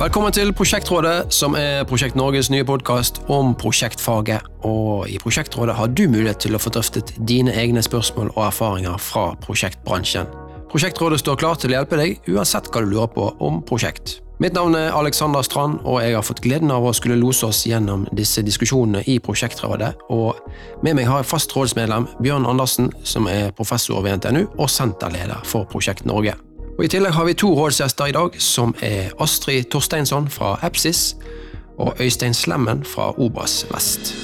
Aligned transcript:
Velkommen 0.00 0.32
til 0.32 0.48
Prosjektrådet, 0.56 1.26
som 1.28 1.52
er 1.60 1.82
Prosjekt 1.84 2.14
Norges 2.16 2.48
nye 2.48 2.64
podkast 2.64 3.18
om 3.28 3.50
prosjektfaget. 3.52 4.46
Og 4.64 5.04
I 5.12 5.18
Prosjektrådet 5.20 5.74
har 5.76 5.92
du 5.92 6.06
mulighet 6.08 6.40
til 6.40 6.56
å 6.56 6.60
få 6.62 6.72
drøftet 6.72 7.12
dine 7.28 7.52
egne 7.52 7.82
spørsmål 7.84 8.30
og 8.30 8.46
erfaringer 8.46 8.96
fra 8.96 9.26
prosjektbransjen. 9.44 10.32
Prosjektrådet 10.72 11.20
står 11.20 11.36
klar 11.44 11.60
til 11.60 11.74
å 11.74 11.76
hjelpe 11.76 12.00
deg 12.00 12.32
uansett 12.32 12.72
hva 12.72 12.80
du 12.80 12.88
lurer 12.88 13.12
på 13.12 13.28
om 13.44 13.60
prosjekt. 13.60 14.22
Mitt 14.40 14.56
navn 14.56 14.80
er 14.80 14.96
Alexander 14.96 15.44
Strand, 15.44 15.82
og 15.84 16.00
jeg 16.00 16.16
har 16.16 16.24
fått 16.24 16.40
gleden 16.48 16.72
av 16.72 16.88
å 16.88 16.96
skulle 16.96 17.20
lose 17.20 17.52
oss 17.52 17.66
gjennom 17.68 18.08
disse 18.16 18.40
diskusjonene 18.40 19.04
i 19.04 19.20
Prosjektrådet. 19.20 19.98
Og 20.16 20.40
med 20.80 20.96
meg 20.96 21.12
har 21.12 21.20
jeg 21.20 21.34
fast 21.36 21.52
rådsmedlem 21.52 22.08
Bjørn 22.24 22.48
Andersen, 22.48 22.88
som 23.04 23.28
er 23.28 23.52
professor 23.52 24.00
ved 24.00 24.16
NTNU 24.22 24.46
og 24.56 24.70
senterleder 24.72 25.44
for 25.44 25.68
Prosjekt 25.68 26.08
Norge. 26.08 26.40
Og 26.80 26.84
I 26.84 26.88
tillegg 26.88 27.12
har 27.12 27.26
vi 27.28 27.34
to 27.36 27.48
rådsgjester 27.52 28.08
i 28.08 28.12
dag, 28.16 28.36
som 28.40 28.70
er 28.80 29.10
Astrid 29.20 29.66
Torsteinsson 29.68 30.30
fra 30.32 30.54
Epsis 30.64 31.10
og 31.76 31.98
Øystein 32.00 32.32
Slemmen 32.32 32.78
fra 32.88 33.10
Obas 33.20 33.66
Vest. 33.68 34.14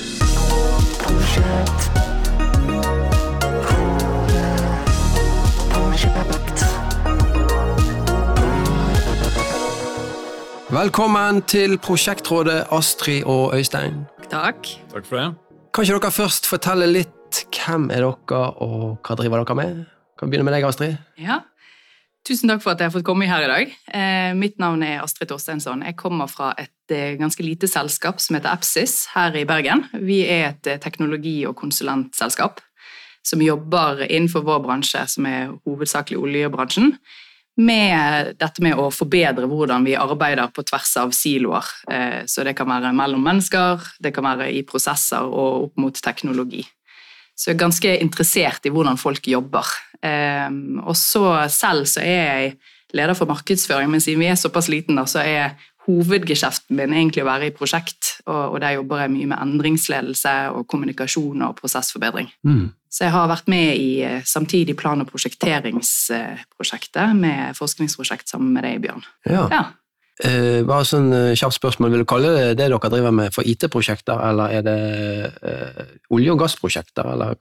Velkommen 10.73 11.43
til 11.43 11.77
Prosjektrådet, 11.79 12.65
Astrid 12.73 13.25
og 13.25 13.53
Øystein. 13.57 14.07
Takk. 14.31 14.57
Takk 14.95 15.05
for 15.05 15.17
det. 15.17 15.35
Kan 15.75 15.85
ikke 15.85 16.01
dere 16.01 16.11
først 16.11 16.49
fortelle 16.49 16.89
litt 16.89 17.45
hvem 17.53 17.91
er 17.91 18.09
dere, 18.09 18.41
og 18.65 18.97
hva 19.05 19.19
driver 19.21 19.45
dere 19.45 19.59
med? 19.61 19.85
Kan 20.17 20.31
vi 20.31 20.39
begynne 20.39 20.49
med 20.49 20.57
deg, 20.57 20.65
Astrid? 20.65 20.97
Ja. 21.21 21.43
Tusen 22.27 22.51
takk 22.51 22.63
for 22.65 22.75
at 22.75 22.81
jeg 22.83 22.89
har 22.89 22.95
fått 22.97 23.07
komme 23.07 23.29
her 23.31 23.45
i 23.45 23.51
dag. 23.51 23.75
Eh, 23.95 24.33
mitt 24.35 24.57
navn 24.59 24.81
er 24.83 24.99
Astrid 25.05 25.29
Torsteinsson. 25.31 25.85
Jeg 25.87 25.95
kommer 26.01 26.27
fra 26.27 26.49
et 26.59 26.91
eh, 26.95 27.15
ganske 27.21 27.45
lite 27.45 27.69
selskap 27.71 28.19
som 28.23 28.35
heter 28.35 28.51
Epsis 28.51 29.05
her 29.13 29.37
i 29.39 29.45
Bergen. 29.47 29.85
Vi 29.95 30.25
er 30.25 30.49
et 30.49 30.71
eh, 30.73 30.81
teknologi- 30.83 31.45
og 31.47 31.55
konsulentselskap 31.61 32.59
som 33.27 33.43
jobber 33.43 34.03
innenfor 34.09 34.43
vår 34.47 34.59
bransje, 34.65 35.05
som 35.11 35.27
er 35.31 35.55
hovedsakelig 35.67 36.19
oljebransjen, 36.19 36.97
med 37.63 38.35
dette 38.41 38.63
med 38.63 38.79
å 38.79 38.91
forbedre 38.93 39.47
hvordan 39.49 39.87
vi 39.87 39.95
arbeider 39.99 40.51
på 40.55 40.67
tvers 40.67 40.97
av 41.01 41.15
siloer. 41.15 41.71
Eh, 41.91 42.25
så 42.27 42.43
det 42.47 42.57
kan 42.59 42.69
være 42.71 42.91
mellom 42.95 43.23
mennesker, 43.23 43.87
det 44.03 44.13
kan 44.19 44.27
være 44.27 44.51
i 44.51 44.67
prosesser 44.67 45.31
og 45.31 45.69
opp 45.69 45.79
mot 45.87 46.03
teknologi. 46.03 46.67
Så 47.37 47.51
jeg 47.51 47.57
er 47.57 47.65
ganske 47.67 47.99
interessert 48.01 48.65
i 48.67 48.73
hvordan 48.73 48.97
folk 49.01 49.29
jobber. 49.29 49.69
Um, 50.01 50.81
og 50.85 50.97
så 50.97 51.49
selv 51.53 51.87
så 51.91 52.01
er 52.01 52.25
jeg 52.25 52.53
leder 52.97 53.15
for 53.19 53.29
markedsføring, 53.29 53.91
men 53.93 54.01
siden 54.01 54.23
vi 54.23 54.31
er 54.31 54.39
såpass 54.41 54.71
liten, 54.73 54.97
da, 54.97 55.05
så 55.11 55.21
er 55.21 55.57
hovedgeskjeften 55.87 56.77
min 56.79 56.95
egentlig 56.97 57.23
å 57.23 57.29
være 57.29 57.47
i 57.51 57.55
prosjekt, 57.55 58.03
og, 58.27 58.57
og 58.57 58.61
der 58.63 58.77
jobber 58.79 59.05
jeg 59.05 59.13
mye 59.15 59.29
med 59.31 59.39
endringsledelse 59.43 60.35
og 60.57 60.67
kommunikasjon 60.71 61.45
og 61.47 61.57
prosessforbedring. 61.61 62.29
Mm. 62.47 62.67
Så 62.91 63.05
jeg 63.05 63.13
har 63.15 63.29
vært 63.31 63.49
med 63.53 63.77
i 63.77 64.01
eh, 64.07 64.23
samtidig 64.27 64.77
plan- 64.79 65.03
og 65.03 65.11
prosjekteringsprosjektet 65.11 67.09
med 67.19 67.57
forskningsprosjekt 67.59 68.29
sammen 68.33 68.51
med 68.57 68.63
deg, 68.67 68.81
Bjørn. 68.87 69.05
Ja. 69.29 69.45
Ja. 69.53 69.63
Eh, 70.25 70.63
bare 70.65 70.85
sånn 70.89 71.11
uh, 71.13 71.35
kjapt 71.37 71.59
spørsmål, 71.59 71.91
Vil 71.93 72.01
du 72.01 72.07
kalle 72.09 72.31
det 72.33 72.45
det 72.57 72.71
dere 72.71 72.89
driver 72.89 73.13
med 73.13 73.35
for 73.35 73.45
IT-prosjekter, 73.45 74.17
eller 74.31 74.55
er 74.57 74.63
det 74.65 74.77
uh, 75.45 75.83
olje- 76.17 76.33
og 76.33 76.39
gassprosjekter, 76.41 77.05
eller 77.13 77.35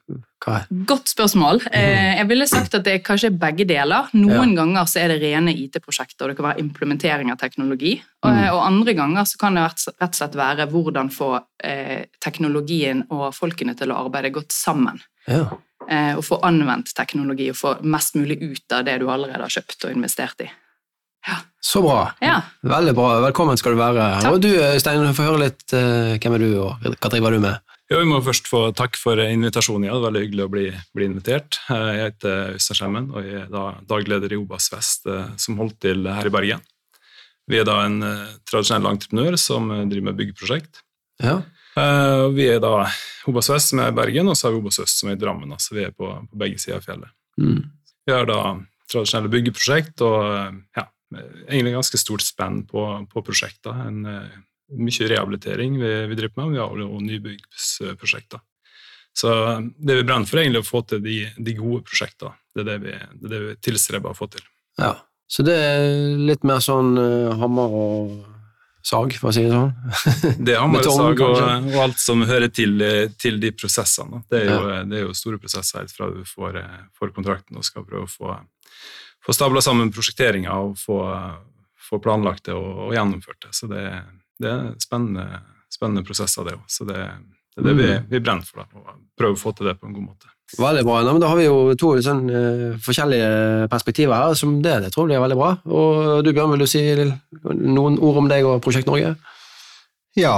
hva? 0.43 0.57
Godt 0.89 1.07
spørsmål. 1.13 1.61
Uh, 1.71 2.17
jeg 2.19 2.27
ville 2.27 2.47
sagt 2.51 2.75
at 2.75 2.83
det 2.83 2.97
er 2.97 3.05
kanskje 3.05 3.31
begge 3.31 3.63
deler. 3.69 4.09
Noen 4.13 4.51
Ja. 4.51 4.57
ganger 4.59 4.89
så 4.91 4.99
er 5.05 5.13
det 5.13 5.21
rene 5.23 5.53
IT-prosjekter, 5.55 6.25
og 6.25 6.33
det 6.33 6.35
kan 6.35 6.49
være 6.49 6.65
implementering 6.65 7.31
av 7.31 7.39
teknologi. 7.39 8.01
Og, 8.25 8.31
Mm. 8.31 8.43
og 8.51 8.65
andre 8.65 8.93
ganger 8.93 9.23
så 9.23 9.37
kan 9.39 9.55
det 9.55 9.63
rett 9.63 9.87
og 10.01 10.15
slett 10.19 10.35
være 10.35 10.67
hvordan 10.67 11.11
få 11.13 11.39
teknologien 12.21 13.05
og 13.09 13.33
folkene 13.33 13.75
til 13.77 13.91
å 13.91 14.05
arbeide 14.05 14.33
godt 14.33 14.51
sammen. 14.51 14.99
Ja. 15.27 15.47
Og 16.17 16.23
få 16.25 16.39
anvendt 16.41 16.93
teknologi 16.97 17.49
og 17.49 17.55
få 17.55 17.83
mest 17.83 18.15
mulig 18.15 18.41
ut 18.41 18.71
av 18.73 18.85
det 18.85 18.99
du 18.99 19.07
allerede 19.07 19.41
har 19.41 19.49
kjøpt 19.53 19.85
og 19.85 19.91
investert 19.95 20.41
i. 20.41 20.49
Så 21.65 21.81
bra. 21.81 22.11
Ja, 22.21 22.41
Veldig 22.61 22.93
bra. 22.95 23.07
Velkommen 23.23 23.57
skal 23.57 23.73
du 23.73 23.79
være. 23.81 24.03
Takk. 24.21 24.35
Og 24.35 24.41
du, 24.43 24.51
Stein, 24.79 25.01
få 25.17 25.25
høre 25.25 25.39
litt 25.47 25.73
eh, 25.73 26.13
hvem 26.21 26.35
er 26.37 26.43
du, 26.43 26.51
og 26.61 26.83
hva 27.01 27.09
driver 27.09 27.33
du 27.33 27.39
med? 27.41 27.57
Ja, 27.89 27.97
vi 28.01 28.05
må 28.09 28.19
først 28.25 28.47
få 28.49 28.61
takk 28.77 28.97
for 28.97 29.17
invitasjonen. 29.21 29.87
Ja. 29.87 29.95
Det 29.95 30.01
var 30.03 30.11
veldig 30.11 30.21
hyggelig 30.27 30.45
å 30.45 30.51
bli, 30.53 30.65
bli 30.97 31.07
invitert. 31.09 31.57
Eh, 31.73 31.89
Jeg 31.97 32.03
heter 32.03 32.53
Øystein 32.55 32.79
Skjemmen 32.79 33.09
og 33.13 33.25
jeg 33.25 33.41
er 33.43 33.49
da 33.53 33.65
dagleder 33.89 34.33
i 34.33 34.39
Obas 34.39 34.69
Vest, 34.73 35.05
eh, 35.09 35.27
som 35.41 35.57
holdt 35.61 35.79
til 35.87 36.05
her 36.09 36.29
i 36.29 36.33
Bergen. 36.33 36.61
Vi 37.49 37.59
er 37.61 37.67
da 37.67 37.79
en 37.85 37.99
tradisjonell 38.49 38.87
entreprenør 38.93 39.35
som 39.37 39.67
driver 39.89 40.07
med 40.11 40.17
byggeprosjekt. 40.21 40.79
Ja. 41.21 41.39
Eh, 41.77 42.25
Vi 42.37 42.47
er 42.53 42.61
da 42.63 42.85
Obas 43.29 43.49
Vest, 43.53 43.69
som 43.73 43.81
er 43.83 43.89
i 43.91 43.97
Bergen, 43.97 44.29
og 44.29 44.37
så 44.37 44.47
har 44.47 44.55
vi 44.55 44.61
Obas 44.63 44.79
Øst, 44.85 45.01
som 45.01 45.09
er 45.09 45.17
i 45.17 45.21
Drammen. 45.21 45.51
Altså 45.53 45.73
vi 45.77 45.83
er 45.85 45.91
på, 45.93 46.09
på 46.29 46.41
begge 46.41 46.61
sider 46.61 46.77
av 46.77 46.85
fjellet. 46.85 47.09
Mm. 47.41 47.61
Vi 48.05 48.13
har 48.13 48.25
da 48.29 48.39
tradisjonelle 48.89 49.33
byggeprosjekt 49.33 50.01
og 50.05 50.61
ja, 50.77 50.85
egentlig 51.13 51.75
ganske 51.75 51.99
stort 52.01 52.25
spenn 52.25 52.63
på, 52.69 52.83
på 53.11 53.23
prosjekter. 53.25 53.85
En, 53.87 54.05
eh, 54.09 54.35
mye 54.75 55.09
rehabilitering 55.11 55.77
vi, 55.77 55.93
vi 56.09 56.17
driver 56.17 56.49
med, 56.49 56.59
og 56.59 56.79
også 56.81 57.01
nybyggsprosjekter. 57.05 58.41
Så 59.15 59.31
det 59.77 59.99
vi 60.01 60.03
brenner 60.03 60.27
for, 60.27 60.39
er 60.39 60.47
egentlig 60.47 60.65
å 60.65 60.67
få 60.67 60.81
til 60.89 61.03
de, 61.03 61.19
de 61.37 61.53
gode 61.55 61.85
prosjektene. 61.87 62.35
Det 62.55 62.65
er 62.65 62.71
det 62.71 62.79
vi, 62.83 62.95
det 63.21 63.29
er 63.29 63.35
det 63.35 63.43
vi 63.43 63.59
tilstreber 63.69 64.11
å 64.11 64.17
få 64.17 64.31
til. 64.37 64.47
ja. 64.81 64.95
Så 65.25 65.41
det 65.41 65.55
er 65.57 65.87
litt 66.21 66.43
mer 66.45 66.59
sånn 66.61 66.91
uh, 67.01 67.31
hammer 67.39 67.71
og 67.73 68.09
sag, 68.85 69.15
for 69.17 69.31
å 69.31 69.33
si 69.33 69.41
det 69.47 69.55
sånn? 69.55 69.71
Det 70.45 70.53
er 70.53 70.61
hammer 70.61 70.85
og 70.85 70.97
sag 70.99 71.21
og, 71.25 71.39
og 71.41 71.77
alt 71.81 72.01
som 72.01 72.21
hører 72.29 72.51
til, 72.53 72.75
eh, 72.85 73.07
til 73.17 73.39
de 73.41 73.49
prosessene. 73.57 74.21
Det 74.29 74.43
er, 74.43 74.51
jo, 74.51 74.75
det 74.91 74.99
er 74.99 75.07
jo 75.07 75.15
store 75.17 75.39
prosesser 75.41 75.81
helt 75.81 75.95
fra 75.95 76.11
du 76.13 76.21
får, 76.29 76.59
eh, 76.61 76.83
får 76.99 77.15
kontrakten 77.15 77.57
og 77.57 77.65
skal 77.65 77.87
prøve 77.87 78.05
å 78.05 78.11
få, 78.11 78.35
få 79.25 79.33
stabla 79.33 79.61
sammen 79.65 79.91
prosjekteringa 79.93 80.53
og 80.61 80.75
få, 80.77 80.99
få 81.89 81.99
planlagt 82.03 82.45
det 82.49 82.53
og, 82.53 82.87
og 82.87 82.93
gjennomført 82.95 83.47
det. 83.47 83.53
Så 83.57 83.69
det, 83.71 83.87
det 84.41 84.51
er 84.51 84.69
spennende, 84.83 85.41
spennende 85.73 86.05
prosesser, 86.05 86.45
det 86.47 86.55
òg. 86.59 86.63
Så 86.69 86.85
det, 86.89 87.01
det 87.55 87.63
er 87.63 87.67
det 87.69 87.75
vi, 87.79 87.89
Mm. 87.95 88.07
vi 88.11 88.19
brenner 88.21 88.45
for, 88.45 88.61
da, 88.63 88.79
å 88.79 88.97
prøve 89.17 89.37
å 89.37 89.39
få 89.39 89.53
til 89.55 89.69
det 89.69 89.77
på 89.79 89.87
en 89.89 89.93
god 89.95 90.09
måte. 90.11 90.31
Veldig 90.59 90.83
bra. 90.85 90.99
Nei, 91.01 91.13
men 91.15 91.21
da 91.23 91.29
har 91.31 91.39
vi 91.39 91.47
jo 91.47 91.73
to 91.79 91.95
sånn, 92.05 92.25
uh, 92.29 92.75
forskjellige 92.85 93.29
perspektiver 93.71 94.13
her, 94.13 94.35
som 94.37 94.59
det, 94.61 94.75
det 94.83 94.91
tror 94.93 95.07
jeg 95.09 95.15
blir 95.15 95.23
veldig 95.23 95.37
bra. 95.39 95.47
Og 95.65 96.19
du 96.23 96.29
Bjørn, 96.35 96.51
vil 96.53 96.61
du 96.61 96.69
si 96.69 96.83
noen 97.49 97.97
ord 97.97 98.19
om 98.21 98.29
deg 98.29 98.45
og 98.45 98.59
Prosjekt 98.61 98.85
Norge? 98.85 99.15
Ja, 100.19 100.35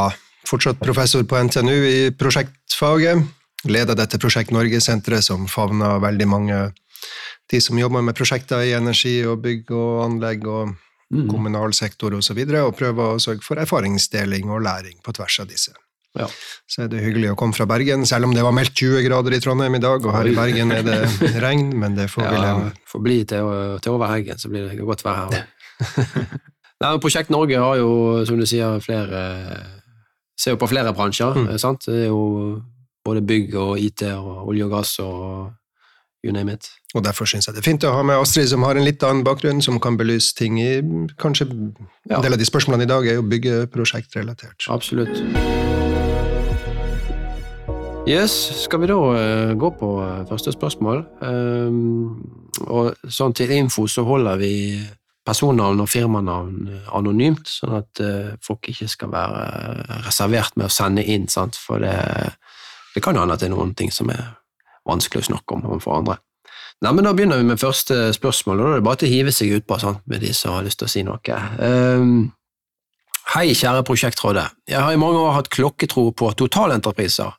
fortsatt 0.48 0.80
professor 0.80 1.26
på 1.28 1.42
NTNU 1.50 1.76
i 1.76 1.98
prosjektfaget. 2.16 3.26
Leder 3.68 3.98
dette 4.00 4.20
Prosjekt 4.22 4.54
Norge-senteret, 4.56 5.26
som 5.28 5.44
favner 5.52 6.00
veldig 6.00 6.28
mange 6.30 6.62
de 7.52 7.62
som 7.64 7.78
jobber 7.80 8.02
med 8.04 8.16
prosjekter 8.18 8.64
i 8.68 8.74
energi 8.78 9.22
og 9.26 9.42
bygg 9.46 9.72
og 9.72 10.04
anlegg 10.10 10.46
og 10.48 10.76
Mm. 11.08 11.30
kommunal 11.32 11.72
sektor 11.72 12.12
osv., 12.12 12.18
og, 12.18 12.24
så 12.28 12.34
videre, 12.36 12.62
og 12.68 12.74
prøver 12.76 13.14
å 13.16 13.20
sørge 13.24 13.40
for 13.42 13.56
erfaringsdeling 13.56 14.50
og 14.52 14.60
læring 14.66 14.98
på 15.02 15.14
tvers 15.16 15.38
av 15.40 15.48
disse. 15.48 15.72
Ja. 16.20 16.26
Så 16.68 16.82
er 16.84 16.90
det 16.92 17.00
hyggelig 17.00 17.30
å 17.32 17.38
komme 17.40 17.56
fra 17.56 17.64
Bergen, 17.66 18.04
selv 18.06 18.26
om 18.28 18.34
det 18.36 18.44
var 18.44 18.52
meldt 18.52 18.74
20 18.76 19.06
grader 19.06 19.32
i 19.32 19.40
Trondheim 19.40 19.76
i 19.76 19.80
dag, 19.80 20.04
og 20.04 20.12
her 20.12 20.28
i 20.28 20.34
Bergen 20.36 20.74
er 20.76 20.84
det 20.84 20.98
regn, 21.46 21.70
men 21.80 21.96
det 21.96 22.10
får 22.12 22.26
vi 22.28 22.36
Ja, 22.36 22.42
leve 22.44 22.64
med. 22.66 22.82
får 22.92 23.04
bli 23.06 23.18
til, 23.24 23.80
til 23.86 23.92
over 23.96 24.12
helgen, 24.12 24.38
så 24.38 24.52
blir 24.52 24.68
det 24.68 24.84
godt 24.84 25.06
vær 25.08 25.22
her. 25.32 25.48
Nei, 26.84 26.92
Prosjekt 27.00 27.32
Norge 27.32 27.56
har 27.64 27.80
jo, 27.80 28.26
som 28.28 28.36
du 28.38 28.44
sier, 28.46 28.82
flere 28.84 29.24
Ser 30.38 30.52
jo 30.54 30.60
på 30.60 30.68
flere 30.70 30.92
bransjer. 30.94 31.34
Mm. 31.40 31.48
eh, 31.50 31.58
sant? 31.58 31.88
Det 31.88 32.04
er 32.04 32.12
jo 32.12 32.62
både 33.08 33.24
bygg 33.26 33.56
og 33.58 33.80
IT 33.80 34.04
og 34.12 34.52
olje 34.52 34.68
og 34.68 34.76
gass 34.76 35.00
og 35.00 35.54
you 36.22 36.34
name 36.36 36.52
it. 36.54 36.68
Og 36.98 37.04
derfor 37.06 37.30
syns 37.30 37.46
jeg 37.46 37.54
det 37.54 37.62
er 37.62 37.68
fint 37.68 37.86
å 37.86 37.94
ha 37.94 38.02
med 38.06 38.18
Astrid, 38.18 38.50
som 38.50 38.66
har 38.66 38.78
en 38.78 38.86
litt 38.88 39.04
annen 39.06 39.26
bakgrunn, 39.28 39.62
som 39.62 39.78
kan 39.84 40.00
belyse 40.00 40.34
ting 40.38 40.58
i 40.62 40.82
Kanskje 41.22 41.46
Ja. 42.10 42.18
en 42.18 42.24
del 42.24 42.34
av 42.34 42.40
de 42.40 42.46
spørsmålene 42.46 42.88
i 42.88 42.90
dag 42.90 43.06
er 43.08 43.20
jo 43.20 43.22
byggeprosjektrelatert. 43.22 44.66
Absolutt. 44.70 45.22
Yes, 48.08 48.32
skal 48.64 48.80
vi 48.80 48.88
da 48.88 48.98
eh, 49.20 49.54
gå 49.60 49.70
på 49.76 49.88
eh, 50.00 50.26
første 50.30 50.54
spørsmål? 50.56 51.02
Ehm, 51.28 52.22
og 52.72 52.96
sånn 53.04 53.36
til 53.36 53.52
info 53.52 53.84
så 53.92 54.06
holder 54.08 54.40
vi 54.40 54.80
personnavn 55.28 55.84
og 55.84 55.90
firmanavn 55.92 56.70
eh, 56.72 56.88
anonymt, 56.96 57.52
sånn 57.52 57.76
at 57.82 58.02
folk 58.42 58.72
ikke 58.72 58.88
skal 58.88 59.12
være 59.12 60.00
reservert 60.08 60.56
med 60.56 60.70
å 60.70 60.72
sende 60.72 61.04
inn, 61.04 61.28
sant? 61.28 61.60
for 61.60 61.84
det, 61.84 61.98
det 62.96 63.04
kan 63.04 63.20
hende 63.20 63.36
at 63.36 63.44
det 63.44 63.52
er 63.52 63.58
noen 63.58 63.76
ting 63.76 63.92
som 63.92 64.10
er 64.10 64.24
vanskelig 64.88 65.26
å 65.26 65.30
snakke 65.34 65.58
om 65.58 65.68
overfor 65.68 66.00
andre. 66.00 66.18
Nei, 66.86 66.94
men 66.94 67.08
Da 67.08 67.14
begynner 67.14 67.38
vi 67.42 67.48
med 67.48 67.60
første 67.60 68.14
spørsmål, 68.14 68.60
og 68.60 68.66
da 68.66 68.72
er 68.72 68.82
det 68.82 68.86
bare 68.86 69.00
til 69.02 69.10
å 69.10 69.14
hive 69.16 69.32
seg 69.34 69.56
utpå 69.58 69.78
med 70.06 70.22
de 70.22 70.34
som 70.34 70.54
har 70.54 70.66
lyst 70.66 70.78
til 70.78 70.86
å 70.86 70.92
si 70.94 71.04
noe. 71.04 71.40
Um, 71.58 72.34
Hei, 73.34 73.52
kjære 73.52 73.84
prosjektrådet. 73.84 74.46
Jeg 74.72 74.80
har 74.80 74.94
i 74.94 75.00
mange 75.00 75.20
år 75.20 75.34
hatt 75.36 75.50
klokketro 75.52 76.12
på 76.16 76.30
totalentrepriser, 76.40 77.34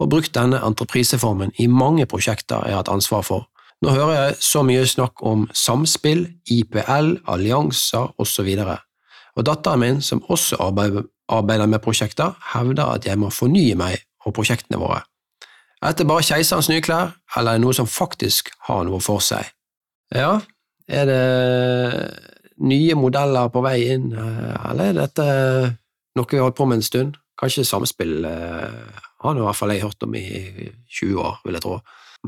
og 0.00 0.10
brukt 0.12 0.34
denne 0.36 0.58
entrepriseformen 0.66 1.54
i 1.58 1.66
mange 1.66 2.04
prosjekter 2.10 2.66
jeg 2.66 2.76
har 2.76 2.82
hatt 2.82 2.92
ansvar 2.92 3.24
for. 3.24 3.46
Nå 3.80 3.94
hører 3.94 4.12
jeg 4.18 4.36
så 4.44 4.60
mye 4.66 4.84
snakk 4.84 5.22
om 5.24 5.46
samspill, 5.56 6.26
IPL, 6.44 7.14
allianser 7.24 8.12
osv. 8.20 8.50
Og 9.36 9.46
datteren 9.48 9.80
min, 9.80 10.02
som 10.04 10.20
også 10.28 10.60
arbeider 10.60 11.66
med 11.66 11.80
prosjekter, 11.80 12.36
hevder 12.52 12.98
at 12.98 13.08
jeg 13.08 13.16
må 13.16 13.32
fornye 13.32 13.78
meg 13.80 14.02
og 14.26 14.36
prosjektene 14.36 14.82
våre. 14.82 15.00
Er 15.80 15.94
det 15.96 16.04
bare 16.04 16.24
keiserens 16.24 16.68
nye 16.68 16.82
klær, 16.84 17.14
eller 17.36 17.54
er 17.54 17.60
det 17.60 17.64
noe 17.64 17.76
som 17.76 17.88
faktisk 17.88 18.50
har 18.66 18.82
noe 18.84 19.00
for 19.00 19.22
seg? 19.24 19.48
Ja, 20.12 20.34
er 20.90 21.06
det 21.08 21.20
nye 22.60 22.96
modeller 22.98 23.48
på 23.52 23.62
vei 23.64 23.78
inn, 23.94 24.10
eh, 24.12 24.56
eller 24.70 24.90
er 24.90 24.98
dette 24.98 25.24
noe 26.18 26.28
vi 26.28 26.36
har 26.36 26.48
holdt 26.48 26.58
på 26.58 26.66
med 26.68 26.80
en 26.80 26.84
stund? 26.84 27.16
Kanskje 27.40 27.64
samspill 27.64 28.26
eh, 28.28 29.00
har 29.24 29.34
nå 29.34 29.40
i 29.40 29.46
hvert 29.46 29.56
fall 29.56 29.72
jeg 29.72 29.86
hørt 29.86 30.04
om 30.04 30.18
i 30.20 30.26
20 31.00 31.16
år, 31.22 31.40
vil 31.46 31.56
jeg 31.56 31.64
tro. 31.64 31.78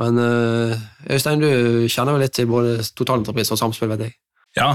Men 0.00 0.22
eh, 0.22 0.88
Øystein, 1.12 1.44
du 1.44 1.84
kjenner 1.92 2.16
jo 2.16 2.22
litt 2.24 2.36
til 2.38 2.48
både 2.48 2.78
totalentreprise 2.96 3.52
og 3.52 3.60
samspill, 3.60 3.92
vet 3.92 4.06
jeg. 4.06 4.16
Ja, 4.56 4.74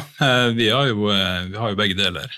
vi 0.57 0.71
har, 0.73 0.87
jo, 0.89 1.05
vi 1.05 1.57
har 1.61 1.69
jo 1.69 1.77
begge 1.77 1.93
deler. 1.93 2.31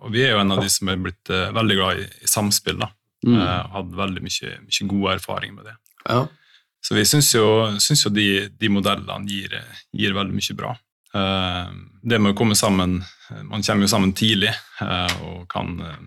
Og 0.00 0.14
vi 0.14 0.22
er 0.24 0.30
jo 0.32 0.38
en 0.40 0.54
av 0.54 0.62
de 0.64 0.70
som 0.72 0.88
er 0.88 1.02
blitt 1.04 1.28
veldig 1.28 1.76
glad 1.76 2.00
i, 2.00 2.06
i 2.24 2.30
samspill. 2.32 2.78
da. 2.80 2.88
Mm. 3.26 3.34
Jeg 3.34 3.46
og 3.46 3.72
Hatt 3.74 3.94
veldig 3.98 4.24
mye, 4.24 4.58
mye 4.66 4.90
god 4.92 5.08
erfaring 5.16 5.56
med 5.56 5.70
det. 5.70 5.76
Ja. 6.06 6.20
Så 6.84 6.94
vi 6.94 7.04
syns 7.08 7.32
jo, 7.34 7.46
synes 7.82 8.04
jo 8.06 8.12
de, 8.14 8.28
de 8.54 8.70
modellene 8.70 9.26
gir, 9.28 9.56
gir 9.92 10.14
veldig 10.16 10.36
mye 10.36 10.58
bra. 10.58 10.74
Eh, 11.18 11.72
det 12.02 12.20
med 12.20 12.34
å 12.34 12.36
komme 12.36 12.52
sammen 12.52 12.98
Man 13.48 13.62
kommer 13.64 13.86
jo 13.86 13.88
sammen 13.88 14.12
tidlig, 14.16 14.50
eh, 14.84 15.20
kan, 15.48 15.74
eh, 15.80 15.98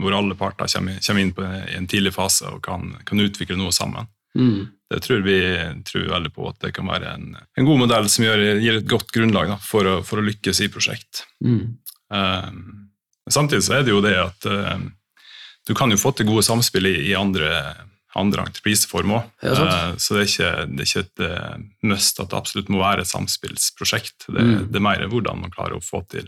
hvor 0.00 0.14
alle 0.16 0.36
parter 0.36 0.68
kommer, 0.68 1.00
kommer 1.04 1.20
inn 1.20 1.32
på, 1.36 1.44
i 1.44 1.76
en 1.76 1.88
tidlig 1.88 2.14
fase 2.14 2.48
og 2.48 2.62
kan, 2.64 2.94
kan 3.04 3.20
utvikle 3.20 3.58
noe 3.58 3.72
sammen. 3.72 4.08
Mm. 4.38 4.68
Det 4.90 5.00
tror 5.04 5.20
vi 5.26 5.40
tror 5.86 6.08
veldig 6.10 6.32
på 6.34 6.48
at 6.48 6.60
det 6.64 6.72
kan 6.74 6.88
være 6.88 7.12
en, 7.14 7.34
en 7.36 7.66
god 7.66 7.82
modell 7.82 8.08
som 8.10 8.24
gjør, 8.24 8.44
gir 8.62 8.78
et 8.78 8.88
godt 8.88 9.12
grunnlag 9.14 9.52
da, 9.52 9.58
for, 9.62 9.86
å, 9.86 9.98
for 10.06 10.22
å 10.22 10.24
lykkes 10.24 10.62
i 10.64 10.70
prosjekt. 10.72 11.24
Mm. 11.44 11.76
Eh, 12.14 12.48
samtidig 13.30 13.66
så 13.66 13.78
er 13.78 13.86
det 13.86 13.94
jo 13.94 14.02
det 14.04 14.16
at 14.18 14.48
eh, 14.50 14.86
du 15.70 15.76
kan 15.78 15.92
jo 15.92 16.00
få 16.00 16.10
til 16.18 16.26
gode 16.28 16.42
samspill 16.46 16.88
i, 16.90 16.96
i 17.12 17.14
andre, 17.14 17.50
andre 18.18 18.48
entrepriseform 18.48 19.14
òg. 19.14 19.28
Ja, 19.46 19.54
sant. 19.54 20.02
så 20.02 20.16
det 20.16 20.24
er 20.24 20.30
ikke, 20.32 20.50
det 20.72 20.82
er 20.82 20.88
ikke 20.88 21.04
et 21.06 21.24
eh, 21.28 21.62
must 21.92 22.18
at 22.18 22.32
det 22.32 22.40
absolutt 22.40 22.72
må 22.74 22.82
være 22.82 23.06
et 23.06 23.12
samspillsprosjekt. 23.12 24.26
Det, 24.26 24.42
Mm. 24.42 24.66
det 24.72 24.80
er 24.80 24.86
mer 24.88 25.06
hvordan 25.06 25.44
man 25.44 25.54
klarer 25.54 25.78
å 25.78 25.84
få 25.84 26.02
til, 26.10 26.26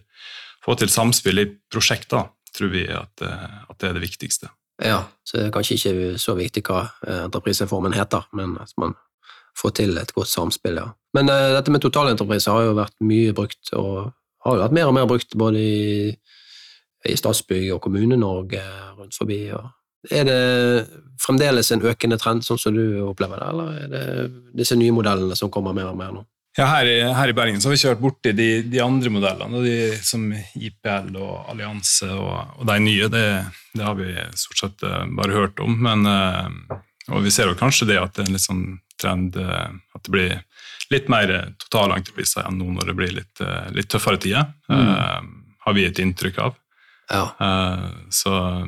få 0.63 0.79
til 0.79 0.93
samspill 0.93 1.43
i 1.43 1.49
prosjekter, 1.73 2.31
tror 2.55 2.71
vi 2.71 2.87
at, 2.87 3.25
eh, 3.27 3.57
at 3.67 3.79
det 3.83 3.91
er 3.91 3.99
det 3.99 4.05
viktigste. 4.07 4.53
Ja, 4.83 5.03
så 5.27 5.39
det 5.39 5.47
er 5.49 5.55
kanskje 5.55 5.77
ikke 5.79 6.19
så 6.19 6.35
viktig 6.39 6.63
hva 6.67 6.85
eh, 7.07 7.25
entrepriseformen 7.27 7.95
heter, 7.97 8.25
men 8.33 8.57
at 8.63 8.73
man 8.81 8.95
får 9.59 9.75
til 9.83 9.99
et 10.01 10.15
godt 10.17 10.31
samspill, 10.31 10.79
ja. 10.81 10.89
Men 11.13 11.29
uh, 11.29 11.51
dette 11.53 11.69
med 11.69 11.83
totalentreprise 11.85 12.49
har 12.49 12.63
jo 12.65 12.77
vært 12.79 12.95
mye 13.05 13.35
brukt, 13.37 13.69
og 13.77 14.15
har 14.47 14.55
jo 14.57 14.63
vært 14.63 14.77
mer 14.79 14.89
og 14.89 14.95
mer 14.97 15.09
brukt 15.11 15.35
både 15.37 15.61
i, 15.61 16.15
i 17.09 17.17
Statsbygg 17.19 17.71
og 17.75 17.83
Kommune-Norge 17.85 18.63
rundt 18.99 19.17
forbi. 19.19 19.45
Og 19.57 20.13
er 20.13 20.27
det 20.27 20.43
fremdeles 21.23 21.73
en 21.75 21.85
økende 21.87 22.19
trend, 22.21 22.45
sånn 22.47 22.61
som 22.61 22.77
du 22.77 23.03
opplever 23.07 23.41
det, 23.43 23.49
eller 23.53 23.81
er 23.85 23.91
det 23.93 24.05
disse 24.63 24.79
nye 24.79 24.95
modellene 24.95 25.39
som 25.39 25.51
kommer 25.53 25.77
mer 25.77 25.91
og 25.93 25.99
mer 25.99 26.15
nå? 26.15 26.25
Ja, 26.59 26.67
her, 26.69 26.89
her 27.17 27.31
i 27.31 27.33
Bergen 27.33 27.63
så 27.63 27.71
har 27.71 27.79
vi 27.79 27.89
vært 27.89 28.03
borti 28.03 28.33
de, 28.37 28.49
de 28.69 28.81
andre 28.85 29.09
modellene, 29.15 29.63
de 29.65 29.77
som 30.05 30.27
IPL 30.37 31.15
og 31.17 31.49
Allianse 31.49 32.11
og, 32.13 32.59
og 32.59 32.67
de 32.69 32.77
nye. 32.85 33.09
Det, 33.09 33.25
det 33.73 33.87
har 33.87 33.97
vi 33.97 34.11
stort 34.37 34.61
sett 34.61 34.85
eh, 34.85 35.07
bare 35.17 35.33
hørt 35.39 35.63
om. 35.65 35.79
Men, 35.87 36.05
eh, 36.05 36.77
og 37.09 37.25
vi 37.25 37.33
ser 37.33 37.49
jo 37.49 37.57
kanskje 37.57 37.89
det 37.95 38.03
at 38.03 38.13
det 38.19 38.27
er 38.27 38.29
en 38.29 38.37
litt 38.37 38.45
sånn 38.45 38.67
trend 39.01 39.39
eh, 39.41 39.71
at 39.97 40.05
det 40.05 40.13
blir 40.13 40.35
litt 40.93 41.09
mer 41.09 41.33
totalentrepriser 41.65 42.45
enn 42.45 42.61
nå 42.61 42.69
når 42.77 42.91
det 42.91 42.99
blir 42.99 43.17
litt, 43.17 43.43
litt 43.73 43.89
tøffere 43.89 44.21
tider. 44.21 44.53
eh, 44.69 45.23
har 45.63 45.79
vi 45.79 45.87
et 45.89 46.03
inntrykk 46.05 46.43
av. 46.43 46.59
Ja. 47.13 47.25
Uh, 47.41 48.09
så 48.11 48.65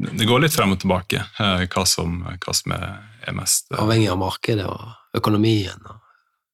det 0.00 0.28
går 0.28 0.44
litt 0.44 0.54
frem 0.54 0.72
og 0.72 0.80
tilbake 0.80 1.24
uh, 1.40 1.64
hva, 1.66 1.84
som, 1.88 2.22
hva 2.24 2.54
som 2.56 2.74
er, 2.76 3.34
mest 3.36 3.68
uh, 3.74 3.82
Avhengig 3.82 4.08
av 4.12 4.20
markedet 4.22 4.68
og 4.70 5.18
økonomien. 5.18 5.82
Og, 5.90 5.98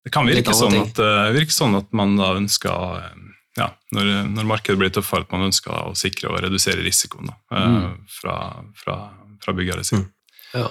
det 0.07 0.13
kan 0.15 0.27
virke 0.29 0.55
sånn, 0.55 0.77
at, 0.81 0.99
virke 1.35 1.55
sånn 1.55 1.75
at 1.79 1.89
man 1.97 2.15
da 2.19 2.33
ønsker 2.39 3.03
ja, 3.59 3.67
når, 3.97 4.11
når 4.31 4.47
markedet 4.47 4.79
blir 4.79 4.93
tøffere, 4.95 5.27
at 5.27 5.33
man 5.35 5.49
ønsker 5.49 5.73
å 5.73 5.97
sikre 5.99 6.31
og 6.31 6.43
redusere 6.45 6.85
risikoen 6.85 7.33
da, 7.33 7.37
Mm. 7.57 7.97
fra, 8.13 8.37
fra, 8.79 8.97
fra 9.43 9.55
byggere 9.57 9.85
sin. 9.85 10.07
ja. 10.55 10.69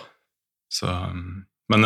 Så, 0.71 0.87
um, 0.87 1.43
men 1.71 1.85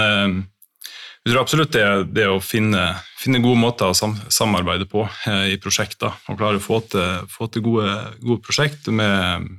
jeg 1.26 1.34
tror 1.34 1.42
absolutt 1.42 1.74
det, 1.76 1.86
det 2.16 2.28
å 2.32 2.40
finne, 2.44 2.84
finne 3.20 3.42
gode 3.44 3.60
måter 3.60 3.92
å 3.92 3.98
sam, 3.98 4.16
samarbeide 4.32 4.88
på 4.90 5.04
eh, 5.28 5.54
i 5.54 5.58
prosjekter, 5.62 6.16
og 6.30 6.40
klare 6.40 6.62
å 6.62 6.64
få 6.64 6.80
til, 6.90 7.26
få 7.32 7.50
til 7.52 7.66
gode, 7.66 7.96
gode 8.24 8.44
prosjekt 8.46 8.88
med, 8.88 9.50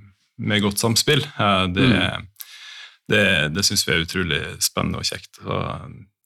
med 0.40 0.64
godt 0.64 0.80
samspill, 0.82 1.22
eh, 1.22 1.64
det, 1.76 1.90
det, 3.12 3.24
det 3.54 3.66
syns 3.66 3.84
vi 3.86 3.94
er 3.94 4.06
utrolig 4.06 4.40
spennende 4.64 5.02
og 5.02 5.10
kjekt. 5.10 5.42
Så 5.42 5.60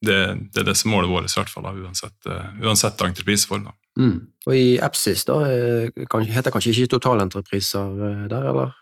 det, 0.04 0.20
det 0.52 0.62
er 0.62 0.68
det 0.68 0.76
som 0.78 0.90
er 0.92 0.96
målet 0.98 1.12
vårt, 1.12 1.28
i 1.30 1.40
hvert 1.40 1.52
fall, 1.52 1.66
da, 1.66 1.74
uansett, 1.82 2.16
eh, 2.30 2.54
uansett 2.64 3.04
entrepriseform. 3.06 3.68
Mm. 3.98 4.16
Og 4.46 4.56
i 4.56 4.78
Epsis 4.82 5.26
da, 5.28 5.40
eh, 5.48 6.06
kan, 6.10 6.24
heter 6.28 6.54
kanskje 6.54 6.74
ikke 6.74 6.94
totalentrepriser 6.96 8.02
eh, 8.08 8.24
der, 8.32 8.50
eller? 8.52 8.74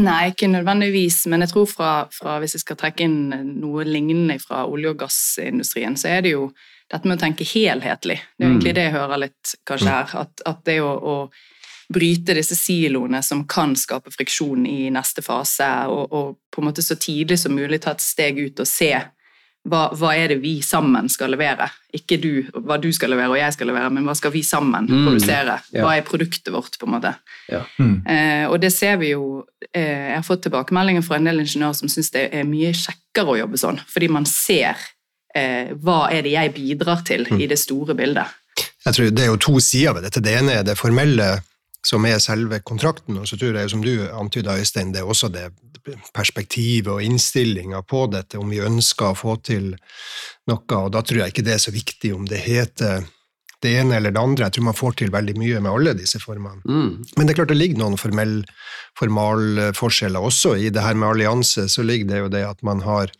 Nei, 0.08 0.30
ikke 0.32 0.48
nødvendigvis, 0.48 1.26
men 1.26 1.40
jeg 1.44 1.52
tror 1.52 1.66
fra, 1.68 1.92
fra 2.14 2.38
hvis 2.40 2.54
jeg 2.56 2.60
skal 2.64 2.76
trekke 2.80 3.04
inn 3.04 3.28
noe 3.60 3.84
lignende 3.84 4.38
fra 4.40 4.64
olje- 4.66 4.94
og 4.94 4.98
gassindustrien, 5.02 5.96
så 6.00 6.08
er 6.08 6.22
det 6.24 6.32
jo 6.32 6.50
dette 6.90 7.06
med 7.06 7.18
å 7.18 7.20
tenke 7.20 7.44
helhetlig. 7.46 8.18
Det 8.38 8.44
er 8.44 8.48
jo 8.48 8.50
Mm. 8.50 8.56
egentlig 8.56 8.74
det 8.74 8.82
jeg 8.88 8.92
hører 8.96 9.18
litt 9.26 9.54
kanskje 9.68 9.88
her. 9.94 10.14
At, 10.24 10.42
at 10.46 10.64
det 10.64 10.80
å, 10.80 10.90
å 10.96 11.30
bryte 11.92 12.34
disse 12.34 12.56
siloene 12.56 13.22
som 13.22 13.44
kan 13.46 13.76
skape 13.76 14.10
friksjon 14.10 14.66
i 14.66 14.90
neste 14.90 15.22
fase, 15.22 15.68
og, 15.90 16.12
og 16.12 16.36
på 16.50 16.62
en 16.62 16.68
måte 16.70 16.82
så 16.82 16.96
tidlig 16.96 17.38
som 17.38 17.54
mulig 17.54 17.80
ta 17.82 17.92
et 17.92 18.00
steg 18.00 18.38
ut 18.38 18.60
og 18.60 18.66
se 18.66 18.92
hva, 19.68 19.90
hva 19.92 20.14
er 20.16 20.28
det 20.32 20.38
vi 20.40 20.54
sammen 20.64 21.08
skal 21.12 21.30
levere? 21.34 21.66
Ikke 21.92 22.16
du, 22.22 22.46
hva 22.64 22.78
du 22.80 22.88
skal 22.96 23.10
levere 23.12 23.34
og 23.34 23.38
jeg 23.38 23.52
skal 23.52 23.68
levere, 23.68 23.90
men 23.92 24.06
hva 24.08 24.14
skal 24.16 24.32
vi 24.32 24.40
sammen 24.46 24.86
Mm. 24.88 25.04
produsere? 25.06 25.58
Ja. 25.74 25.84
Hva 25.84 25.96
er 25.98 26.06
produktet 26.06 26.48
vårt, 26.54 26.78
på 26.80 26.86
en 26.88 26.94
måte? 26.96 27.12
Ja. 27.50 27.60
Eh, 27.80 28.46
og 28.48 28.58
det 28.62 28.72
ser 28.72 28.96
vi 29.02 29.10
jo 29.12 29.44
eh, 29.74 30.08
Jeg 30.10 30.16
har 30.16 30.22
fått 30.24 30.42
tilbakemeldinger 30.46 31.02
fra 31.04 31.16
en 31.20 31.28
del 31.28 31.42
ingeniører 31.44 31.76
som 31.76 31.88
syns 31.92 32.10
det 32.14 32.28
er 32.32 32.44
mye 32.48 32.72
kjekkere 32.72 33.34
å 33.34 33.38
jobbe 33.42 33.58
sånn, 33.60 33.80
fordi 33.90 34.08
man 34.08 34.24
ser 34.26 34.76
eh, 35.36 35.74
hva 35.76 36.08
er 36.10 36.22
det 36.24 36.32
jeg 36.32 36.54
bidrar 36.56 37.04
til 37.06 37.26
i 37.36 37.46
det 37.46 37.58
store 37.60 37.94
bildet. 37.94 38.26
Jeg 38.86 38.94
tror 38.96 39.10
Det 39.12 39.22
er 39.24 39.30
jo 39.30 39.36
to 39.36 39.58
sider 39.60 39.92
ved 39.94 40.02
dette. 40.08 40.20
Det 40.24 40.32
ene 40.40 40.52
er 40.60 40.62
det 40.64 40.78
formelle, 40.80 41.42
som 41.86 42.04
er 42.04 42.18
selve 42.20 42.60
kontrakten, 42.66 43.18
og 43.20 43.28
så 43.28 43.38
tror 43.40 43.56
jeg, 43.56 43.70
som 43.72 43.84
du 43.84 43.94
antyda, 44.12 44.58
Øystein, 44.60 44.92
det 44.92 45.00
er 45.00 45.08
også 45.08 45.30
det 45.32 45.48
perspektivet 46.14 46.90
og 46.92 47.02
innstillinga 47.02 47.80
på 47.88 48.04
dette, 48.12 48.38
om 48.38 48.50
vi 48.52 48.60
ønsker 48.60 49.12
å 49.12 49.16
få 49.16 49.38
til 49.44 49.72
noe. 50.50 50.76
og 50.76 50.92
Da 50.92 51.02
tror 51.02 51.22
jeg 51.22 51.32
ikke 51.32 51.46
det 51.46 51.56
er 51.56 51.64
så 51.64 51.72
viktig 51.74 52.12
om 52.14 52.28
det 52.28 52.42
heter 52.44 53.06
det 53.60 53.74
ene 53.76 53.96
eller 53.96 54.12
det 54.12 54.20
andre. 54.20 54.46
Jeg 54.48 54.56
tror 54.56 54.68
man 54.70 54.76
får 54.76 54.94
til 55.00 55.12
veldig 55.12 55.36
mye 55.40 55.60
med 55.60 55.72
alle 55.72 55.96
disse 55.96 56.20
formene. 56.20 56.62
Mm. 56.64 57.02
Men 57.16 57.26
det 57.26 57.32
er 57.32 57.40
klart 57.42 57.52
det 57.52 57.58
ligger 57.60 57.82
noen 57.82 57.98
formell, 58.00 58.38
formalforskjeller 59.00 60.28
også. 60.30 60.56
I 60.56 60.72
det 60.72 60.84
her 60.84 60.96
med 60.96 61.10
allianse 61.14 61.66
så 61.68 61.84
ligger 61.84 62.08
det 62.08 62.22
jo 62.22 62.32
det 62.32 62.44
at 62.48 62.64
man 62.66 62.84
har 62.86 63.12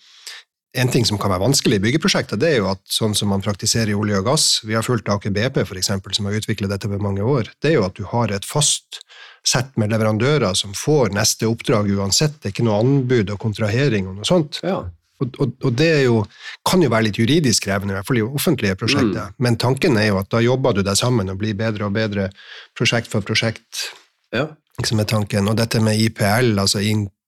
en 0.79 0.91
ting 0.91 1.07
som 1.07 1.19
kan 1.19 1.33
være 1.33 1.43
vanskelig 1.43 1.81
i 1.81 1.83
byggeprosjekter, 1.83 2.39
det 2.39 2.53
er 2.53 2.61
jo 2.61 2.69
at 2.71 2.83
sånn 2.91 3.15
som 3.19 3.33
man 3.33 3.43
praktiserer 3.43 3.91
i 3.91 3.97
olje 3.99 4.21
og 4.21 4.29
gass, 4.29 4.47
vi 4.63 4.77
har 4.79 4.87
fulgt 4.87 5.11
Aker 5.11 5.33
BP 5.35 5.65
eksempel, 5.65 6.15
som 6.15 6.29
har 6.29 6.37
utviklet 6.39 6.71
dette 6.71 6.87
over 6.87 7.03
mange 7.03 7.27
år, 7.27 7.51
det 7.63 7.73
er 7.73 7.81
jo 7.81 7.87
at 7.89 7.99
du 7.99 8.05
har 8.13 8.31
et 8.31 8.47
fast 8.47 9.01
sett 9.47 9.73
med 9.81 9.91
leverandører 9.91 10.55
som 10.55 10.77
får 10.77 11.15
neste 11.17 11.49
oppdrag 11.49 11.91
uansett, 11.97 12.39
det 12.39 12.51
er 12.51 12.55
ikke 12.55 12.69
noe 12.69 12.81
anbud 12.85 13.33
og 13.35 13.43
kontrahering 13.43 14.11
og 14.11 14.21
noe 14.21 14.29
sånt. 14.29 14.61
Ja. 14.63 14.85
Og, 15.21 15.35
og, 15.43 15.53
og 15.67 15.75
det 15.77 15.91
jo, 16.07 16.23
kan 16.65 16.81
jo 16.85 16.91
være 16.93 17.09
litt 17.09 17.19
juridisk 17.21 17.67
krevende, 17.67 17.93
i 17.93 17.99
hvert 17.99 18.09
fall 18.09 18.21
i 18.21 18.25
offentlige 18.25 18.79
prosjekter, 18.81 19.35
men 19.43 19.59
tanken 19.61 19.99
er 20.01 20.13
jo 20.13 20.21
at 20.23 20.31
da 20.33 20.41
jobber 20.45 20.77
du 20.77 20.85
deg 20.87 20.97
sammen 20.97 21.33
og 21.33 21.41
blir 21.41 21.59
bedre 21.59 21.89
og 21.89 21.97
bedre 21.97 22.31
prosjekt 22.79 23.11
for 23.13 23.27
prosjekt, 23.27 23.91
ja. 24.33 24.47
som 24.87 25.03
er 25.03 25.11
tanken. 25.11 25.51
Og 25.51 25.59
dette 25.59 25.83
med 25.85 26.01
IPL, 26.01 26.55
altså 26.63 26.81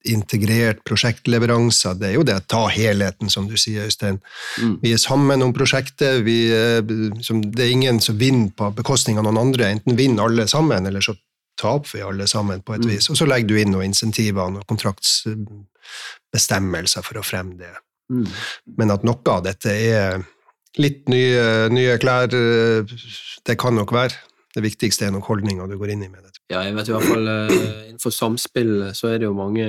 integrert 0.04 0.80
prosjektleveranser, 0.88 1.94
det 2.00 2.06
er 2.08 2.14
jo 2.16 2.24
det 2.26 2.36
å 2.38 2.46
ta 2.48 2.62
helheten, 2.72 3.30
som 3.30 3.48
du 3.48 3.56
sier, 3.56 3.84
Øystein. 3.86 4.18
Mm. 4.58 4.78
Vi 4.82 4.92
er 4.92 4.96
sammen 5.02 5.42
om 5.42 5.52
prosjektet, 5.54 6.24
vi, 6.26 6.38
eh, 6.52 6.82
som, 7.22 7.42
det 7.42 7.62
er 7.66 7.70
ingen 7.74 8.00
som 8.00 8.18
vinner 8.18 8.50
på 8.56 8.70
bekostning 8.74 9.18
av 9.18 9.24
noen 9.28 9.38
andre. 9.46 9.64
Enten 9.76 9.96
vinner 9.98 10.22
alle 10.24 10.46
sammen, 10.50 10.86
eller 10.86 11.00
så 11.00 11.14
taper 11.60 11.88
vi 11.92 12.02
alle 12.02 12.26
sammen 12.26 12.60
på 12.62 12.74
et 12.74 12.84
Mm. 12.84 12.90
vis. 12.90 13.10
Og 13.10 13.16
så 13.16 13.26
legger 13.28 13.48
du 13.48 13.56
inn 13.60 13.72
noen 13.72 13.84
insentiver 13.92 14.42
og 14.42 14.66
kontraktsbestemmelser 14.66 17.02
for 17.04 17.14
å 17.20 17.24
fremme 17.26 17.58
det. 17.58 17.74
Mm. 18.10 18.26
Men 18.78 18.90
at 18.90 19.04
noe 19.04 19.20
av 19.26 19.42
dette 19.44 19.70
er 19.70 20.24
litt 20.80 21.08
nye, 21.12 21.68
nye 21.72 21.98
klær, 21.98 22.32
eh, 22.32 22.84
det 23.44 23.56
kan 23.58 23.74
nok 23.76 23.92
være. 23.92 24.12
Det 24.52 24.62
viktigste 24.64 25.06
er 25.06 25.14
nok 25.14 25.28
holdninga 25.30 25.66
du 25.70 25.78
går 25.80 25.94
inn 25.94 26.04
i 26.04 26.10
med 26.12 26.26
det. 26.26 26.34
Ja, 26.52 26.60
jeg 26.66 26.76
vet 26.76 26.90
i 26.90 26.94
hvert 26.94 27.08
fall 27.08 27.30
eh, 27.32 27.54
innenfor 27.88 28.12
samspill 28.12 28.90
så 28.96 29.12
er 29.12 29.22
det 29.22 29.28
jo 29.30 29.36
mange 29.36 29.66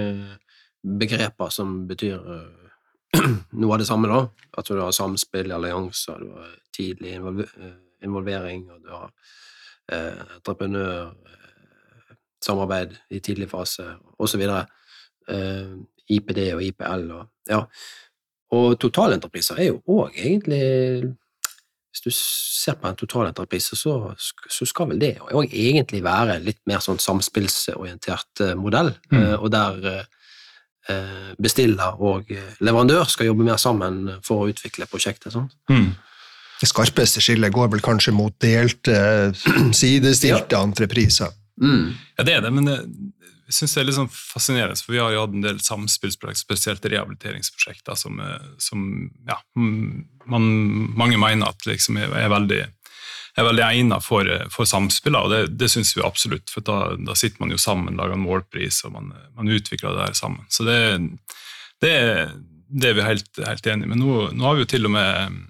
begreper 0.84 1.54
som 1.54 1.86
betyr 1.88 2.20
eh, 2.20 2.63
noe 3.62 3.75
av 3.75 3.82
det 3.82 3.88
samme, 3.88 4.10
da. 4.12 4.25
At 4.58 4.70
du 4.70 4.82
har 4.82 4.92
samspill, 4.96 5.54
allianser, 5.56 6.20
du 6.20 6.36
har 6.36 6.52
tidlig 6.75 7.16
involve- 7.18 7.50
eh, 7.60 7.78
involvering, 8.04 8.66
og 8.72 8.84
du 8.84 8.92
har 8.92 9.12
eh, 9.92 10.24
entreprenør, 10.38 11.13
eh, 11.30 12.16
samarbeid 12.44 12.98
i 13.10 13.22
tidlig 13.24 13.50
fase, 13.52 13.86
osv. 14.20 14.44
Uh, 15.24 15.78
IPD 16.12 16.40
og 16.52 16.63
IPL 16.66 17.06
og 17.16 17.30
ja. 17.48 17.62
Og 18.52 18.74
totalentrepriser 18.75 19.62
er 19.62 19.70
jo 19.70 19.78
òg 19.88 20.18
egentlig 20.20 21.13
Hvis 21.93 22.01
du 22.01 22.09
ser 22.15 22.79
på 22.81 22.89
en 22.89 22.97
totalentreprise, 22.97 23.77
så, 23.77 23.93
så 24.17 24.65
skal 24.65 24.89
vel 24.89 25.01
det 25.01 25.12
òg 25.21 25.51
egentlig 25.53 26.01
være 26.05 26.39
litt 26.41 26.62
mer 26.69 26.81
sånn 26.81 26.97
samspillsorientert 27.01 28.41
eh, 28.41 28.55
modell, 28.57 28.89
mm. 29.12 29.19
uh, 29.19 29.35
og 29.38 29.51
der 29.53 29.77
uh, 30.89 31.29
bestiller 31.38 32.01
og 32.01 32.33
leverandør 32.65 33.05
skal 33.13 33.29
jobbe 33.29 33.45
mer 33.45 33.62
sammen 33.62 34.17
for 34.25 34.41
å 34.41 34.50
utvikle 34.50 34.89
prosjektet. 34.89 35.35
Sånn. 35.35 35.51
Mm. 35.69 35.93
Det 36.63 36.71
skarpeste 36.71 37.21
skillet 37.21 37.53
går 37.53 37.69
vel 37.75 37.85
kanskje 37.85 38.15
mot 38.15 38.33
delte, 38.41 38.97
sidestilte 39.83 40.57
ja. 40.57 40.63
entrepriser. 40.65 41.29
Mm. 41.62 41.93
Ja, 42.17 42.25
det 42.25 42.39
er 42.39 42.47
det, 42.47 42.53
men 42.57 42.73
syns 43.51 43.73
det 43.75 43.81
er 43.81 43.88
litt 43.88 43.97
sånn 43.97 44.13
fascinerende, 44.13 44.79
for 44.79 44.95
vi 44.95 45.01
har 45.01 45.12
jo 45.13 45.23
hatt 45.25 45.33
en 45.35 45.43
del 45.43 45.59
samspillsprosjekt, 45.63 46.43
spesielt 46.43 46.85
rehabiliteringsprosjekter, 46.85 47.97
som, 48.00 48.21
som 48.62 48.85
ja, 49.27 49.39
man, 49.55 50.47
mange 50.95 51.19
mener 51.19 51.51
at 51.51 51.67
liksom 51.67 52.00
er, 52.00 52.13
er, 52.15 52.29
veldig, 52.31 52.62
er 53.35 53.47
veldig 53.50 53.65
egnet 53.67 54.05
for, 54.05 54.29
for 54.53 54.69
samspill, 54.69 55.17
og 55.19 55.31
det, 55.33 55.41
det 55.59 55.71
syns 55.73 55.91
vi 55.97 56.05
absolutt. 56.05 56.47
For 56.53 56.65
da, 56.65 56.95
da, 56.95 57.17
sitter 57.19 57.43
man 57.43 57.51
jo 57.51 57.59
sammen, 57.62 58.00
lager 58.00 58.15
en 58.15 58.25
målpris, 58.25 58.83
og 58.88 58.95
man, 58.95 59.12
man 59.35 59.51
utvikler 59.51 59.97
det 59.97 60.07
her 60.07 60.19
sammen. 60.19 60.47
Så 60.53 60.67
det, 60.67 60.79
det, 61.83 61.95
det 62.71 62.91
er 62.91 63.00
vi 63.00 63.09
helt, 63.09 63.31
helt 63.43 63.73
enige 63.73 63.89
i. 63.89 63.95
Men 63.95 64.03
nå, 64.05 64.19
nå, 64.31 64.47
har 64.47 64.55
vi 64.55 64.65
jo 64.65 64.71
til 64.75 64.88
og 64.88 64.95
med 64.95 65.41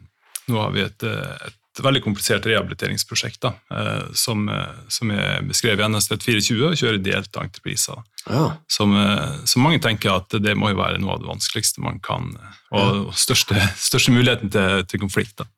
nå 0.51 0.59
har 0.59 0.73
vi 0.75 0.81
et, 0.83 1.05
et 1.07 1.59
et 1.74 1.82
veldig 1.82 2.03
komplisert 2.06 2.46
rehabiliteringsprosjekt 2.46 3.42
da, 3.42 3.53
eh, 3.74 4.03
som, 4.13 4.46
eh, 4.50 4.82
som, 4.94 5.12
er 5.12 5.42
beskrevet 5.48 5.82
i 5.82 5.89
NS 5.89 6.12
3420 6.12 6.68
og 6.68 6.77
kjører 6.77 7.01
delte 7.01 7.42
entrepriser. 7.42 8.03
Ja. 8.27 8.44
Som, 8.70 8.94
eh, 8.98 9.42
som, 9.50 9.65
mange 9.65 9.82
tenker 9.82 10.13
at 10.13 10.38
det 10.44 10.53
må 10.60 10.70
jo 10.70 10.77
være 10.80 11.01
noe 11.01 11.15
av 11.15 11.24
det 11.24 11.32
vanskeligste 11.32 11.82
man 11.84 12.00
kan, 12.03 12.36
og 12.74 13.12
største, 13.18 13.58
største, 13.89 14.13
muligheten 14.13 14.53
til, 14.53 14.86
til 14.86 15.01
konflikt. 15.01 15.36
Da. 15.42 15.50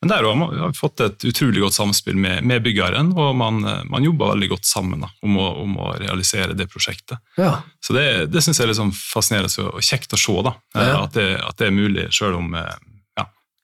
Men 0.00 0.14
der 0.14 0.24
har 0.24 0.72
vi 0.72 0.72
fått 0.78 1.04
et 1.04 1.28
utrolig 1.28 1.60
godt 1.60 1.76
samspill 1.76 2.16
med, 2.16 2.40
med 2.48 2.64
byggeren, 2.64 3.12
og 3.12 3.36
man, 3.36 3.60
man, 3.60 4.04
jobber 4.04 4.32
veldig 4.32 4.52
godt 4.54 4.68
sammen 4.68 5.04
da, 5.04 5.12
om, 5.20 5.36
å, 5.36 5.48
om, 5.66 5.80
å, 5.84 5.94
realisere 6.00 6.56
det 6.56 6.70
prosjektet. 6.72 7.20
Ja. 7.36 7.58
Så 7.84 7.92
det, 7.96 8.06
det 8.32 8.40
syns 8.44 8.60
jeg 8.62 8.72
er 8.72 8.78
sånn 8.80 8.94
fascinerende 8.96 9.68
og 9.68 9.84
kjekt 9.84 10.16
å 10.16 10.20
se, 10.20 10.38
da, 10.48 10.56
at 10.72 11.12
det, 11.18 11.34
at, 11.44 11.58
det, 11.60 11.68
er 11.68 11.76
mulig, 11.76 12.08
selv 12.16 12.40
om 12.40 12.56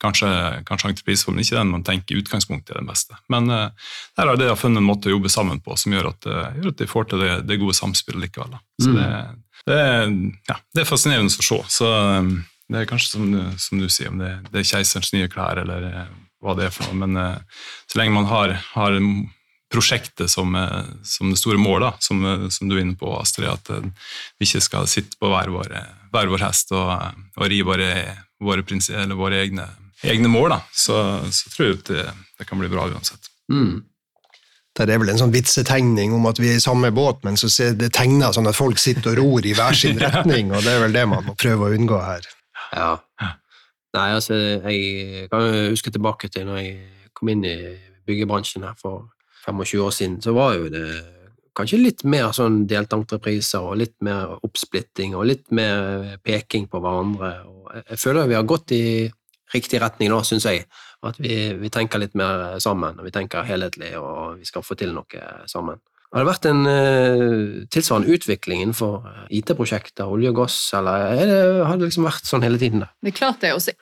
Kanskje, 0.02 0.28
kanskje 0.66 0.90
entrepriseformen 0.90 1.44
ikke 1.44 1.56
den 1.56 1.70
man 1.70 1.84
tenker 1.86 2.16
i 2.16 2.22
utgangspunktet 2.22 2.74
er 2.74 2.80
den 2.80 2.88
beste. 2.90 3.16
Men 3.32 3.46
uh, 3.50 3.92
der 4.18 4.30
har 4.30 4.40
de 4.40 4.48
funnet 4.58 4.82
en 4.82 4.88
måte 4.88 5.08
å 5.08 5.14
jobbe 5.14 5.30
sammen 5.32 5.60
på 5.62 5.76
som 5.80 5.94
gjør 5.94 6.10
at, 6.10 6.26
uh, 6.26 6.48
gjør 6.58 6.72
at 6.72 6.80
de 6.80 6.88
får 6.90 7.06
til 7.10 7.22
det, 7.22 7.34
det 7.48 7.60
gode 7.62 7.76
samspillet 7.78 8.26
likevel. 8.26 8.56
Så 8.82 8.90
mm. 8.90 8.98
det, 8.98 9.06
det, 9.70 9.78
ja, 10.50 10.58
det, 10.74 10.82
er 10.82 10.90
fascinerende 10.90 11.30
å 11.30 11.46
se. 11.46 11.60
Så 11.76 11.92
um, 11.94 12.34
det 12.72 12.82
er 12.82 12.90
kanskje 12.90 13.14
som, 13.14 13.38
som 13.60 13.80
du 13.80 13.86
sier, 13.86 14.10
om 14.10 14.18
det, 14.20 14.32
det, 14.50 14.64
er 14.64 14.68
keiserens 14.72 15.14
nye 15.14 15.30
klær 15.30 15.62
eller 15.62 15.86
uh, 15.86 16.02
hva 16.42 16.56
det 16.58 16.66
er 16.66 16.74
for 16.74 16.90
noe. 16.90 17.06
Men 17.06 17.38
så 17.88 18.00
lenge 18.00 18.16
man 18.18 18.28
har, 18.28 18.52
har 18.74 18.98
prosjektet 19.72 20.28
som, 20.28 20.52
som, 21.06 21.30
det 21.32 21.38
store 21.40 21.56
målet, 21.58 22.02
som, 22.04 22.20
som, 22.52 22.68
du 22.68 22.74
er 22.76 22.82
inne 22.82 22.98
på, 23.00 23.08
Astrid, 23.16 23.48
at 23.48 23.70
vi 24.36 24.44
ikke 24.44 24.60
skal 24.66 24.90
sitte 24.90 25.16
på 25.16 25.30
hver 25.32 25.48
vår, 25.54 25.72
hver 26.12 26.28
vår 26.34 26.44
hest 26.44 26.74
og, 26.76 26.92
og 27.38 27.48
ri 27.48 27.62
våre, 27.64 27.88
våre, 28.44 28.66
våre 29.16 29.40
egne 29.40 29.64
egne 30.10 30.30
mål, 30.30 30.54
da, 30.54 30.60
så, 30.74 31.00
så 31.32 31.50
tror 31.54 31.68
jeg 31.68 31.82
det, 31.88 32.06
det, 32.38 32.46
kan 32.48 32.60
bli 32.60 32.70
bra 32.72 32.86
uansett. 32.90 33.30
Mm. 33.52 33.82
Der 34.74 34.90
er 34.90 34.98
vel 34.98 35.12
en 35.12 35.20
sånn 35.20 35.34
vitsetegning 35.34 36.14
om 36.16 36.26
at 36.26 36.40
vi 36.42 36.50
er 36.50 36.58
i 36.58 36.62
samme 36.62 36.90
båt, 36.94 37.22
men 37.26 37.38
så 37.38 37.50
ser 37.52 37.76
det 37.78 37.92
tegna 37.94 38.32
sånn 38.34 38.50
at 38.50 38.58
folk 38.58 38.80
sitter 38.82 39.14
og 39.14 39.20
ror 39.20 39.46
i 39.46 39.54
hver 39.54 39.78
sin 39.78 40.00
retning, 40.04 40.52
og 40.52 40.66
det 40.66 40.74
er 40.74 40.84
vel 40.86 40.96
det 40.96 41.06
man 41.10 41.26
må 41.28 41.36
prøve 41.38 41.68
å 41.68 41.76
unngå 41.78 42.00
her. 42.02 42.26
Ja. 42.74 42.92
Nei, 43.94 44.08
altså, 44.10 44.34
jeg 44.34 45.28
kan 45.30 45.44
huske 45.70 45.92
tilbake 45.94 46.30
til 46.32 46.48
når 46.48 46.62
jeg 46.64 47.10
kom 47.14 47.30
inn 47.30 47.44
i 47.46 47.56
byggebransjen 48.08 48.66
her 48.66 48.74
for 48.80 49.06
25 49.46 49.84
år 49.84 49.92
siden, 49.94 50.16
så 50.24 50.34
var 50.34 50.56
jo 50.58 50.70
det 50.72 50.86
kanskje 51.54 51.78
litt 51.78 52.02
mer 52.08 52.32
sånn 52.34 52.64
deltentrepriser 52.70 53.62
og 53.62 53.78
litt 53.78 53.94
mer 54.04 54.34
oppsplitting 54.42 55.14
og 55.14 55.28
litt 55.30 55.46
mer 55.54 56.16
peking 56.26 56.66
på 56.70 56.80
hverandre. 56.82 57.30
Og 57.46 57.68
jeg 57.78 58.00
føler 58.02 58.30
vi 58.30 58.38
har 58.38 58.48
gått 58.48 58.74
i 58.74 58.84
riktig 59.54 59.80
retning, 59.82 60.12
da, 60.12 60.20
syns 60.26 60.46
jeg. 60.48 60.66
At 61.04 61.18
vi, 61.20 61.34
vi, 61.60 61.70
tenker 61.72 62.00
litt 62.02 62.14
mer 62.18 62.58
sammen, 62.64 62.98
og 62.98 63.06
vi 63.06 63.12
tenker 63.14 63.46
helhetlig, 63.46 63.94
og 64.00 64.40
vi 64.40 64.48
skal 64.48 64.64
få 64.64 64.76
til 64.78 64.94
noe 64.96 65.26
sammen. 65.50 65.82
Har 66.14 66.22
det 66.22 66.28
vært 66.28 66.44
en 66.46 66.60
uh, 66.62 67.62
tilsvarende 67.74 68.14
utvikling 68.14 68.60
innenfor 68.62 69.08
eh, 69.10 69.22
IT-prosjekter, 69.40 70.06
olje 70.06 70.30
og 70.30 70.36
gass, 70.44 70.58
eller 70.78 71.08
det, 71.18 71.38
har 71.66 71.80
det 71.80 71.88
liksom 71.88 72.06
vært 72.06 72.28
sånn 72.28 72.46
hele 72.46 72.60
tiden? 72.60 72.84
Da? 72.84 72.88
Det 73.02 73.10
er 73.10 73.16
klart 73.18 73.40
det. 73.42 73.50
Også, 73.56 73.74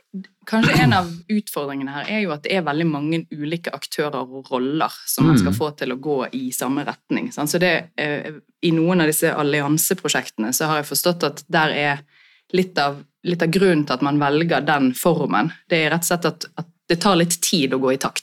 kanskje 0.48 0.78
en 0.80 0.96
av 0.96 1.10
utfordringene 1.28 1.92
her 1.92 2.08
er 2.14 2.22
jo 2.24 2.32
at 2.32 2.46
det 2.46 2.54
er 2.56 2.64
veldig 2.64 2.86
mange 2.88 3.20
ulike 3.36 3.74
aktører 3.76 4.24
og 4.24 4.48
roller 4.48 4.96
som 5.04 5.28
man 5.28 5.36
skal 5.36 5.52
mm. 5.52 5.58
få 5.58 5.68
til 5.76 5.92
å 5.92 5.98
gå 6.08 6.16
i 6.40 6.46
samme 6.56 6.86
retning. 6.88 7.28
Sant? 7.36 7.52
Så 7.52 7.60
det, 7.60 7.74
uh, 8.00 8.40
I 8.64 8.72
noen 8.78 9.04
av 9.04 9.12
disse 9.12 9.28
allianseprosjektene 9.28 10.54
så 10.56 10.72
har 10.72 10.80
jeg 10.80 10.88
forstått 10.88 11.28
at 11.28 11.44
der 11.52 11.76
er 11.76 12.04
litt 12.56 12.78
av, 12.78 13.00
litt 13.26 13.42
av, 13.42 13.50
grunnen 13.54 13.86
til 13.86 13.96
at 13.96 14.04
man 14.06 14.20
velger 14.22 14.64
den 14.66 14.92
formen, 14.98 15.52
det 15.70 15.84
er 15.84 15.94
rett 15.94 16.06
og 16.06 16.10
slett 16.10 16.30
at, 16.30 16.48
at 16.60 16.70
det 16.90 17.00
tar 17.02 17.18
litt 17.18 17.38
tid 17.42 17.74
å 17.74 17.80
gå 17.82 17.94
i 17.94 18.00
takt. 18.00 18.21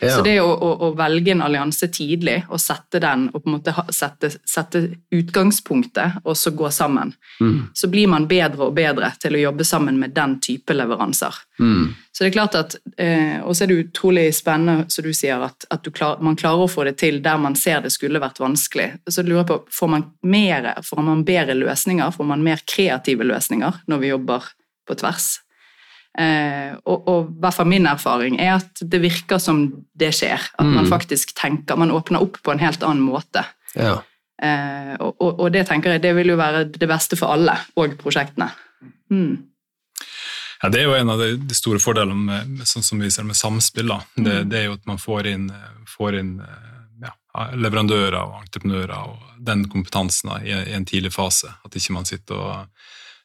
Ja. 0.00 0.10
Så 0.16 0.22
det 0.22 0.34
å, 0.40 0.48
å, 0.50 0.70
å, 0.86 0.90
velge 0.96 1.32
en 1.32 1.42
allianse 1.42 1.88
tidlig 1.92 2.36
og 2.52 2.60
sette 2.60 3.00
den, 3.02 3.26
og 3.32 3.42
på 3.42 3.48
en 3.48 3.54
måte 3.56 3.72
sette, 3.94 4.30
sette 4.44 4.82
utgangspunktet, 5.14 6.20
og 6.24 6.36
så 6.36 6.52
gå 6.56 6.68
sammen, 6.74 7.14
mm. 7.40 7.70
så 7.74 7.88
blir 7.92 8.10
man 8.12 8.28
bedre 8.28 8.68
og 8.68 8.74
bedre 8.76 9.08
til 9.22 9.38
å 9.38 9.40
jobbe 9.46 9.64
sammen 9.66 9.98
med 10.00 10.14
den 10.16 10.36
type 10.44 10.76
leveranser. 10.76 11.38
Mm. 11.60 11.94
Så 12.12 12.24
det 12.24 12.28
er 12.30 12.36
klart 12.36 12.54
at, 12.56 12.76
eh, 12.96 13.40
Og 13.44 13.56
så 13.56 13.64
er 13.64 13.68
det 13.68 13.78
utrolig 13.86 14.34
spennende, 14.34 14.90
som 14.92 15.04
du 15.04 15.12
sier, 15.12 15.40
at, 15.42 15.66
at 15.70 15.82
du 15.84 15.90
klar, 15.90 16.20
man 16.20 16.36
klarer 16.36 16.64
å 16.64 16.70
få 16.70 16.84
det 16.84 16.96
til 17.00 17.22
der 17.22 17.40
man 17.40 17.56
ser 17.56 17.82
det 17.84 17.92
skulle 17.92 18.20
vært 18.22 18.40
vanskelig. 18.40 18.90
Så 19.08 19.22
jeg 19.22 19.30
lurer 19.30 19.48
på, 19.48 19.62
Får 19.72 19.88
man 19.88 20.04
mer, 20.22 20.74
får 20.84 21.02
man 21.02 21.24
bedre 21.24 21.56
løsninger, 21.56 22.10
får 22.12 22.28
man 22.28 22.44
mer 22.44 22.62
kreative 22.64 23.24
løsninger 23.24 23.82
når 23.86 24.00
vi 24.00 24.12
jobber 24.14 24.48
på 24.88 24.96
tvers? 24.96 25.28
Eh, 26.16 26.72
og, 26.88 27.08
i 27.28 27.40
hvert 27.42 27.56
fall 27.58 27.68
min 27.68 27.86
erfaring 27.90 28.38
er 28.40 28.54
at 28.54 28.80
det 28.80 29.02
virker 29.02 29.40
som 29.42 29.66
det 29.98 30.14
skjer. 30.16 30.40
At 30.56 30.64
mm. 30.64 30.76
man 30.78 30.88
faktisk 30.88 31.34
tenker 31.36 31.76
Man 31.76 31.92
åpner 31.92 32.24
opp 32.24 32.40
på 32.42 32.54
en 32.54 32.62
helt 32.62 32.84
annen 32.86 33.04
måte. 33.04 33.44
Ja. 33.74 33.98
Eh, 34.42 34.94
og, 34.96 35.12
og, 35.20 35.32
og, 35.34 35.50
det 35.52 35.66
tenker 35.68 35.96
jeg 35.96 36.04
det 36.04 36.14
vil 36.16 36.32
jo 36.32 36.38
være 36.40 36.64
det 36.72 36.88
beste 36.88 37.18
for 37.20 37.36
alle, 37.36 37.56
og 37.76 37.98
prosjektene. 38.00 38.48
Mm. 39.12 39.36
Ja, 40.62 40.70
Det 40.72 40.80
er 40.80 40.88
jo 40.88 40.96
en 40.96 41.12
av 41.12 41.20
de, 41.20 41.56
store 41.56 41.80
fordelene 41.84 42.40
med, 42.48 42.64
sånn 42.68 42.84
som 42.84 43.00
vi 43.00 43.12
ser 43.12 43.28
med 43.28 43.36
samspill. 43.36 43.92
Det, 44.16 44.24
mm. 44.24 44.48
det, 44.48 44.60
er 44.60 44.70
jo 44.70 44.78
at 44.78 44.88
man 44.88 45.00
får 45.00 45.28
inn, 45.34 45.50
får 45.98 46.20
inn 46.22 46.38
ja, 47.02 47.12
leverandører 47.52 48.22
og 48.22 48.40
entreprenører 48.40 48.96
og 49.12 49.42
den 49.44 49.66
kompetansen 49.68 50.32
i, 50.40 50.54
i, 50.54 50.76
en 50.78 50.88
tidlig 50.88 51.12
fase. 51.12 51.52
At 51.64 51.76
ikke 51.76 51.98
man 51.98 52.08
sitter 52.08 52.40
og 52.40 52.56
Eh, 52.60 53.15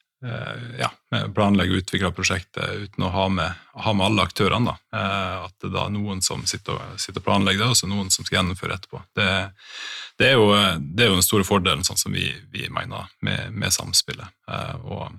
ja, 0.77 0.89
planlegge 1.33 1.73
og 1.73 1.81
utvikle 1.81 2.11
prosjektet 2.13 2.83
uten 2.83 3.07
å 3.07 3.13
ha 3.13 3.25
med, 3.33 3.61
ha 3.73 3.93
med 3.93 4.05
alle 4.05 4.25
aktørene. 4.27 4.73
Da. 4.73 4.99
Eh, 4.99 5.47
at 5.47 5.65
det 5.65 5.81
er 5.81 5.93
noen 5.93 6.21
som 6.25 6.43
sitter 6.49 6.77
og, 6.77 6.99
sitter 7.01 7.23
og 7.23 7.27
planlegger 7.29 7.65
det, 7.65 7.71
og 7.73 7.79
så 7.79 7.89
noen 7.89 8.11
som 8.13 8.27
skal 8.27 8.41
gjennomføre 8.41 8.77
etterpå. 8.77 9.01
Det, 9.17 9.29
det, 10.21 10.29
er, 10.29 10.37
jo, 10.37 10.51
det 10.53 11.05
er, 11.05 11.09
jo, 11.09 11.17
den 11.17 11.25
store 11.25 11.47
fordelen, 11.47 11.85
sånn 11.87 11.99
som 11.99 12.13
vi, 12.13 12.29
vi 12.53 12.69
mener, 12.73 13.09
med, 13.25 13.49
med 13.55 13.73
samspillet. 13.73 14.29
Eh, 14.51 14.77
og 14.85 15.09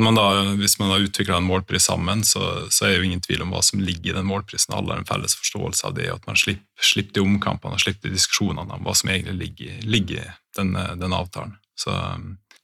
man 0.00 0.18
da, 0.18 0.24
hvis 0.58 0.80
man 0.80 0.90
har 0.90 1.04
utvikla 1.04 1.36
en 1.38 1.46
målpris 1.46 1.84
sammen, 1.86 2.24
så, 2.26 2.66
så, 2.74 2.86
er 2.86 2.94
det 2.94 2.96
jo 2.96 3.10
ingen 3.10 3.22
tvil 3.22 3.44
om 3.44 3.52
hva 3.54 3.60
som 3.62 3.84
ligger 3.84 4.10
i 4.10 4.16
den 4.16 4.26
målprisen. 4.26 4.74
Alle 4.74 4.96
har 4.96 5.02
en 5.02 5.06
felles 5.06 5.36
forståelse 5.38 5.86
av 5.86 5.94
det, 5.98 6.08
og 6.10 6.18
at 6.18 6.26
man 6.32 6.40
slipper, 6.40 6.88
slipper 6.88 7.20
de 7.20 7.22
omkampene 7.28 7.78
og 7.78 7.84
slipper 7.84 8.08
de 8.08 8.16
diskusjonene 8.16 8.80
om 8.80 8.82
hva 8.82 8.96
som 8.98 9.12
egentlig 9.12 9.36
ligger, 9.44 9.78
ligger 9.86 10.24
i 10.24 10.34
den, 10.58 10.74
den 10.98 11.14
avtalen. 11.14 11.54
Så 11.78 11.92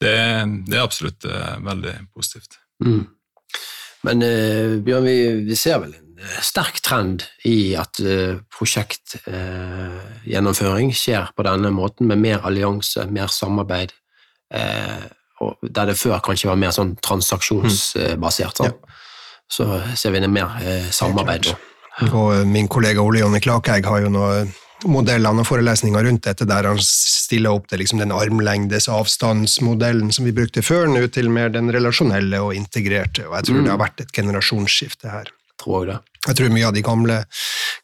det, 0.02 0.18
det 0.68 0.76
er 0.76 0.82
absolutt 0.85 1.25
uh, 1.28 1.56
veldig 1.64 1.94
positivt. 2.14 2.52
Mm. 2.85 3.06
Men 4.06 4.16
uh, 4.26 4.71
Bjørn, 4.85 5.04
vi, 5.06 5.16
vi, 5.49 5.56
ser 5.59 5.78
vel 5.82 5.92
en 5.97 6.11
uh, 6.21 6.40
sterk 6.44 6.76
trend 6.85 7.18
i 7.49 7.75
at 7.78 7.94
prosjektgjennomføring 8.52 10.88
skjer 10.97 11.25
på 11.37 11.42
denne 11.49 11.71
måten, 11.75 12.06
med 12.11 12.18
mer 12.23 12.38
allianse, 12.49 13.00
mer 13.11 13.28
samarbeid, 13.32 13.90
der 14.52 15.85
det 15.88 15.97
før 15.97 16.18
kanskje 16.23 16.50
var 16.50 16.59
mer 16.61 16.73
sånn 16.76 16.97
transaksjonsbasert. 17.02 18.56
Sånn. 18.61 18.68
Ja. 18.68 18.73
Så 19.49 19.64
ser 19.97 20.11
vi 20.12 20.21
det 20.23 20.30
mer 20.30 20.49
samarbeid. 20.92 21.44
Og 22.12 22.47
min 22.49 22.68
kollega 22.71 23.02
Ole 23.02 23.18
Jonny 23.25 23.40
Klakegg 23.42 23.85
har 23.88 24.00
jo 24.04 24.11
noe 24.12 24.47
modellene 24.91 25.43
og 25.43 25.47
forelesninger 25.49 26.05
rundt 26.07 26.25
dette, 26.27 26.47
der 26.49 26.67
han 26.69 26.81
stiller 26.83 27.55
opp 27.55 27.69
til 27.71 27.83
liksom 27.83 28.01
den 28.03 28.15
armlengdes 28.15 28.89
avstandsmodellen 28.91 30.12
som 30.15 30.27
vi 30.27 30.35
brukte 30.37 30.65
før, 30.65 30.89
nå 30.91 31.07
til 31.15 31.31
mer 31.33 31.53
den 31.55 31.71
relasjonelle 31.75 32.41
og 32.43 32.55
integrerte. 32.59 33.27
og 33.29 33.37
Jeg 33.39 33.49
tror 33.51 33.61
mm. 33.61 33.65
det 33.65 33.73
har 33.75 33.83
vært 33.85 34.05
et 34.05 34.12
generasjonsskifte 34.12 35.12
her. 35.12 35.31
tror 35.62 35.85
jeg 35.85 35.93
det. 35.93 36.01
Jeg 36.27 36.39
tror 36.39 36.53
mye 36.55 36.67
av 36.69 36.75
de 36.75 36.83
gamle, 36.87 37.17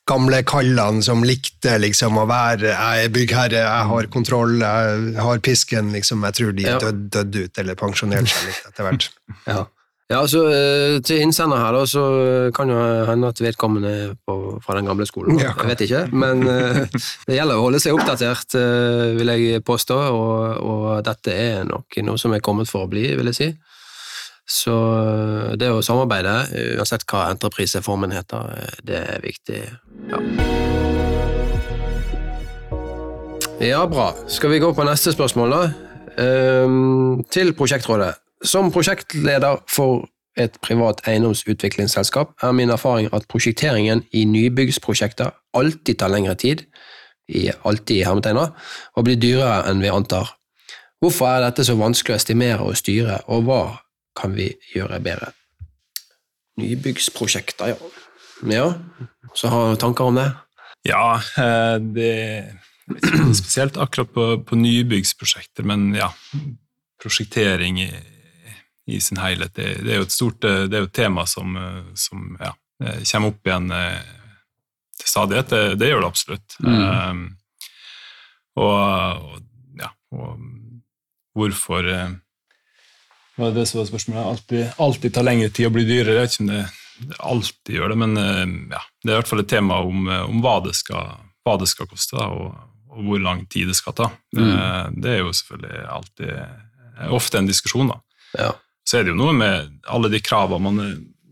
gamle 0.07 0.43
kallene 0.47 1.02
som 1.02 1.25
likte 1.26 1.73
liksom 1.83 2.19
å 2.21 2.26
være 2.31 2.71
Jeg 2.71 3.07
er 3.07 3.09
byggherre, 3.14 3.62
jeg 3.64 3.88
har 3.90 4.07
kontroll, 4.14 4.61
jeg 4.62 5.17
har 5.19 5.40
pisken, 5.43 5.90
liksom. 5.93 6.23
Jeg 6.28 6.35
tror 6.38 6.52
de 6.55 6.62
Ja. 6.62 6.78
døde 6.78 7.11
død 7.11 7.37
ut 7.45 7.59
eller 7.59 7.75
pensjonerte 7.75 8.31
seg 8.31 8.47
litt 8.47 8.71
etter 8.71 8.88
hvert. 8.88 9.11
Ja. 9.47 9.64
Ja, 10.08 10.22
altså 10.22 10.46
eh, 10.48 10.98
Til 11.04 11.20
innsender 11.20 11.60
her 11.60 11.74
da, 11.76 11.82
så 11.84 12.02
kan 12.56 12.70
jo 12.72 12.76
hende 13.10 13.28
at 13.28 13.40
vedkommende 13.44 13.88
er 13.92 14.12
på, 14.24 14.56
fra 14.64 14.78
den 14.78 14.88
gamle 14.88 15.04
skolen. 15.06 15.36
Ja, 15.36 15.52
jeg 15.52 15.68
vet 15.68 15.82
ikke, 15.84 16.04
men 16.16 16.46
eh, 16.48 16.86
det 17.28 17.36
gjelder 17.36 17.58
å 17.60 17.66
holde 17.66 17.80
seg 17.82 17.96
oppdatert, 17.96 18.56
eh, 18.56 19.18
vil 19.18 19.32
jeg 19.34 19.64
påstå. 19.68 19.98
Og, 20.16 20.62
og 20.64 20.86
dette 21.04 21.34
er 21.34 21.66
nok 21.68 21.98
noe 22.06 22.20
som 22.20 22.32
er 22.32 22.40
kommet 22.44 22.70
for 22.70 22.86
å 22.86 22.88
bli, 22.88 23.04
vil 23.18 23.28
jeg 23.28 23.36
si. 23.36 23.48
Så 24.48 24.72
eh, 24.72 25.50
det 25.60 25.68
å 25.74 25.82
samarbeide, 25.84 26.38
uansett 26.78 27.04
hva 27.10 27.26
entrepriseformen 27.34 28.14
heter, 28.16 28.54
eh, 28.62 28.78
det 28.88 29.02
er 29.12 29.20
viktig. 29.26 29.60
Ja. 30.08 30.22
ja, 33.74 33.84
bra. 33.92 34.08
Skal 34.24 34.56
vi 34.56 34.62
gå 34.64 34.72
på 34.72 34.88
neste 34.88 35.12
spørsmål, 35.12 35.52
da? 35.52 35.68
Til 37.28 37.52
prosjektrådet. 37.54 38.16
Som 38.45 38.71
prosjektleder 38.73 39.62
for 39.66 40.07
et 40.38 40.54
privat 40.62 41.00
eiendomsutviklingsselskap 41.11 42.37
er 42.42 42.54
min 42.54 42.71
erfaring 42.71 43.09
at 43.14 43.26
prosjekteringen 43.30 44.04
i 44.14 44.25
nybyggsprosjekter 44.28 45.33
alltid 45.59 45.99
tar 45.99 46.12
lengre 46.12 46.37
tid, 46.38 46.62
i 47.28 47.49
alltid 47.66 47.97
i 47.99 48.04
hermetegner, 48.07 48.52
og 48.97 49.04
blir 49.04 49.18
dyrere 49.21 49.66
enn 49.68 49.83
vi 49.83 49.90
antar. 49.92 50.30
Hvorfor 51.02 51.28
er 51.30 51.45
dette 51.45 51.66
så 51.66 51.76
vanskelig 51.78 52.14
å 52.14 52.18
estimere 52.18 52.64
og 52.66 52.78
styre, 52.78 53.21
og 53.26 53.45
hva 53.47 53.62
kan 54.18 54.35
vi 54.35 54.52
gjøre 54.75 55.00
bedre? 55.02 55.33
Nybyggsprosjekter, 56.59 57.75
ja. 57.75 57.90
Ja, 58.47 58.66
så 59.35 59.50
har 59.50 59.73
du 59.73 59.80
tanker 59.83 60.11
om 60.11 60.18
det? 60.18 60.28
Ja, 60.87 61.18
eh, 61.18 61.76
det 61.83 62.12
er 62.14 63.35
spesielt 63.35 63.76
akkurat 63.76 64.14
på, 64.14 64.28
på 64.47 64.59
nybyggsprosjekter, 64.59 65.66
men 65.66 65.90
ja, 65.99 66.12
prosjektering 67.02 67.83
i, 68.88 69.00
sin 69.04 69.21
helhet, 69.21 69.52
det, 69.59 69.68
det 69.85 69.92
er 69.92 70.00
jo 70.00 70.07
et 70.07 70.14
stort 70.14 70.40
det 70.40 70.73
er 70.73 70.85
jo 70.85 70.88
et 70.88 70.97
tema 70.97 71.26
som, 71.28 71.57
eh, 71.61 71.83
som 71.99 72.30
ja, 72.40 72.54
eh, 72.85 73.02
kommer 73.11 73.35
opp 73.35 73.50
igjen 73.50 73.75
eh, 73.76 74.14
til 74.99 75.11
stadighet. 75.12 75.52
Det, 75.52 75.76
det 75.80 75.90
gjør 75.90 76.04
det 76.04 76.11
absolutt. 76.12 76.57
Mm. 76.64 76.80
Um, 76.88 77.21
og, 78.59 78.73
og 78.73 79.37
ja, 79.78 79.92
og 80.16 80.40
hvorfor 81.38 81.87
eh, 81.92 82.16
Hva 83.38 83.50
er 83.50 83.54
det 83.54 83.68
som 83.71 83.83
var 83.83 83.90
spørsmålet? 83.90 84.25
Alltid, 84.33 84.64
alltid 84.83 85.14
tar 85.14 85.26
lengre 85.28 85.52
tid 85.54 85.68
å 85.68 85.75
bli 85.75 85.85
dyrere. 85.87 86.16
Jeg 86.16 86.25
vet 86.25 86.35
ikke 86.35 86.47
om 86.47 86.50
det, 86.50 86.62
det 86.99 87.21
alltid 87.33 87.76
gjør 87.76 87.92
det, 87.92 87.99
men 88.02 88.18
eh, 88.18 88.57
ja, 88.75 88.83
det 89.04 89.12
er 89.12 89.14
i 89.14 89.21
hvert 89.21 89.30
fall 89.30 89.45
et 89.45 89.52
tema 89.52 89.83
om, 89.87 90.09
eh, 90.11 90.25
om 90.26 90.40
hva, 90.42 90.57
det 90.64 90.75
skal, 90.78 91.12
hva 91.47 91.59
det 91.61 91.68
skal 91.71 91.90
koste, 91.90 92.18
da, 92.18 92.26
og, 92.35 92.57
og 92.90 93.04
hvor 93.07 93.23
lang 93.23 93.45
tid 93.52 93.71
det 93.71 93.76
skal 93.78 93.95
ta. 94.00 94.09
Mm. 94.35 94.49
Eh, 94.49 94.87
Det 95.04 95.12
er 95.12 95.21
jo 95.23 95.37
selvfølgelig 95.42 95.85
alltid 95.99 96.33
eh, 96.35 97.12
ofte 97.21 97.38
en 97.38 97.50
diskusjon, 97.52 97.92
da. 97.92 98.00
Ja. 98.38 98.50
Så 98.88 98.99
er 99.00 99.04
det 99.04 99.12
jo 99.12 99.18
noe 99.21 99.35
med 99.37 99.73
alle 99.92 100.09
de 100.12 100.21
kravene 100.25 100.64
man, 100.64 100.78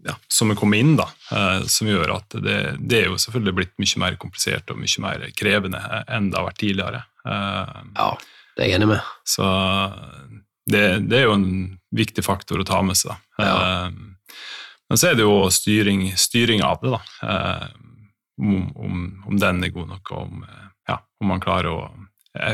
ja, 0.07 0.13
som 0.29 0.51
er 0.53 0.59
kommet 0.61 0.83
inn, 0.85 0.95
da, 0.99 1.07
eh, 1.33 1.63
som 1.73 1.89
gjør 1.89 2.13
at 2.19 2.37
det, 2.45 2.57
det 2.85 2.99
er 3.01 3.07
jo 3.09 3.17
selvfølgelig 3.23 3.55
blitt 3.57 3.73
mye 3.83 4.03
mer 4.05 4.19
komplisert 4.21 4.69
og 4.75 4.81
mye 4.83 5.03
mer 5.07 5.25
krevende 5.39 5.81
enn 6.13 6.29
det 6.31 6.37
har 6.39 6.49
vært 6.51 6.61
tidligere. 6.61 7.01
Eh, 7.25 7.79
ja, 7.97 8.11
det 8.57 8.67
er 8.67 8.69
jeg 8.71 8.79
enig 8.81 8.91
med. 8.93 9.09
så 9.25 9.49
det, 10.67 10.83
det 11.09 11.21
er 11.21 11.29
jo 11.29 11.35
en 11.39 11.49
viktig 11.95 12.25
faktor 12.27 12.61
å 12.61 12.67
ta 12.67 12.83
med 12.85 12.99
seg. 12.99 13.15
Ja. 13.41 13.55
Eh, 13.87 13.91
Men 14.89 14.99
så 15.01 15.09
er 15.11 15.17
det 15.19 15.25
jo 15.25 15.49
styring, 15.51 16.13
styring 16.15 16.61
av 16.63 16.79
det, 16.83 16.93
da. 16.93 17.01
Om, 18.39 18.69
om, 18.77 18.99
om 19.27 19.39
den 19.41 19.65
er 19.65 19.73
god 19.75 19.89
nok, 19.95 20.11
og 20.13 20.21
om, 20.29 20.45
ja, 20.87 21.01
om 21.23 21.33
man 21.33 21.41
klarer 21.43 21.71
å 21.73 21.81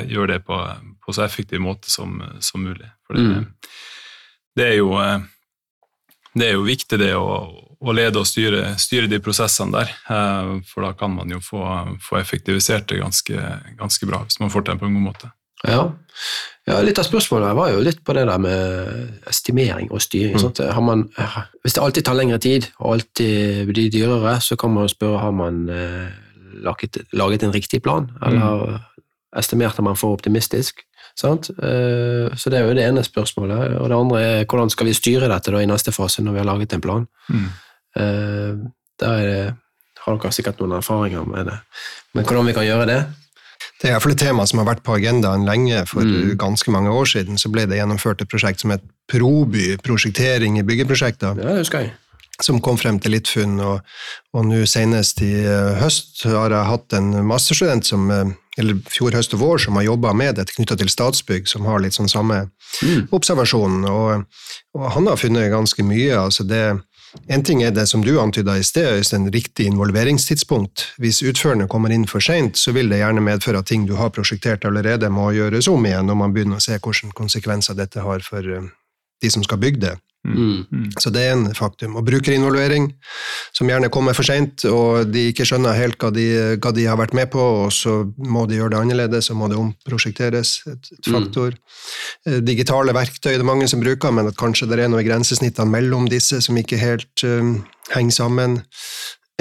gjøre 0.09 0.37
det 0.37 0.39
på, 0.47 0.57
på 1.03 1.13
så 1.13 1.25
effektiv 1.27 1.61
måte 1.61 1.91
som, 1.93 2.23
som 2.41 2.63
mulig. 2.65 2.89
For 3.05 3.19
det, 3.19 3.27
Mm. 3.27 3.45
Det, 4.59 4.67
er 4.69 4.79
jo, 4.81 4.95
eh, 5.01 5.21
det 6.35 6.49
er 6.49 6.57
jo 6.57 6.67
viktig 6.67 6.99
det 7.01 7.13
å, 7.19 7.29
å 7.83 7.95
lede 7.97 8.21
og 8.23 8.29
styre, 8.29 8.75
styre 8.81 9.11
de 9.11 9.21
prosessene 9.23 9.75
der, 9.75 9.93
eh, 10.13 10.57
for 10.69 10.87
da 10.87 10.93
kan 10.99 11.15
man 11.17 11.33
jo 11.33 11.43
få, 11.45 11.63
få 12.03 12.21
effektivisert 12.21 12.89
det 12.93 13.03
ganske, 13.03 13.47
ganske 13.79 14.09
bra, 14.09 14.25
hvis 14.27 14.41
man 14.43 14.53
får 14.53 14.67
til 14.67 14.75
det 14.75 14.83
på 14.83 14.91
en 14.91 14.99
god 14.99 15.09
måte. 15.13 15.33
Ja. 15.63 15.83
ja, 16.67 16.81
litt 16.83 16.99
av 16.99 17.07
spørsmålet 17.07 17.55
var 17.55 17.71
jo 17.71 17.83
litt 17.87 18.01
på 18.03 18.15
det 18.17 18.25
der 18.27 18.41
med 18.43 19.29
estimering 19.31 19.93
og 19.95 20.03
styring. 20.03 20.35
Mm. 20.35 20.73
Har 20.75 20.83
man, 20.83 21.05
hvis 21.63 21.77
det 21.77 21.85
alltid 21.85 22.07
tar 22.09 22.19
lengre 22.19 22.41
tid 22.43 22.67
og 22.81 22.97
alltid 22.97 23.71
blir 23.71 23.93
dyrere, 23.95 24.41
så 24.43 24.59
kan 24.59 24.75
man 24.75 24.91
spørre 24.91 25.23
har 25.23 25.37
man 25.37 25.63
eh, 25.71 26.09
laget, 26.67 27.05
laget 27.15 27.47
en 27.47 27.55
riktig 27.55 27.83
plan, 27.83 28.11
eller 28.27 28.81
estimerte 29.39 29.85
man 29.87 29.99
for 29.99 30.19
optimistisk? 30.19 30.83
Sant? 31.19 31.51
Eh, 31.51 32.29
så 32.37 32.51
det 32.51 32.59
er 32.61 32.69
jo 32.69 32.75
det 32.75 32.85
ene 32.89 33.03
spørsmålet. 33.05 33.77
Og 33.81 33.89
det 33.91 33.97
andre 33.99 34.21
er 34.23 34.45
hvordan 34.45 34.71
skal 34.73 34.87
vi 34.89 34.95
styre 34.97 35.29
dette 35.29 35.53
da 35.53 35.61
i 35.63 35.67
neste 35.69 35.93
fase, 35.93 36.23
når 36.25 36.33
vi 36.33 36.39
har 36.43 36.49
laget 36.49 36.73
en 36.73 36.81
plan? 36.85 37.07
Mm. 37.29 37.49
der 39.03 39.13
er 39.13 39.27
det, 39.27 39.55
har 40.05 40.17
dere 40.17 40.33
sikkert 40.33 40.61
noen 40.63 40.73
erfaringer 40.79 41.27
med 41.29 41.47
det. 41.51 41.59
Men 42.15 42.25
hvordan 42.25 42.47
vi 42.49 42.55
kan 42.57 42.65
gjøre 42.65 42.87
det? 42.89 43.01
Det 43.83 43.89
er 43.89 43.93
iallfall 43.95 44.15
et 44.15 44.23
tema 44.23 44.47
som 44.47 44.61
har 44.63 44.67
vært 44.69 44.83
på 44.87 44.95
agendaen 44.97 45.45
lenge. 45.47 45.85
For 45.87 46.03
Mm. 46.03 46.37
ganske 46.39 46.71
mange 46.71 46.91
år 46.91 47.05
siden 47.07 47.39
så 47.39 47.51
ble 47.51 47.67
det 47.67 47.79
gjennomført 47.79 48.23
et 48.23 48.29
prosjekt 48.29 48.61
som 48.61 48.71
het 48.71 48.83
Proby, 49.11 49.77
prosjektering 49.83 50.59
i 50.59 50.63
byggeprosjekter, 50.63 51.37
Ja, 51.37 51.49
det 51.53 51.59
husker 51.59 51.81
jeg. 51.81 51.93
Som 52.41 52.61
kom 52.65 52.79
frem 52.81 52.99
til 53.03 53.17
litt 53.17 53.29
funn. 53.29 53.59
Og, 53.61 53.83
og 54.33 54.47
nå 54.49 54.63
senest 54.71 55.21
i 55.25 55.35
eh, 55.45 55.75
høst 55.83 56.25
har 56.29 56.55
jeg 56.55 56.71
hatt 56.71 56.97
en 56.99 57.13
masterstudent 57.29 57.87
som 57.87 58.09
eh, 58.11 58.33
eller 58.61 58.81
fjor 58.93 59.15
høst 59.17 59.33
og 59.33 59.41
vår 59.41 59.63
som 59.65 59.79
har 59.79 59.87
jobba 59.87 60.13
med 60.17 60.37
dette 60.37 60.53
knytta 60.53 60.77
til 60.77 60.91
Statsbygg, 60.93 61.47
som 61.49 61.65
har 61.65 61.81
litt 61.81 61.97
sånn 61.97 62.11
samme 62.13 62.47
Mm. 62.81 63.09
observasjon. 63.13 63.85
Og, 63.85 64.25
og 64.79 64.89
han 64.95 65.07
har 65.11 65.21
funnet 65.21 65.53
ganske 65.53 65.85
mye. 65.85 66.17
altså 66.17 66.45
det 66.49 66.81
en 67.29 67.43
ting 67.45 67.61
er 67.63 67.75
det 67.77 67.85
som 67.91 68.01
du 68.01 68.15
antyda 68.21 68.55
i 68.57 68.65
sted, 68.65 68.87
Øystein, 68.99 69.27
riktig 69.33 69.67
involveringstidspunkt. 69.69 70.87
Hvis 70.97 71.21
utførende 71.23 71.67
kommer 71.69 71.93
inn 71.93 72.07
for 72.09 72.25
seint, 72.25 72.57
så 72.57 72.73
vil 72.73 72.89
det 72.89 73.03
gjerne 73.03 73.21
medføre 73.21 73.61
at 73.61 73.69
ting 73.69 73.85
du 73.85 73.99
har 73.99 74.09
prosjektert 74.17 74.65
allerede, 74.65 75.11
må 75.13 75.29
gjøres 75.37 75.69
om 75.69 75.85
igjen 75.85 76.09
når 76.09 76.17
man 76.23 76.33
begynner 76.33 76.57
å 76.57 76.65
se 76.65 76.79
hvilke 76.79 77.13
konsekvenser 77.13 77.77
dette 77.77 78.01
har 78.01 78.25
for 78.25 78.41
eh, 78.41 78.71
de 79.21 79.31
som 79.31 79.45
skal 79.45 79.61
bygge 79.61 79.85
det. 79.85 79.93
Mm. 80.23 80.91
Så 81.03 81.11
det 81.11 81.23
er 81.27 81.33
en 81.35 81.49
faktum. 81.55 81.97
Og 81.99 82.05
brukerinvolvering, 82.07 82.93
som 83.53 83.67
gjerne 83.69 83.91
kommer 83.91 84.15
for 84.15 84.23
seint, 84.23 84.65
og 84.71 85.11
de 85.11 85.25
ikke 85.33 85.47
skjønner 85.49 85.75
helt 85.75 85.99
hva 85.99 86.13
de, 86.15 86.27
hva 86.63 86.71
de 86.77 86.85
har 86.87 87.01
vært 87.01 87.17
med 87.19 87.31
på, 87.33 87.43
og 87.65 87.73
så 87.75 87.97
må 88.23 88.45
de 88.47 88.61
gjøre 88.61 88.77
det 88.77 88.81
annerledes, 88.85 89.31
og 89.35 89.41
må 89.41 89.49
det 89.51 89.59
omprosjekteres. 89.59 90.61
Et, 90.71 90.93
et 90.95 91.11
Mm. 91.11 91.15
faktor. 91.17 91.57
Mm. 92.27 92.45
Digitale 92.47 92.95
verktøy 92.95 93.33
det 93.33 93.41
er 93.41 93.45
mange 93.49 93.67
som 93.69 93.81
bruker, 93.83 94.13
men 94.15 94.29
at 94.31 94.37
kanskje 94.39 94.69
det 94.71 94.79
er 94.79 94.89
noe 94.89 95.03
i 95.03 95.09
grensesnittene 95.09 95.71
mellom 95.71 96.07
disse 96.09 96.41
som 96.41 96.57
ikke 96.57 96.79
helt 96.79 97.25
um, 97.25 97.65
henger 97.91 98.13
sammen. 98.13 98.61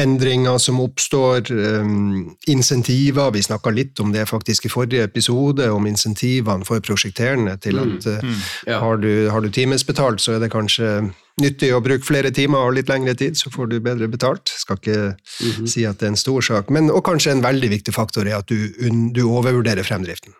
Endringer 0.01 0.57
som 0.57 0.79
oppstår, 0.81 1.51
um, 1.51 2.35
insentiver. 2.49 3.31
Vi 3.35 3.41
snakka 3.45 3.69
litt 3.75 3.99
om 4.01 4.11
det 4.13 4.23
faktisk 4.29 4.65
i 4.65 4.71
forrige 4.71 5.03
episode, 5.05 5.67
om 5.71 5.85
insentivene 5.87 6.65
for 6.65 6.81
prosjekterende 6.81 7.57
til 7.61 7.77
at 7.81 8.07
eh, 8.09 8.29
Ja. 8.67 8.79
har 8.81 8.97
du, 8.97 9.29
har 9.29 9.41
du 9.41 9.49
timesbetalt, 9.53 10.21
så 10.23 10.35
er 10.35 10.39
det 10.39 10.51
kanskje 10.53 11.11
nyttig 11.41 11.71
å 11.73 11.81
bruke 11.81 12.05
flere 12.05 12.31
timer 12.33 12.57
og 12.67 12.73
litt 12.75 12.89
lengre 12.89 13.13
tid, 13.17 13.37
så 13.37 13.49
får 13.53 13.69
du 13.71 13.79
bedre 13.79 14.07
betalt. 14.11 14.49
Skal 14.49 14.77
ikke 14.77 15.15
Mhm. 15.41 15.67
si 15.67 15.85
at 15.85 15.97
det 15.99 16.05
er 16.07 16.11
en 16.15 16.15
stor 16.19 16.41
sak. 16.41 16.69
Men, 16.69 16.89
og 16.91 17.03
kanskje 17.05 17.31
en 17.31 17.41
veldig 17.45 17.69
viktig 17.69 17.93
faktor 17.93 18.27
er 18.27 18.37
at 18.37 18.47
du, 18.47 18.69
du 19.13 19.21
overvurderer 19.27 19.83
fremdriften. 19.83 20.33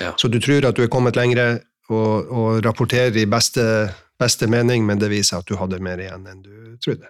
Ja. 0.00 0.12
Så 0.16 0.28
du 0.30 0.40
tror 0.40 0.64
at 0.68 0.74
du 0.76 0.82
er 0.82 0.88
kommet 0.88 1.16
lengre 1.16 1.60
og, 1.90 2.30
og 2.32 2.64
rapporterer 2.64 3.14
i 3.16 3.26
beste, 3.26 3.90
beste 4.18 4.46
mening, 4.48 4.86
men 4.86 4.98
det 4.98 5.10
viser 5.10 5.38
at 5.38 5.46
du 5.46 5.56
hadde 5.56 5.78
mer 5.80 5.98
igjen 6.00 6.26
enn 6.26 6.42
du 6.42 6.76
trodde. 6.84 7.08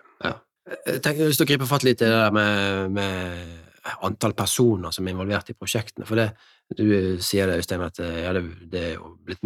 Jeg 0.64 1.03
tenker, 1.05 1.18
jeg 1.18 1.27
har 1.27 1.33
lyst 1.33 1.42
til 1.42 1.46
å 1.46 1.53
gripe 1.53 1.68
fatt 1.68 1.85
litt 1.85 2.00
i 2.00 2.09
det 2.09 2.14
der 2.14 2.33
med, 2.33 2.94
med 2.96 3.64
antall 4.07 4.33
personer 4.37 4.94
som 4.94 5.05
er 5.05 5.12
involvert 5.12 5.50
i 5.53 5.57
prosjektene. 5.57 6.07
For 6.09 6.16
det, 6.16 6.31
du 6.79 7.20
sier 7.22 7.50
det, 7.50 7.59
Øystein, 7.61 7.85
at 7.85 8.00
ja, 8.00 8.33
det, 8.33 8.44
det 8.72 8.81
er 8.81 8.94
jo 8.94 9.12
blitt 9.27 9.44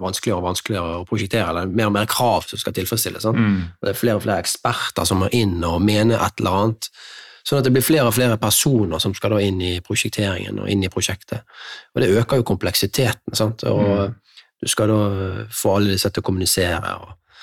vanskeligere 0.00 0.40
og 0.40 0.48
vanskeligere 0.48 0.98
å 0.98 1.06
prosjektere, 1.06 1.46
eller 1.52 1.70
mer 1.70 1.90
og 1.90 1.94
mer 1.94 2.10
krav 2.10 2.48
som 2.50 2.60
skal 2.60 2.74
tilfredsstilles. 2.76 3.28
Mm. 3.30 3.60
Det 3.78 3.92
er 3.92 4.00
flere 4.00 4.18
og 4.18 4.26
flere 4.26 4.42
eksperter 4.42 5.06
som 5.06 5.22
må 5.22 5.30
inn 5.36 5.60
og 5.66 5.78
mene 5.86 6.18
et 6.18 6.42
eller 6.42 6.60
annet. 6.64 6.90
Sånn 7.46 7.62
at 7.62 7.68
det 7.68 7.76
blir 7.76 7.86
flere 7.86 8.10
og 8.10 8.16
flere 8.16 8.38
personer 8.42 8.98
som 9.02 9.14
skal 9.14 9.36
da 9.36 9.42
inn 9.46 9.60
i 9.62 9.76
prosjekteringen 9.86 10.64
og 10.64 10.70
inn 10.70 10.82
i 10.82 10.90
prosjektet. 10.90 11.46
Og 11.94 12.02
det 12.02 12.10
øker 12.18 12.40
jo 12.40 12.48
kompleksiteten, 12.48 13.38
sant? 13.38 13.62
og 13.70 14.16
du 14.58 14.70
skal 14.72 14.90
da 14.90 15.02
få 15.54 15.76
alle 15.76 15.94
disse 15.94 16.10
til 16.10 16.24
å 16.24 16.26
kommunisere. 16.26 16.96
Og, 17.04 17.36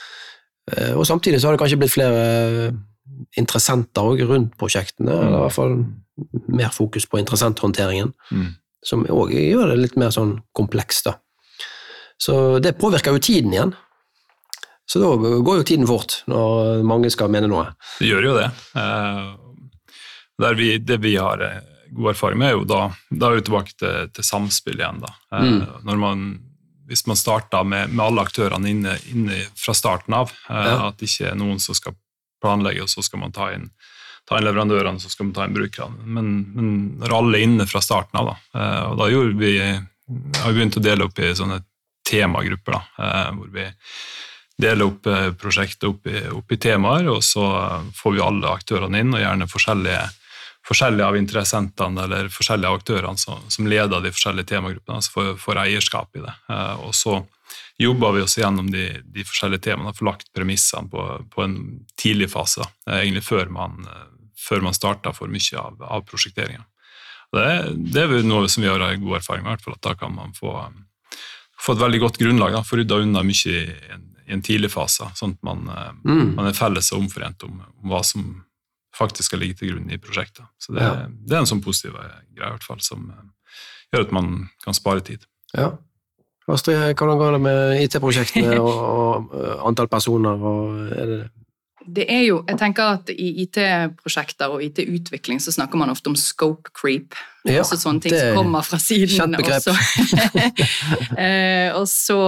eh, 0.73 0.91
og 0.91 1.05
samtidig 1.07 1.39
så 1.39 1.47
har 1.47 1.55
det 1.55 1.63
kanskje 1.63 1.79
blitt 1.79 1.95
flere 1.95 2.25
interessenter 3.37 4.05
også 4.05 4.27
rundt 4.29 4.57
prosjektene, 4.59 5.11
eller 5.11 5.37
i 5.37 5.43
hvert 5.43 5.55
fall 5.57 5.77
mer 6.53 6.73
fokus 6.73 7.07
på 7.09 7.19
interessenthåndteringen, 7.21 8.13
Mm. 8.31 8.55
som 8.85 9.05
òg 9.05 9.31
gjør 9.31 9.69
det 9.71 9.79
litt 9.79 9.95
mer 9.97 10.11
sånn 10.11 10.41
komplekst. 10.53 11.05
da. 11.05 11.15
Så 12.17 12.59
det 12.61 12.77
påvirker 12.77 13.11
jo 13.11 13.19
tiden 13.19 13.53
igjen. 13.53 13.75
Så 14.85 14.99
da 14.99 15.15
går 15.15 15.57
jo 15.57 15.63
tiden 15.63 15.87
fort, 15.87 16.23
når 16.27 16.83
mange 16.83 17.09
skal 17.09 17.29
mene 17.29 17.47
noe. 17.47 17.73
Det 17.99 18.07
gjør 18.07 18.23
jo 18.23 18.33
det. 18.37 18.51
Der 20.39 20.55
vi, 20.55 20.77
det 20.77 20.97
vi 21.01 21.15
har 21.15 21.63
god 21.93 22.09
erfaring 22.09 22.39
med, 22.39 22.49
er 22.49 22.57
jo 22.57 22.65
da, 22.65 22.91
da 23.09 23.29
er 23.29 23.35
vi 23.35 23.45
tilbake 23.47 23.77
til, 23.79 24.09
til 24.13 24.23
samspill 24.23 24.79
igjen. 24.79 24.99
da. 24.99 25.13
Mm. 25.39 25.61
Når 25.83 25.97
man 25.97 26.25
hvis 26.87 27.05
man 27.07 27.17
starter 27.17 27.63
med, 27.63 27.93
med, 27.93 28.05
alle 28.05 28.25
aktørene 28.27 28.69
inne, 28.69 28.97
inne, 29.09 29.39
fra 29.55 29.73
starten 29.73 30.13
av, 30.17 30.33
ja. 30.49 30.89
at 30.89 30.99
det 30.99 31.07
ikke 31.09 31.29
er 31.31 31.37
noen 31.39 31.61
som 31.63 31.77
skal 31.77 31.95
planlegge, 32.43 32.85
og 32.85 32.91
så 32.91 33.03
skal 33.05 33.23
man 33.23 33.33
ta 33.35 33.49
inn, 33.55 33.69
ta 34.29 34.37
inn 34.37 34.47
leverandørene, 34.47 35.01
så 35.01 35.11
skal 35.11 35.29
man 35.29 35.35
ta 35.37 35.47
inn 35.47 35.55
brukerne. 35.55 36.03
Men, 36.03 36.33
men 36.53 36.73
ralle 37.01 37.37
alle 37.37 37.43
inne 37.47 37.67
fra 37.69 37.81
starten 37.83 38.19
av, 38.21 38.33
da, 38.33 38.65
og 38.91 38.97
da 38.99 39.09
gjorde 39.11 39.37
vi, 39.39 39.53
har 39.63 40.51
vi 40.51 40.57
begynt 40.59 40.79
å 40.79 40.83
dele 40.83 41.07
opp 41.07 41.23
i 41.23 41.31
sånne 41.35 41.61
temagrupper, 42.07 42.75
da, 42.75 43.29
hvor 43.37 43.51
vi 43.55 43.69
deler 44.63 44.85
opp 44.85 45.07
prosjektet 45.41 45.87
opp 45.89 46.05
i, 46.11 46.19
opp 46.29 46.51
i 46.51 46.59
temaer, 46.61 47.07
og 47.09 47.23
så 47.25 47.47
får 47.97 48.17
vi 48.17 48.21
alle 48.21 48.51
aktørene 48.51 49.01
inn, 49.01 49.15
og 49.15 49.23
gjerne 49.23 49.49
forskjellige 49.49 50.03
forskjellige 50.67 51.07
av 51.07 51.17
interessentene 51.17 52.05
eller 52.05 52.29
forskjellige 52.31 52.69
av 52.69 52.79
aktørene 52.79 53.19
som, 53.19 53.43
som 53.51 53.67
leder 53.67 54.03
de 54.03 54.11
forskjellige 54.13 54.53
temagruppene, 54.53 54.99
altså 54.99 55.15
får, 55.17 55.31
får 55.41 55.61
eierskap 55.65 56.19
i 56.19 56.23
det. 56.23 56.35
Eh, 56.49 56.85
og 56.87 56.95
så 56.95 57.19
jobber 57.77 58.11
vi 58.11 58.21
oss 58.21 58.37
gjennom 58.37 58.69
de, 58.71 58.87
de 59.03 59.25
forskjellige 59.27 59.67
temaene 59.69 59.91
og 59.91 59.97
får 59.97 60.07
lagt 60.07 60.31
premissene 60.35 60.89
på, 60.91 61.07
på, 61.33 61.43
en 61.43 61.57
tidlig 61.99 62.29
fase, 62.33 62.65
eh, 62.87 63.01
egentlig 63.01 63.25
før 63.27 63.51
man, 63.53 63.83
eh, 63.89 64.07
før 64.39 64.63
man 64.67 64.77
starter 64.77 65.15
for 65.15 65.31
mye 65.31 65.59
av, 65.59 65.81
av 65.81 66.05
prosjekteringa. 66.09 66.65
Det, 67.33 67.43
det, 67.95 68.03
er 68.05 68.25
noe 68.27 68.49
som 68.51 68.61
vi 68.61 68.69
har 68.69 68.81
god 69.01 69.17
erfaring 69.17 69.45
med, 69.45 69.61
at 69.65 69.85
da 69.85 69.95
kan 69.97 70.13
man 70.13 70.35
få, 70.37 70.53
få 71.61 71.73
et 71.73 71.81
veldig 71.81 72.01
godt 72.03 72.19
grunnlag, 72.21 72.59
få 72.67 72.77
rydda 72.77 73.01
unna 73.01 73.23
mye 73.25 73.53
i 73.57 73.63
en, 73.95 74.03
i 74.27 74.35
en, 74.35 74.43
tidlig 74.45 74.69
fase, 74.73 75.07
sånn 75.17 75.33
at 75.33 75.47
man, 75.47 75.65
mm. 76.05 76.35
man 76.37 76.49
er 76.51 76.57
felles 76.57 76.91
og 76.93 77.01
omforent 77.01 77.45
om, 77.47 77.63
om 77.81 77.89
hva 77.89 78.03
som 78.05 78.35
faktisk 78.93 79.31
skal 79.31 79.41
ligge 79.41 79.57
til 79.59 79.73
grunn 79.73 79.89
i 79.89 79.97
prosjektet. 79.97 80.45
Så 80.61 80.75
det, 80.75 80.85
ja. 80.85 81.07
det 81.09 81.33
er 81.33 81.41
en 81.41 81.49
sånn 81.49 81.63
positiv 81.65 81.97
greie 81.97 82.51
i 82.51 82.53
hvert 82.53 82.67
fall, 82.67 82.83
som 82.85 83.09
gjør 83.93 84.07
at 84.07 84.13
man 84.13 84.29
kan 84.63 84.77
spare 84.77 85.03
tid. 85.05 85.25
Ja. 85.57 85.71
Astrid, 86.51 86.97
hvordan 86.99 87.21
går 87.21 87.37
det 87.37 87.41
med 87.41 87.83
IT-prosjektene 87.85 88.57
og, 88.65 88.81
og, 88.83 89.37
antall 89.69 89.87
personer? 89.91 90.43
Og 90.51 90.91
er 90.91 91.13
det 91.13 91.21
det 91.83 92.05
er 92.07 92.21
jo, 92.29 92.37
jeg 92.47 92.57
tenker 92.59 92.95
at 92.95 93.09
I 93.11 93.29
IT-prosjekter 93.43 94.51
og 94.53 94.63
IT-utvikling 94.63 95.41
så 95.43 95.51
snakker 95.51 95.79
man 95.79 95.91
ofte 95.91 96.07
om 96.11 96.15
scope 96.15 96.71
creep. 96.71 97.17
Ja, 97.43 97.59
altså 97.59 97.75
sånne 97.75 98.05
ting 98.05 98.13
som 98.15 98.37
kommer 98.37 98.63
fra 98.63 98.79
siden. 98.79 99.35
Og 99.35 99.49
så, 99.65 99.73
eh, 101.25 101.75
og, 101.75 101.87
så, 101.91 102.19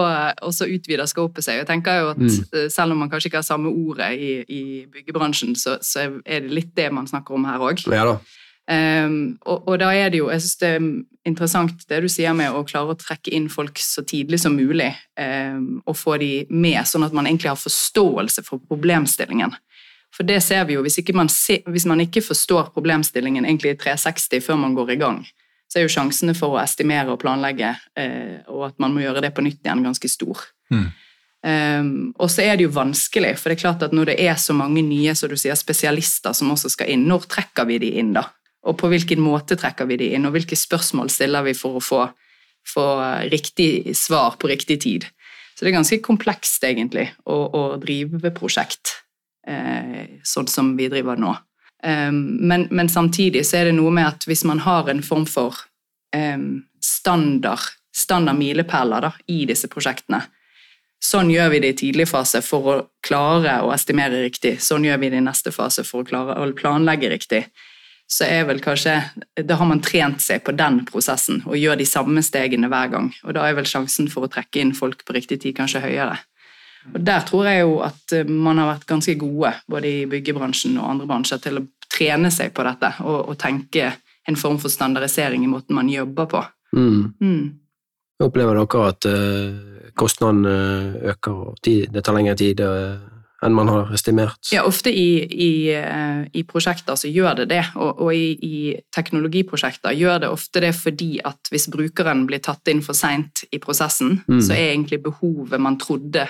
og 0.44 0.52
så, 0.56 0.68
utvider 0.68 1.08
scopet 1.08 1.48
seg. 1.48 1.62
Jeg 1.62 1.70
tenker 1.70 2.02
jo 2.02 2.10
at 2.12 2.20
mm. 2.20 2.34
Eh, 2.52 2.68
selv 2.74 2.96
om 2.96 3.00
man 3.06 3.12
kanskje 3.12 3.32
ikke 3.32 3.40
har 3.40 3.48
samme 3.48 3.72
ordet 3.72 4.12
i, 4.20 4.34
i 4.44 4.64
byggebransjen, 4.92 5.56
så, 5.56 5.78
så, 5.82 6.10
er 6.26 6.44
det 6.44 6.52
litt 6.52 6.76
det 6.76 6.90
man 6.94 7.08
snakker 7.08 7.38
om 7.38 7.48
her 7.48 7.64
òg. 7.64 7.86
Ja, 7.88 8.18
Um, 8.66 9.38
og, 9.46 9.68
og, 9.68 9.76
da 9.78 9.92
er 9.94 10.08
det 10.10 10.18
jo 10.18 10.32
Jeg 10.34 10.42
syns 10.42 10.56
det 10.58 10.70
er 10.74 10.86
interessant 11.30 11.84
det 11.86 12.00
du 12.02 12.08
sier 12.10 12.34
med 12.34 12.50
å 12.50 12.64
klare 12.66 12.96
å 12.96 12.98
trekke 12.98 13.30
inn 13.38 13.46
folk 13.50 13.78
så 13.82 14.02
tidlig 14.06 14.40
som 14.42 14.56
mulig, 14.58 14.90
um, 15.22 15.84
og 15.86 15.98
få 15.98 16.18
de 16.22 16.30
med, 16.50 16.80
sånn 16.90 17.06
at 17.06 17.14
man 17.14 17.30
egentlig 17.30 17.52
har 17.52 17.62
forståelse 17.62 18.46
for 18.46 18.62
problemstillingen. 18.66 19.54
For 20.16 20.26
det 20.26 20.40
ser 20.46 20.66
vi 20.70 20.78
jo, 20.78 20.84
hvis, 20.86 20.98
man, 21.18 21.30
se, 21.30 21.60
hvis 21.70 21.86
man 21.90 22.02
ikke 22.02 22.24
forstår 22.26 22.70
problemstillingen 22.74 23.46
egentlig 23.46 23.76
i 23.76 23.80
360 23.86 24.46
før 24.46 24.62
man 24.62 24.78
går 24.78 24.94
i 24.96 25.00
gang, 25.02 25.24
så 25.70 25.80
er 25.80 25.86
jo 25.86 25.96
sjansene 25.98 26.36
for 26.38 26.56
å 26.56 26.62
estimere 26.62 27.14
og 27.14 27.20
planlegge, 27.22 27.74
uh, 27.74 28.38
og 28.54 28.70
at 28.72 28.80
man 28.82 28.94
må 28.94 29.06
gjøre 29.06 29.26
det 29.26 29.34
på 29.36 29.46
nytt 29.46 29.62
igjen, 29.62 29.86
ganske 29.86 30.10
stor. 30.10 30.46
Mm. 30.74 30.88
Um, 31.46 31.90
og 32.18 32.32
så 32.34 32.42
er 32.46 32.58
det 32.58 32.66
jo 32.66 32.74
vanskelig, 32.74 33.36
for 33.38 33.52
det 33.52 33.60
er 33.60 33.66
klart 33.68 33.84
at 33.86 33.94
når 33.94 34.14
det 34.14 34.18
er 34.26 34.38
så 34.42 34.56
mange 34.58 34.82
nye 34.86 35.14
så 35.18 35.30
du 35.30 35.36
sier, 35.38 35.58
spesialister 35.58 36.34
som 36.34 36.50
også 36.54 36.74
skal 36.74 36.90
inn, 36.96 37.06
når 37.10 37.28
trekker 37.30 37.70
vi 37.70 37.82
de 37.84 37.92
inn 38.02 38.16
da? 38.16 38.26
Og 38.66 38.78
på 38.80 38.90
hvilken 38.90 39.22
måte 39.22 39.58
trekker 39.60 39.88
vi 39.90 40.00
de 40.02 40.12
inn, 40.16 40.26
og 40.26 40.36
hvilke 40.36 40.58
spørsmål 40.58 41.12
stiller 41.14 41.46
vi 41.46 41.54
for 41.58 41.78
å 41.78 41.84
få, 41.84 42.02
få 42.66 42.86
riktig 43.32 43.96
svar 43.98 44.40
på 44.42 44.50
riktig 44.50 44.80
tid. 44.86 45.06
Så 45.56 45.64
det 45.64 45.72
er 45.72 45.78
ganske 45.78 46.02
komplekst, 46.04 46.64
egentlig, 46.68 47.08
å, 47.30 47.38
å 47.48 47.64
drive 47.80 48.34
prosjekt 48.36 48.98
eh, 49.48 50.18
sånn 50.26 50.50
som 50.52 50.74
vi 50.80 50.90
driver 50.92 51.20
nå. 51.22 51.36
Um, 51.86 52.18
men, 52.50 52.66
men, 52.74 52.90
samtidig 52.90 53.44
så 53.46 53.60
er 53.60 53.70
det 53.70 53.76
noe 53.78 53.94
med 53.94 54.08
at 54.08 54.26
hvis 54.26 54.44
man 54.48 54.64
har 54.66 54.90
en 54.90 55.04
form 55.06 55.28
for 55.30 55.60
um, 56.16 56.66
standard, 56.82 57.70
standard 57.94 58.40
milepæler 58.40 59.12
i 59.30 59.44
disse 59.50 59.70
prosjektene, 59.72 60.26
Sånn 61.06 61.30
gjør 61.30 61.52
vi 61.52 61.60
det 61.62 61.70
i 61.70 61.78
tidlig 61.78 62.08
fase 62.10 62.40
for 62.42 62.68
å 62.72 62.76
klare 63.06 63.60
å 63.62 63.72
estimere 63.76 64.24
riktig. 64.24 64.56
Sånn 64.64 64.88
gjør 64.88 65.02
vi 65.04 65.10
det 65.14 65.20
i 65.20 65.26
neste 65.26 65.52
fase 65.54 65.84
for 65.86 66.02
å 66.02 66.08
klare 66.08 66.38
å 66.42 66.48
planlegge 66.58 67.12
riktig 67.12 67.42
så 68.08 68.28
er 68.30 68.46
vel 68.46 68.62
kanskje 68.62 69.00
Da 69.48 69.58
har 69.58 69.66
man 69.66 69.82
trent 69.82 70.22
seg 70.22 70.44
på 70.46 70.54
den 70.56 70.84
prosessen 70.86 71.42
og 71.46 71.58
gjør 71.58 71.80
de 71.80 71.88
samme 71.90 72.22
stegene 72.26 72.70
hver 72.72 72.92
gang. 72.94 73.10
Og 73.26 73.36
da 73.38 73.48
er 73.48 73.58
vel 73.58 73.68
sjansen 73.70 74.10
for 74.12 74.26
å 74.26 74.32
trekke 74.32 74.62
inn 74.62 74.76
folk 74.78 75.04
på 75.06 75.16
riktig 75.18 75.42
tid 75.42 75.58
kanskje 75.58 75.84
høyere. 75.88 76.20
Og 76.94 77.02
Der 77.02 77.26
tror 77.26 77.50
jeg 77.50 77.64
jo 77.64 77.80
at 77.82 78.14
eh, 78.14 78.30
man 78.30 78.62
har 78.62 78.76
vært 78.76 78.86
ganske 78.90 79.16
gode, 79.18 79.56
både 79.68 79.90
i 79.90 80.06
byggebransjen 80.10 80.78
og 80.78 80.90
andre 80.92 81.08
bransjer, 81.10 81.42
til 81.42 81.58
å 81.58 81.66
trene 81.90 82.30
seg 82.34 82.54
på 82.54 82.66
dette 82.68 82.92
og, 83.02 83.32
og 83.32 83.40
tenke 83.42 83.90
en 84.26 84.38
form 84.38 84.60
for 84.62 84.74
standardisering 84.74 85.44
i 85.46 85.50
måten 85.50 85.78
man 85.78 85.90
jobber 85.90 86.30
på. 86.30 86.44
Mm. 86.78 87.02
Mm. 87.22 87.44
Opplever 88.26 88.58
dere 88.62 88.86
at 88.92 89.08
uh, 89.10 89.90
kostnadene 89.98 90.54
øker 91.12 91.42
og 91.50 91.58
det 91.66 92.06
tar 92.06 92.16
lengre 92.16 92.38
tid? 92.38 92.62
Uh 92.62 93.15
enn 93.46 93.56
man 93.56 93.70
har 93.70 93.92
estimert. 93.94 94.40
Ja, 94.54 94.64
ofte 94.68 94.92
i, 94.92 95.24
i, 95.24 95.52
eh, 95.76 96.26
i 96.34 96.44
prosjekter 96.48 96.98
så 97.00 97.12
gjør 97.12 97.42
det 97.42 97.50
det, 97.54 97.62
og, 97.76 98.02
og 98.06 98.14
i, 98.16 98.34
i, 98.46 98.74
teknologiprosjekter 98.96 99.96
gjør 99.96 100.26
det 100.26 100.32
ofte 100.34 100.64
det 100.66 100.74
fordi 100.78 101.12
at 101.26 101.52
hvis 101.54 101.70
brukeren 101.74 102.26
blir 102.30 102.44
tatt 102.44 102.68
inn 102.72 102.84
for 102.86 102.98
seint 102.98 103.46
i 103.52 103.62
prosessen, 103.64 104.20
mm. 104.28 104.42
så 104.42 104.58
er 104.58 104.74
egentlig 104.74 105.04
behovet 105.06 105.62
man 105.62 105.80
trodde 105.82 106.28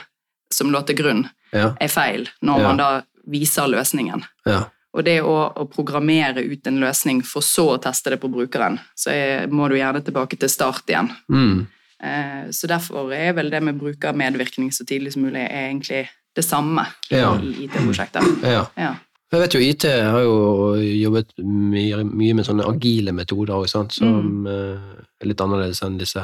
som 0.54 0.72
lå 0.72 0.82
til 0.86 1.00
grunn, 1.00 1.26
ja. 1.56 1.74
er 1.82 1.92
feil, 1.92 2.28
når 2.46 2.62
ja. 2.62 2.70
man 2.70 2.82
da 2.82 2.90
viser 3.32 3.70
løsningen. 3.72 4.24
Ja. 4.46 4.66
Og 4.96 5.04
det 5.04 5.18
å, 5.28 5.36
å, 5.52 5.66
programmere 5.68 6.46
ut 6.46 6.68
en 6.70 6.80
løsning 6.80 7.20
for 7.28 7.44
så 7.44 7.74
å 7.74 7.80
teste 7.84 8.14
det 8.14 8.20
på 8.22 8.32
brukeren, 8.32 8.78
så 8.96 9.12
er, 9.12 9.50
må 9.52 9.68
du 9.68 9.76
gjerne 9.76 10.04
tilbake 10.06 10.40
til 10.40 10.52
start 10.52 10.88
igjen. 10.92 11.10
Mm. 11.28 11.66
Eh, 12.06 12.46
så 12.56 12.70
derfor 12.72 13.12
er 13.16 13.34
vel 13.36 13.52
det 13.52 13.62
med 13.64 13.80
brukermedvirkning 13.82 14.72
så 14.76 14.88
tidlig 14.88 15.16
som 15.16 15.26
mulig 15.28 15.44
er 15.44 15.68
egentlig 15.68 16.06
det 16.36 16.44
samme 16.46 16.86
ja. 17.10 17.34
i 17.40 17.66
IT-prosjektet. 17.66 18.44
Ja. 18.44 18.66
ja. 18.76 18.94
Jeg 19.34 19.42
vet 19.42 19.56
jo 19.56 19.62
IT 19.64 19.86
har 19.90 20.22
jo 20.24 20.36
jobbet 20.78 21.34
mye, 21.44 22.04
mye 22.06 22.36
med 22.38 22.46
sånne 22.48 22.68
agile 22.70 23.12
metoder 23.16 23.58
også, 23.58 23.86
som 23.98 24.16
mm. 24.46 24.50
Eh, 24.52 25.04
er 25.24 25.30
litt 25.32 25.42
annerledes 25.42 25.82
enn 25.84 25.98
disse 26.00 26.22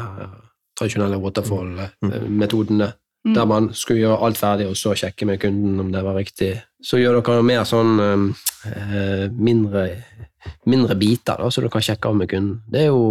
tradisjonelle 0.77 1.19
waterfall-metodene. 1.21 2.91
Mm. 3.21 3.33
Der 3.35 3.45
man 3.45 3.69
skulle 3.77 4.01
gjøre 4.01 4.21
alt 4.25 4.39
ferdig 4.39 4.65
og 4.65 4.77
så 4.79 4.95
sjekke 4.97 5.27
med 5.29 5.41
kunden 5.43 5.79
om 5.79 5.91
det 5.93 6.01
var 6.05 6.17
riktig. 6.17 6.55
Så 6.81 6.97
gjør 6.97 7.19
dere 7.19 7.43
mer 7.45 7.65
sånn 7.69 7.99
eh, 8.01 9.27
mindre, 9.29 9.83
mindre 10.65 10.97
biter, 10.97 11.37
da, 11.37 11.49
så 11.53 11.61
du 11.61 11.69
kan 11.69 11.85
sjekke 11.85 12.09
av 12.09 12.17
med 12.17 12.31
kunden. 12.31 12.63
Det 12.71 12.85
er 12.85 12.89
jo 12.89 13.03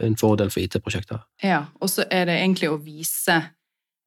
en 0.00 0.16
fordel 0.20 0.52
for 0.52 0.64
IT-prosjekter. 0.64 1.20
Ja, 1.44 1.66
og 1.80 1.92
så 1.92 2.06
er 2.08 2.30
det 2.30 2.38
egentlig 2.40 2.70
å 2.72 2.80
vise, 2.80 3.36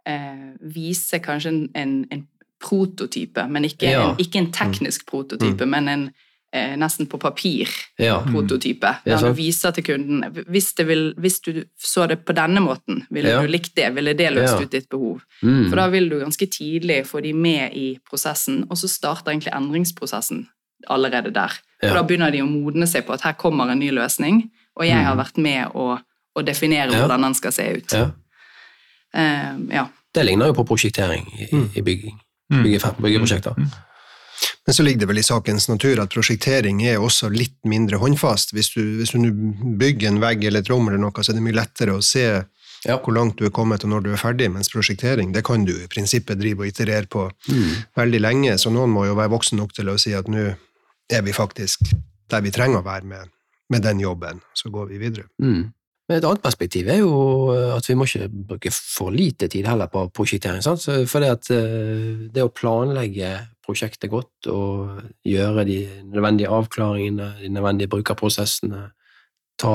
eh, 0.09 0.47
vise 0.73 1.21
kanskje 1.21 1.53
en, 1.53 1.61
en, 1.77 1.95
en 2.09 2.25
prototype, 2.63 3.47
men 3.51 3.67
ikke, 3.67 3.89
ja. 3.91 4.03
en, 4.09 4.21
ikke 4.21 4.39
en, 4.39 4.51
teknisk 4.55 5.07
prototype, 5.09 5.65
mm. 5.65 5.73
men 5.73 5.89
en 5.91 6.05
eh, 6.53 6.75
nesten 6.79 7.09
på 7.11 7.19
papir-prototype. 7.21 8.93
Ja. 9.03 9.17
Der 9.17 9.27
du 9.27 9.37
viser 9.37 9.75
til 9.75 9.85
kunden 9.87 10.23
hvis, 10.47 10.71
vil, 10.79 11.11
hvis, 11.17 11.39
du 11.43 11.63
så 11.79 12.07
det 12.07 12.21
på 12.27 12.35
denne 12.37 12.63
måten, 12.63 13.03
ville 13.11 13.35
ja. 13.35 13.41
du 13.41 13.51
likt 13.51 13.75
det? 13.75 13.89
Ville 13.97 14.15
det 14.17 14.31
løst 14.35 14.61
ut 14.61 14.71
ditt 14.71 14.89
behov? 14.89 15.21
Mm. 15.41 15.67
For 15.69 15.81
da 15.81 15.89
vil 15.93 16.09
du 16.11 16.19
ganske 16.21 16.47
tidlig 16.47 17.03
få 17.09 17.23
de 17.25 17.33
med 17.33 17.75
i 17.75 17.87
prosessen, 18.09 18.63
og 18.69 18.79
så 18.79 18.91
starter 18.91 19.33
egentlig 19.33 19.55
endringsprosessen 19.55 20.47
allerede 20.91 21.31
der. 21.35 21.53
For 21.83 21.95
da 21.95 22.03
begynner 22.07 22.31
de 22.31 22.43
å 22.43 22.47
modne 22.47 22.87
seg 22.87 23.05
på 23.07 23.15
at 23.15 23.23
her 23.27 23.35
kommer 23.39 23.71
en 23.71 23.81
ny 23.81 23.91
løsning, 23.95 24.45
og 24.77 24.87
jeg 24.87 24.99
har 25.03 25.15
mm. 25.15 25.19
vært 25.19 25.39
med 25.43 25.75
å, 25.79 25.97
å 25.99 26.43
definere 26.45 26.95
hvordan 26.95 27.27
den 27.27 27.35
skal 27.37 27.55
se 27.55 27.67
ut. 27.77 27.95
Uh, 29.13 29.59
ja. 29.69 29.87
Det 30.13 30.25
ligner 30.25 30.49
jo 30.49 30.55
på 30.57 30.65
prosjektering 30.69 31.25
i, 31.37 31.47
mm. 31.51 31.67
i 31.77 31.83
bygging. 31.85 32.19
Mm. 32.53 33.01
byggeprosjekter. 33.01 33.57
Mm. 33.57 33.73
Men 34.65 34.75
så 34.75 34.83
ligger 34.83 35.03
det 35.03 35.09
vel 35.11 35.19
i 35.19 35.25
sakens 35.25 35.67
natur 35.69 35.99
at 36.03 36.13
prosjektering 36.13 36.81
er 36.87 37.01
også 37.03 37.29
litt 37.31 37.57
mindre 37.67 37.99
håndfast. 37.99 38.53
Hvis 38.55 38.71
du, 38.75 38.81
hvis 38.99 39.11
du 39.11 39.31
bygger 39.79 40.09
en 40.09 40.21
vegg 40.23 40.43
eller 40.47 40.63
et 40.63 40.71
rom, 40.71 40.87
eller 40.87 41.01
noe, 41.03 41.23
så 41.23 41.31
er 41.31 41.39
det 41.39 41.45
mye 41.45 41.57
lettere 41.57 41.95
å 41.97 42.03
se 42.03 42.25
ja. 42.27 42.97
hvor 42.97 43.15
langt 43.15 43.39
du 43.39 43.47
er 43.47 43.53
kommet 43.55 43.83
og 43.83 43.91
når 43.91 44.05
du 44.05 44.09
er 44.13 44.21
ferdig, 44.21 44.49
mens 44.51 44.71
prosjektering 44.71 45.33
det 45.35 45.43
kan 45.47 45.67
du 45.67 45.73
i 45.75 45.89
prinsippet 45.91 46.39
drive 46.39 46.63
og 46.63 46.71
iterere 46.71 47.09
på 47.11 47.27
mm. 47.27 47.69
veldig 47.99 48.23
lenge. 48.23 48.57
Så 48.59 48.71
noen 48.73 48.91
må 48.93 49.07
jo 49.09 49.19
være 49.19 49.33
voksen 49.35 49.59
nok 49.59 49.75
til 49.75 49.91
å 49.91 49.99
si 50.01 50.15
at 50.15 50.31
nå 50.31 50.49
er 51.11 51.23
vi 51.27 51.35
faktisk 51.35 51.93
der 52.31 52.43
vi 52.43 52.53
trenger 52.55 52.81
å 52.81 52.85
være 52.85 53.07
med, 53.07 53.31
med 53.69 53.83
den 53.85 53.99
jobben, 54.01 54.39
så 54.57 54.71
går 54.73 54.93
vi 54.93 54.99
videre. 55.01 55.27
Mm. 55.43 55.67
Men 56.09 56.19
et 56.19 56.25
annet 56.27 56.43
perspektiv 56.43 56.89
er 56.91 56.99
jo 56.99 57.13
at 57.77 57.87
vi 57.87 57.95
må 57.95 58.07
ikke 58.07 58.27
bruke 58.49 58.71
for 58.75 59.13
lite 59.15 59.47
tid 59.47 59.67
heller 59.69 59.87
på 59.91 60.09
prosjektering. 60.15 60.63
Sant? 60.65 60.83
For 61.07 61.23
det, 61.23 61.29
at 61.37 61.51
eh, 61.55 62.27
det 62.33 62.43
å 62.43 62.51
planlegge 62.51 63.31
prosjektet 63.63 64.11
godt 64.11 64.49
og 64.51 64.99
gjøre 65.23 65.63
de 65.69 65.77
nødvendige 66.11 66.51
avklaringene, 66.51 67.29
de 67.39 67.51
nødvendige 67.55 67.91
brukerprosessene, 67.93 68.89
ta 69.59 69.73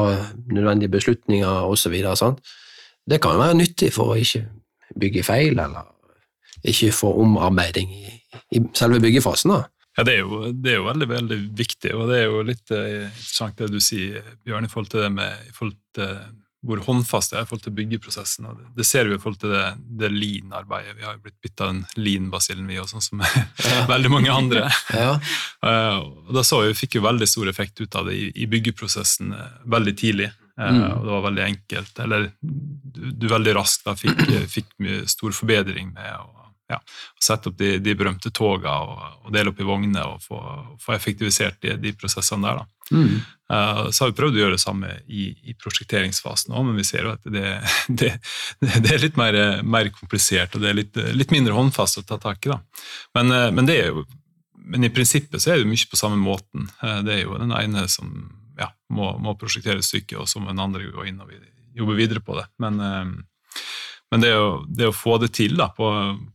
nødvendige 0.52 0.92
beslutninger 0.92 1.70
osv., 1.70 1.96
det 3.08 3.22
kan 3.24 3.40
være 3.40 3.56
nyttig 3.56 3.88
for 3.94 4.12
å 4.12 4.18
ikke 4.20 4.44
bygge 5.00 5.24
feil, 5.24 5.56
eller 5.56 5.88
ikke 6.60 6.92
få 6.92 7.14
omarbeiding 7.22 7.94
i, 7.94 8.10
i 8.52 8.60
selve 8.76 9.00
byggefasen. 9.00 9.54
da. 9.54 9.62
Ja, 9.98 10.04
det 10.06 10.12
er, 10.14 10.20
jo, 10.22 10.52
det 10.54 10.70
er, 10.70 10.76
jo, 10.78 10.86
veldig 10.86 11.08
veldig 11.10 11.38
viktig, 11.58 11.90
og 11.98 12.10
det 12.12 12.20
er 12.20 12.28
jo 12.28 12.42
litt 12.46 12.70
eh, 12.70 13.08
interessant 13.08 13.58
det 13.58 13.72
du 13.72 13.80
sier, 13.82 14.22
Bjørn, 14.46 14.68
i 14.68 14.70
forhold 14.70 14.92
til 14.92 15.02
det 15.02 15.08
med 15.16 15.48
i 15.48 15.56
forhold 15.56 15.74
til 15.98 16.12
hvor 16.66 16.80
håndfast 16.82 17.32
det 17.32 17.38
er 17.38 17.44
i 17.44 17.48
forhold 17.48 17.62
til 17.64 17.74
byggeprosessen. 17.76 18.46
og 18.50 18.56
Det, 18.58 18.64
det 18.80 18.86
ser 18.86 19.06
vi 19.06 19.14
i 19.14 19.20
forhold 19.22 19.38
til 19.42 19.52
det, 19.54 19.66
det 20.00 20.10
lean-arbeidet. 20.10 20.96
Vi 20.98 21.06
har 21.06 21.14
jo 21.14 21.22
blitt 21.22 21.38
bitt 21.42 21.62
av 21.62 21.70
den 21.70 21.84
lean-basillen, 21.98 22.66
vi, 22.66 22.80
og 22.82 22.88
sånn 22.90 23.04
som 23.04 23.22
ja. 23.22 23.84
veldig 23.92 24.10
mange 24.10 24.32
andre. 24.34 24.64
ja. 24.94 25.12
uh, 25.62 26.00
og 26.26 26.34
Da 26.34 26.42
så 26.46 26.64
vi, 26.66 26.74
fikk 26.78 26.98
jo 26.98 27.06
veldig 27.06 27.30
stor 27.30 27.50
effekt 27.52 27.78
ut 27.82 27.98
av 27.98 28.10
det 28.10 28.18
i, 28.18 28.26
i 28.42 28.50
byggeprosessen 28.50 29.36
uh, 29.38 29.46
veldig 29.70 29.94
tidlig. 29.98 30.32
Mm. 30.58 30.80
og 30.90 31.04
Det 31.06 31.12
var 31.12 31.22
veldig 31.28 31.42
enkelt. 31.44 31.98
Eller 32.02 32.24
du, 32.42 33.04
du 33.14 33.28
veldig 33.30 33.54
raskt 33.54 33.86
da 33.86 33.94
fikk, 33.94 34.24
fikk 34.50 34.72
stor 35.06 35.36
forbedring 35.36 35.92
med 35.94 36.16
å 36.18 36.47
ja, 36.68 36.78
sette 37.22 37.48
opp 37.48 37.56
de, 37.58 37.76
de 37.80 37.94
berømte 37.96 38.30
toga 38.34 38.74
og, 38.84 38.98
og, 39.24 39.30
dele 39.32 39.52
opp 39.52 39.60
i 39.62 39.66
vogner 39.66 40.04
og 40.04 40.20
få, 40.24 40.38
få 40.82 40.94
effektivisert 40.94 41.56
de, 41.64 41.74
de, 41.80 41.94
prosessene 41.96 42.44
der. 42.44 42.60
da. 42.60 42.92
Mm. 42.92 43.14
Uh, 43.48 43.82
så 43.88 44.04
har 44.04 44.10
vi 44.10 44.18
prøvd 44.18 44.36
å 44.36 44.42
gjøre 44.42 44.56
det 44.58 44.62
samme 44.62 44.92
i, 45.06 45.30
i 45.48 45.54
prosjekteringsfasen 45.56 46.52
òg, 46.52 46.66
men 46.68 46.76
vi 46.76 46.84
ser 46.84 47.08
jo 47.08 47.14
at 47.14 47.24
det, 47.24 47.54
det, 48.02 48.12
det 48.60 48.92
er 48.92 49.04
litt 49.06 49.16
mer, 49.20 49.38
mer, 49.64 49.88
komplisert 49.96 50.56
og 50.56 50.64
det 50.64 50.72
er 50.72 50.80
litt, 50.82 51.00
litt, 51.16 51.32
mindre 51.32 51.56
håndfast 51.56 52.02
å 52.02 52.06
ta 52.08 52.20
tak 52.20 52.44
i. 52.44 52.52
da. 52.52 52.60
Men, 53.16 53.32
uh, 53.32 53.48
men, 53.54 53.72
jo, 53.72 54.04
men, 54.68 54.84
i 54.84 54.92
prinsippet 54.92 55.40
så 55.40 55.54
er 55.54 55.62
det 55.62 55.70
mye 55.70 55.88
på 55.88 56.00
samme 56.00 56.20
måten. 56.20 56.68
Uh, 56.82 57.00
det 57.06 57.16
er 57.16 57.24
jo 57.24 57.40
den 57.40 57.56
ene 57.56 57.88
som 57.92 58.12
ja, 58.60 58.68
må, 58.92 59.14
må 59.22 59.38
prosjektere 59.40 59.84
stykket, 59.84 60.18
og 60.20 60.28
så 60.28 60.42
må 60.42 60.52
den 60.52 60.64
andre 60.64 60.92
gå 60.92 61.08
inn 61.08 61.24
og 61.24 61.32
jobbe 61.78 61.96
videre 61.96 62.20
på 62.24 62.36
det. 62.36 62.44
Men 62.60 62.80
men 64.12 64.24
det 64.24 64.32
å, 64.36 64.62
det 64.64 64.88
å, 64.88 64.94
få 64.96 65.18
det 65.20 65.32
til, 65.36 65.58
da, 65.58 65.68
på, 65.76 65.88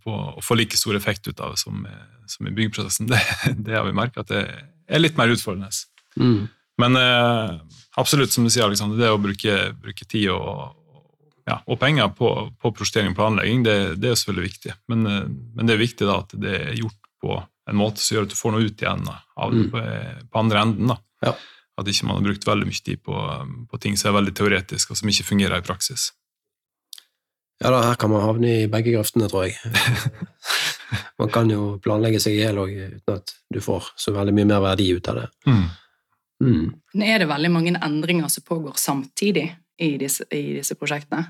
på, 0.03 0.17
å 0.37 0.43
få 0.45 0.57
like 0.59 0.77
stor 0.77 0.97
effekt 0.97 1.27
ut 1.27 1.39
av 1.41 1.55
det 1.55 1.61
som, 1.61 1.85
som 2.29 2.49
i 2.49 2.53
byggeprosessen, 2.53 3.09
det, 3.11 3.21
det 3.65 3.77
har 3.77 3.87
vi 3.87 3.95
merket 3.97 4.25
at 4.25 4.33
det 4.33 4.43
er 4.87 5.01
litt 5.01 5.17
mer 5.17 5.33
utfordrende. 5.33 5.71
Mm. 6.19 6.45
Men 6.81 6.95
eh, 6.95 7.59
absolutt, 7.95 8.33
som 8.33 8.45
du 8.45 8.51
sier, 8.53 8.65
Alexander, 8.65 8.97
det 8.97 9.11
å 9.13 9.21
bruke, 9.21 9.57
bruke 9.81 10.07
tid 10.09 10.31
og, 10.33 10.73
ja, 11.49 11.59
og, 11.67 11.77
penger 11.81 12.13
på, 12.17 12.29
på 12.61 12.73
prosjektering 12.73 13.13
og 13.13 13.19
planlegging, 13.19 13.65
det, 13.65 13.77
det, 14.01 14.11
er 14.11 14.19
selvfølgelig 14.19 14.49
viktig. 14.49 14.77
Men, 14.91 15.07
eh, 15.09 15.25
men, 15.29 15.65
det 15.67 15.75
er 15.75 15.83
viktig 15.83 16.09
da 16.09 16.19
at 16.23 16.37
det 16.45 16.55
er 16.59 16.79
gjort 16.81 16.99
på 17.23 17.39
en 17.69 17.79
måte 17.79 18.03
som 18.03 18.17
gjør 18.17 18.27
at 18.27 18.33
du 18.33 18.37
får 18.37 18.55
noe 18.55 18.67
ut 18.67 18.81
igjen 18.83 19.05
av 19.07 19.53
det 19.53 19.67
mm. 19.67 19.69
på, 19.71 19.83
på, 20.29 20.41
andre 20.41 20.65
enden. 20.65 20.93
da. 20.93 20.99
Ja. 21.29 21.35
At 21.79 21.87
ikke 21.89 22.09
man 22.09 22.19
har 22.19 22.27
brukt 22.27 22.45
veldig 22.45 22.67
mye 22.69 22.83
tid 22.85 23.01
på, 23.05 23.21
på 23.69 23.79
ting 23.81 23.95
som 23.97 24.11
er 24.11 24.19
veldig 24.19 24.33
teoretiske, 24.37 24.93
og 24.93 24.99
som 24.99 25.09
ikke 25.09 25.29
fungerer 25.29 25.61
i 25.61 25.65
praksis. 25.65 26.11
Ja 27.63 27.71
da, 27.71 27.79
her 27.87 27.95
kan 27.99 28.11
man 28.11 28.25
havne 28.25 28.49
i 28.63 28.67
begge 28.71 28.91
grøftene, 28.97 29.29
tror 29.31 29.45
jeg. 29.47 29.55
man 31.21 31.31
kan 31.31 31.51
jo 31.51 31.77
planlegge 31.83 32.19
seg 32.19 32.35
i 32.35 32.41
hjel 32.41 32.59
òg 32.59 32.73
uten 32.75 33.15
at 33.15 33.31
du 33.53 33.61
får 33.63 33.93
så 33.99 34.11
veldig 34.15 34.33
mye 34.35 34.49
mer 34.49 34.65
verdi 34.65 34.89
ut 34.97 35.07
av 35.11 35.21
det. 35.21 35.29
Mm. 35.47 35.63
Mm. 36.43 36.65
Nå 36.99 37.07
er 37.07 37.23
det 37.23 37.29
veldig 37.29 37.53
mange 37.53 37.73
endringer 37.77 38.27
som 38.31 38.43
pågår 38.43 38.75
samtidig 38.81 39.47
i 39.79 39.95
disse, 40.01 40.27
i 40.35 40.57
disse 40.57 40.75
prosjektene. 40.75 41.23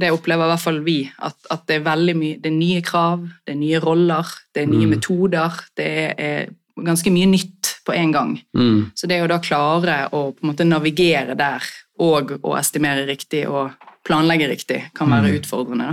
Det 0.00 0.12
opplever 0.12 0.46
i 0.46 0.52
hvert 0.52 0.62
fall 0.62 0.78
vi, 0.84 0.98
at, 1.18 1.36
at, 1.50 1.64
det 1.68 1.80
er 1.80 1.88
veldig 1.88 2.12
mye 2.16 2.36
Det 2.40 2.48
er 2.48 2.56
nye 2.56 2.82
krav, 2.84 3.24
det 3.44 3.52
er 3.52 3.58
nye 3.58 3.80
roller, 3.82 4.28
det 4.54 4.62
er 4.62 4.70
nye 4.70 4.86
mm. 4.86 4.92
metoder. 4.94 5.60
Det 5.76 5.90
er 6.14 6.52
ganske 6.80 7.12
mye 7.12 7.28
nytt 7.32 7.74
på 7.86 7.96
en 7.96 8.12
gang. 8.12 8.34
Mm. 8.56 8.90
Så 8.94 9.08
det 9.10 9.22
å 9.24 9.28
da 9.30 9.40
klare 9.42 10.02
å 10.12 10.30
på 10.32 10.44
en 10.44 10.52
måte 10.52 10.68
navigere 10.68 11.36
der 11.36 11.64
og 12.00 12.36
å 12.40 12.54
estimere 12.56 13.04
riktig 13.08 13.46
og 13.48 13.74
planlegge 14.06 14.48
riktig 14.50 14.84
kan 14.96 15.10
være 15.12 15.30
mm. 15.30 15.40
utfordrende. 15.40 15.90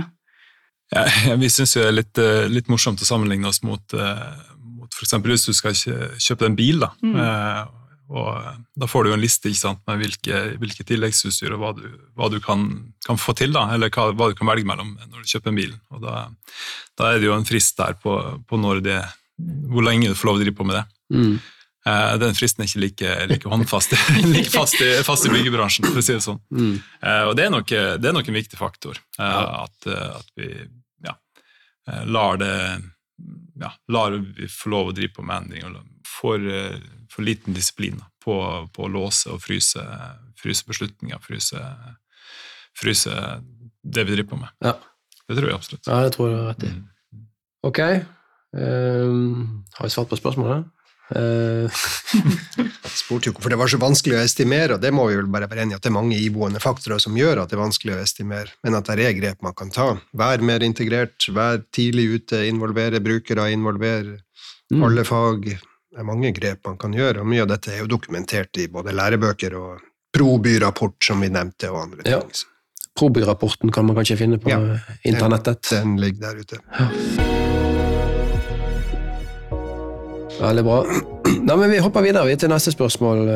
Ja, 0.94 1.04
vi 1.42 1.50
syns 1.52 1.74
det 1.76 1.86
er 1.86 1.96
litt, 1.96 2.20
eh, 2.22 2.46
litt, 2.50 2.70
morsomt 2.72 3.02
å 3.04 3.08
sammenligne 3.08 3.50
oss 3.50 3.60
mot, 3.66 3.82
uh, 3.96 4.38
mot 4.78 4.94
f.eks. 4.94 5.18
hvis 5.24 5.50
du 5.50 5.56
skal 5.56 5.76
kjøpe 5.76 6.48
en 6.48 6.56
bil. 6.58 6.80
Da. 6.84 6.92
Mm. 7.04 7.18
Uh, 7.18 7.88
og 8.08 8.30
da 8.80 8.88
får 8.88 9.04
du 9.04 9.10
jo 9.10 9.18
en 9.18 9.22
liste 9.22 9.52
sant, 9.56 9.82
med 9.88 10.00
hvilke, 10.00 10.40
hvilke 10.60 10.86
tilleggsutstyr 10.88 11.52
og 11.52 11.60
hva 11.60 11.74
du, 11.76 11.84
hva 12.16 12.30
du 12.32 12.38
kan, 12.40 12.64
kan, 13.04 13.20
få 13.20 13.34
til, 13.36 13.52
da, 13.52 13.66
eller 13.74 13.92
hva, 13.92 14.08
hva, 14.16 14.30
du 14.30 14.38
kan 14.38 14.48
velge 14.48 14.68
mellom 14.68 14.94
når 15.10 15.20
du 15.20 15.28
kjøper 15.34 15.52
en 15.52 15.60
bil. 15.60 15.74
Og 15.92 16.00
da, 16.06 16.24
da 16.96 17.12
er 17.12 17.20
det 17.20 17.28
jo 17.28 17.36
en 17.36 17.44
frist 17.48 17.76
der 17.76 17.98
på, 18.00 18.16
på 18.48 18.62
det, 18.84 19.02
hvor 19.68 19.84
lenge 19.84 20.08
du 20.08 20.16
får 20.16 20.30
lov 20.30 20.40
å 20.40 20.42
drive 20.42 20.56
på 20.56 20.68
med 20.70 20.80
det. 20.80 20.86
Mm. 21.12 21.36
Eh, 21.86 22.14
den 22.18 22.34
fristen 22.36 22.64
er 22.64 22.68
ikke 22.68 22.82
like, 22.82 23.12
like 23.30 23.50
håndfast 23.50 23.94
like 24.26 24.50
fast, 24.50 24.80
i, 24.82 24.90
fast 25.06 25.28
i 25.28 25.32
byggebransjen, 25.32 25.86
for 25.88 26.00
å 26.00 26.04
si 26.04 26.16
det 26.16 26.24
sånn. 26.24 26.40
Mm. 26.50 26.74
Eh, 27.00 27.24
og 27.30 27.34
det 27.38 27.46
er, 27.46 27.52
nok, 27.54 27.72
det 27.72 28.10
er, 28.10 28.16
nok, 28.16 28.28
en 28.28 28.38
viktig 28.38 28.60
faktor. 28.60 29.00
Eh, 29.18 29.62
at, 29.64 29.90
at, 29.94 30.32
vi 30.38 30.50
ja, 31.06 31.14
lar 32.10 32.40
det 32.42 32.54
ja, 33.58 33.72
lar 33.90 34.14
vi 34.14 34.46
få 34.52 34.70
lov 34.70 34.90
å 34.90 34.94
drive 34.94 35.16
på 35.16 35.24
med 35.26 35.42
endring. 35.44 35.78
og 35.78 36.04
For, 36.06 36.42
for 37.10 37.26
liten 37.26 37.56
disiplin 37.56 37.98
på, 38.22 38.36
på, 38.74 38.84
å 38.86 38.92
låse 38.92 39.32
og 39.32 39.42
fryse, 39.42 39.82
fryse 40.38 40.66
beslutninger, 40.68 41.18
fryse, 41.24 41.62
fryse, 42.78 43.14
det 43.82 44.06
vi 44.06 44.14
driver 44.14 44.30
på 44.34 44.40
med. 44.44 44.54
Ja. 44.62 44.76
Det 45.28 45.36
tror 45.36 45.50
jeg 45.50 45.58
absolutt. 45.58 45.90
Ja, 45.90 45.98
det 46.06 46.14
tror 46.14 46.30
jeg 46.30 46.46
rett 46.46 46.62
i. 46.64 46.70
Mm. 46.72 47.26
Ok. 47.68 47.80
Um, 48.56 49.64
har 49.76 49.88
vi 49.88 49.92
svart 49.92 50.08
på 50.08 50.16
spørsmålet? 50.16 50.68
Uh, 51.16 51.72
spurte 52.92 53.30
jo 53.30 53.32
hvorfor 53.32 53.52
det 53.52 53.56
var 53.56 53.70
så 53.72 53.78
vanskelig 53.80 54.18
å 54.18 54.20
estimere, 54.20 54.76
og 54.76 54.82
det 54.82 54.90
må 54.92 55.06
vi 55.08 55.16
vel 55.16 55.30
bare 55.32 55.48
være 55.48 55.64
enige 55.64 55.78
at 55.78 55.86
det 55.86 55.88
er 55.88 55.96
mange 55.96 56.18
iboende 56.20 56.60
faktorer 56.60 57.00
som 57.00 57.16
gjør 57.16 57.40
at 57.40 57.48
det 57.48 57.56
er 57.56 57.62
vanskelig 57.62 57.94
å 57.94 58.02
estimere, 58.02 58.52
men 58.66 58.76
at 58.76 58.90
det 58.90 59.06
er 59.06 59.16
grep 59.16 59.40
man 59.46 59.56
kan 59.56 59.72
ta. 59.72 59.86
Vær 60.12 60.44
mer 60.44 60.64
integrert, 60.66 61.30
vær 61.32 61.62
tidlig 61.72 62.04
ute, 62.18 62.42
involvere 62.50 63.00
brukere, 63.00 63.48
involvere 63.54 64.18
mm. 64.68 64.84
alle 64.84 65.06
fag. 65.08 65.48
Det 65.48 66.02
er 66.02 66.08
mange 66.10 66.34
grep 66.36 66.68
man 66.68 66.76
kan 66.80 66.92
gjøre, 66.92 67.24
og 67.24 67.32
mye 67.32 67.46
av 67.46 67.52
dette 67.54 67.72
er 67.72 67.82
jo 67.82 67.90
dokumentert 67.96 68.60
i 68.60 68.68
både 68.72 68.92
lærebøker 68.96 69.56
og 69.56 69.86
Proby-rapport, 70.12 70.96
som 71.04 71.20
vi 71.20 71.28
nevnte, 71.32 71.68
og 71.72 71.82
andre 71.82 72.04
ting. 72.04 72.16
Ja. 72.16 72.88
Proby-rapporten 72.98 73.72
kan 73.72 73.86
man 73.86 73.96
kanskje 73.96 74.16
finne 74.20 74.40
på 74.42 74.50
ja, 74.50 74.60
internettet? 75.06 75.68
Den, 75.70 75.94
den 75.94 76.00
ligger 76.04 76.28
der 76.28 76.40
ute. 76.44 76.62
Ja. 76.76 77.76
Veldig 80.38 80.64
bra. 80.64 80.82
Nei, 81.42 81.56
men 81.56 81.70
Vi 81.70 81.78
hopper 81.82 82.04
videre 82.06 82.36
til 82.36 82.50
neste 82.52 82.72
spørsmål. 82.72 83.28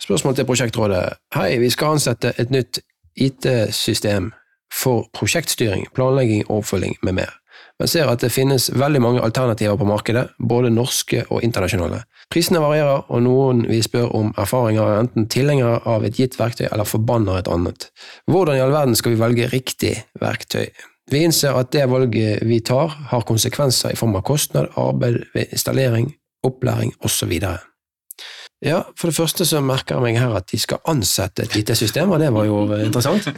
Spørsmål 0.00 0.34
til 0.34 0.44
prosjektrådet. 0.44 1.04
Hei, 1.34 1.58
vi 1.58 1.70
skal 1.70 1.96
ansette 1.96 2.34
et 2.38 2.50
nytt 2.50 2.82
IT-system 3.16 4.32
for 4.74 5.06
prosjektstyring, 5.14 5.86
planlegging 5.94 6.44
og 6.48 6.62
oppfølging 6.62 6.98
med 7.02 7.20
mer. 7.20 7.32
Men 7.78 7.90
ser 7.90 8.10
at 8.10 8.22
det 8.22 8.32
finnes 8.34 8.68
veldig 8.74 9.00
mange 9.02 9.22
alternativer 9.22 9.76
på 9.78 9.86
markedet, 9.86 10.28
både 10.38 10.70
norske 10.70 11.24
og 11.30 11.42
internasjonale. 11.42 12.02
Prisene 12.30 12.62
varierer, 12.62 13.04
og 13.08 13.22
noen 13.22 13.64
vi 13.70 13.80
spør 13.82 14.12
om 14.14 14.32
erfaringer 14.38 14.82
er 14.82 15.02
enten 15.04 15.28
tilhengere 15.30 15.80
av 15.86 16.06
et 16.06 16.18
gitt 16.18 16.38
verktøy 16.38 16.66
eller 16.70 16.88
forbanner 16.88 17.40
et 17.40 17.50
annet. 17.50 17.88
Hvordan 18.30 18.58
i 18.58 18.64
all 18.64 18.74
verden 18.74 18.98
skal 18.98 19.14
vi 19.14 19.22
velge 19.22 19.50
riktig 19.54 19.94
verktøy? 20.22 20.68
Vi 21.10 21.20
innser 21.20 21.56
at 21.58 21.72
det 21.74 21.84
valget 21.90 22.42
vi 22.48 22.60
tar, 22.64 22.94
har 23.10 23.26
konsekvenser 23.28 23.92
i 23.92 23.98
form 23.98 24.16
av 24.16 24.24
kostnad, 24.24 24.70
arbeid 24.80 25.20
ved 25.34 25.52
installering, 25.52 26.08
opplæring 26.46 26.94
osv. 27.04 27.32
Ja, 28.64 28.80
for 28.96 29.10
det 29.10 29.16
første 29.16 29.44
så 29.44 29.60
merker 29.60 29.98
jeg 29.98 30.04
meg 30.06 30.18
her 30.22 30.32
at 30.38 30.48
de 30.48 30.58
skal 30.60 30.80
ansette 30.88 31.44
et 31.44 31.56
IT-system, 31.60 32.14
og 32.14 32.22
det 32.22 32.30
var 32.32 32.46
jo 32.48 32.62
interessant. 32.78 33.28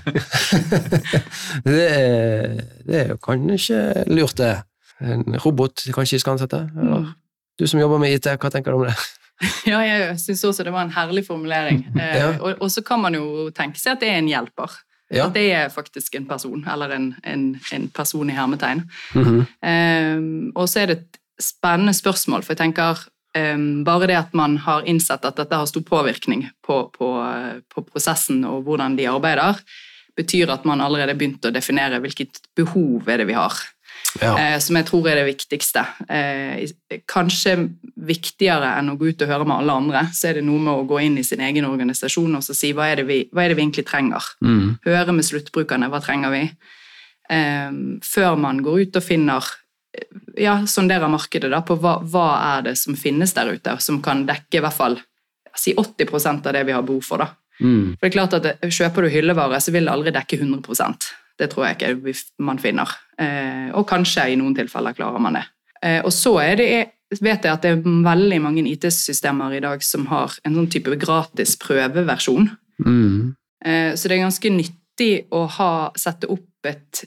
det, 1.67 1.83
er, 1.91 2.55
det, 2.87 3.01
er, 3.01 3.09
jo 3.15 3.19
kanskje 3.25 3.81
lurt, 4.07 4.39
det. 4.39 4.55
En 5.03 5.27
robot 5.43 5.89
kanskje 5.95 6.17
de 6.17 6.23
skal 6.23 6.37
ansette? 6.37 6.63
Eller? 6.79 7.11
Du 7.59 7.67
som 7.67 7.81
jobber 7.81 7.99
med 7.99 8.15
IT, 8.15 8.31
hva 8.39 8.53
tenker 8.53 8.71
du 8.71 8.83
om 8.83 8.89
det? 8.89 8.97
Ja, 9.69 9.83
jeg 9.85 10.15
syns 10.21 10.45
også 10.49 10.65
det 10.65 10.73
var 10.73 10.87
en 10.87 10.95
herlig 10.95 11.27
formulering. 11.27 11.83
ja. 11.99 12.31
Eh, 12.31 12.39
og, 12.41 12.55
og, 12.61 12.71
så 12.73 12.81
kan 12.87 13.03
man 13.03 13.19
jo 13.19 13.51
tenke 13.57 13.81
seg 13.81 13.97
at 13.97 14.05
det 14.05 14.13
er 14.13 14.23
en 14.23 14.31
hjelper. 14.31 14.79
Ja. 15.15 15.29
Det 15.31 15.45
er 15.55 15.69
faktisk 15.71 16.15
en 16.19 16.27
person, 16.27 16.65
eller 16.73 16.91
en, 16.97 17.15
en, 17.25 17.45
en 17.73 17.89
person 17.95 18.31
i 18.31 18.35
hermetegn. 18.35 18.83
Mm 19.15 19.25
-hmm. 19.25 20.17
um, 20.19 20.53
og 20.55 20.69
så 20.69 20.81
er 20.81 20.87
det 20.87 20.97
et 20.97 21.19
spennende 21.41 21.95
spørsmål, 21.95 22.43
for 22.43 22.53
jeg 22.53 22.59
tenker 22.59 22.99
um, 23.39 23.85
bare 23.85 24.07
det 24.07 24.17
at 24.17 24.35
man 24.35 24.57
har 24.57 24.83
innsett 24.83 25.25
at 25.25 25.37
dette 25.37 25.57
har 25.57 25.67
stor 25.67 25.81
påvirkning 25.83 26.49
på, 26.67 26.91
på, 26.99 27.09
på, 27.75 27.83
prosessen 27.83 28.45
og 28.45 28.63
hvordan 28.63 28.97
de 28.97 29.09
arbeider, 29.09 29.55
betyr 30.17 30.51
at 30.51 30.65
man 30.65 30.81
allerede 30.81 31.13
har 31.13 31.19
begynt 31.19 31.45
å 31.45 31.51
definere 31.51 32.01
hvilket 32.01 32.41
behov 32.57 33.09
er 33.09 33.19
det 33.19 33.27
vi 33.27 33.33
har. 33.33 33.53
Ja. 34.21 34.33
Eh, 34.39 34.59
som 34.63 34.77
jeg 34.79 34.87
tror 34.89 35.09
er 35.11 35.21
det 35.21 35.27
viktigste. 35.29 35.83
Eh, 36.09 36.65
kanskje 37.11 37.57
viktigere 38.09 38.73
enn 38.79 38.93
å 38.93 38.97
gå 38.99 39.11
ut 39.11 39.25
og 39.25 39.31
høre 39.33 39.49
med 39.49 39.57
alle 39.59 39.77
andre, 39.83 40.05
så 40.17 40.31
er 40.31 40.39
det 40.39 40.47
noe 40.47 40.63
med 40.63 40.73
å 40.73 40.87
gå 40.89 41.01
inn 41.05 41.19
i 41.21 41.27
sin 41.27 41.43
egen 41.45 41.69
organisasjon 41.69 42.39
og 42.39 42.45
så 42.47 42.57
si 42.57 42.73
hva 42.77 42.91
er 42.93 43.03
det 43.03 43.07
vi, 43.11 43.21
er 43.27 43.53
det 43.53 43.59
vi 43.59 43.65
egentlig 43.65 43.87
trenger. 43.89 44.31
Mm. 44.45 44.79
Høre 44.87 45.17
med 45.17 45.29
sluttbrukerne 45.29 45.91
hva 45.93 46.03
trenger 46.05 46.35
vi, 46.35 46.43
eh, 47.33 47.71
før 48.05 48.39
man 48.41 48.63
går 48.65 48.87
ut 48.87 49.01
og 49.01 49.07
finner 49.07 49.55
ja, 50.37 50.59
sonderer 50.69 51.09
markedet 51.09 51.51
da, 51.53 51.63
på 51.65 51.79
hva, 51.81 51.99
hva 52.05 52.29
er 52.57 52.67
det 52.71 52.77
som 52.81 52.97
finnes 52.99 53.33
der 53.37 53.55
ute, 53.57 53.79
som 53.81 54.03
kan 54.05 54.27
dekke 54.29 54.59
i 54.59 54.65
hvert 54.65 54.77
fall 54.77 54.99
si 55.57 55.73
80% 55.73 56.47
av 56.47 56.53
det 56.53 56.67
vi 56.69 56.75
har 56.77 56.85
behov 56.85 57.05
for. 57.05 57.25
da. 57.25 57.31
Mm. 57.61 57.97
For 57.97 58.05
det 58.05 58.11
er 58.11 58.17
klart 58.19 58.37
at 58.37 58.67
Kjøper 58.69 59.07
du 59.07 59.13
hyllevare, 59.13 59.61
så 59.65 59.73
vil 59.73 59.89
det 59.89 59.95
aldri 59.95 60.13
dekke 60.13 60.41
100 60.43 60.99
Det 61.37 61.51
tror 61.53 61.67
jeg 61.67 61.77
ikke 61.77 62.15
man 62.45 62.61
finner. 62.61 62.91
Eh, 63.21 63.69
og 63.77 63.87
kanskje 63.89 64.31
i 64.33 64.39
noen 64.41 64.57
tilfeller 64.57 64.97
klarer 64.97 65.23
man 65.23 65.39
det. 65.39 65.45
Eh, 65.83 66.01
og 66.01 66.13
så 66.15 66.37
er 66.43 66.57
det, 66.61 66.69
vet 67.21 67.45
jeg 67.45 67.53
at 67.53 67.65
det 67.65 67.75
er 67.75 67.85
veldig 68.07 68.41
mange 68.45 68.65
IT-systemer 68.71 69.57
i 69.57 69.63
dag 69.65 69.85
som 69.85 70.09
har 70.13 70.39
en 70.45 70.57
sånn 70.57 70.71
type 70.73 70.97
gratis 71.01 71.57
prøveversjon. 71.61 72.51
Mm. 72.87 73.37
Eh, 73.65 73.93
så 73.95 74.09
det 74.09 74.17
er 74.17 74.25
ganske 74.25 74.53
nyttig 74.53 75.13
å 75.37 75.45
ha, 75.59 75.71
sette 75.99 76.29
opp 76.33 76.67
et 76.67 77.05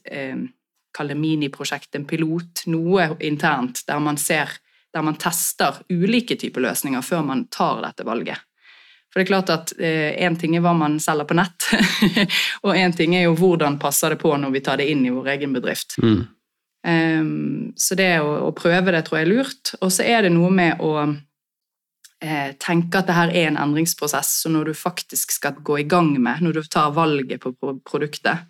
kall 0.95 1.09
det 1.11 1.17
miniprosjekt, 1.19 1.91
en 1.97 2.05
pilot, 2.07 2.63
noe 2.71 3.09
internt 3.27 3.81
der 3.87 3.99
man 4.03 4.17
ser 4.21 4.53
der 4.93 5.03
man 5.05 5.17
tester 5.21 5.81
ulike 5.91 6.37
typer 6.39 6.63
løsninger 6.65 7.03
før 7.05 7.25
man 7.25 7.45
tar 7.53 7.83
dette 7.83 8.05
valget. 8.07 8.41
For 9.09 9.19
det 9.19 9.25
er 9.25 9.31
klart 9.31 9.49
at 9.53 9.71
Én 9.79 10.35
eh, 10.35 10.37
ting 10.37 10.55
er 10.55 10.61
hva 10.61 10.75
man 10.77 10.99
selger 11.01 11.25
på 11.29 11.37
nett, 11.37 11.69
og 12.65 12.75
én 12.77 12.93
ting 12.95 13.15
er 13.17 13.25
jo 13.25 13.37
hvordan 13.39 13.79
passer 13.81 14.13
det 14.13 14.19
på 14.21 14.35
når 14.37 14.53
vi 14.53 14.61
tar 14.65 14.77
det 14.81 14.89
inn 14.91 15.01
i 15.07 15.13
vår 15.13 15.31
egen 15.33 15.55
bedrift. 15.55 15.97
Mm. 16.03 16.19
Um, 16.87 17.71
så 17.75 17.97
det 17.99 18.11
å, 18.23 18.29
å, 18.47 18.51
prøve 18.55 18.93
det 18.95 19.01
tror 19.07 19.19
jeg 19.19 19.27
er 19.27 19.33
lurt. 19.33 19.73
Og 19.81 19.91
så 19.91 20.05
er 20.05 20.27
det 20.27 20.31
noe 20.35 20.51
med 20.53 20.79
å 20.85 20.93
eh, 22.21 22.53
tenke 22.61 23.01
at 23.01 23.09
det 23.09 23.17
her 23.17 23.33
er 23.33 23.49
en 23.49 23.59
endringsprosess, 23.65 24.31
så 24.43 24.53
når 24.53 24.71
du 24.71 24.77
faktisk 24.77 25.33
skal 25.35 25.59
gå 25.65 25.81
i 25.81 25.87
gang 25.89 26.13
med, 26.21 26.43
når 26.45 26.59
du 26.59 26.69
tar 26.69 26.93
valget 26.95 27.41
på 27.43 27.53
produktet, 27.81 28.45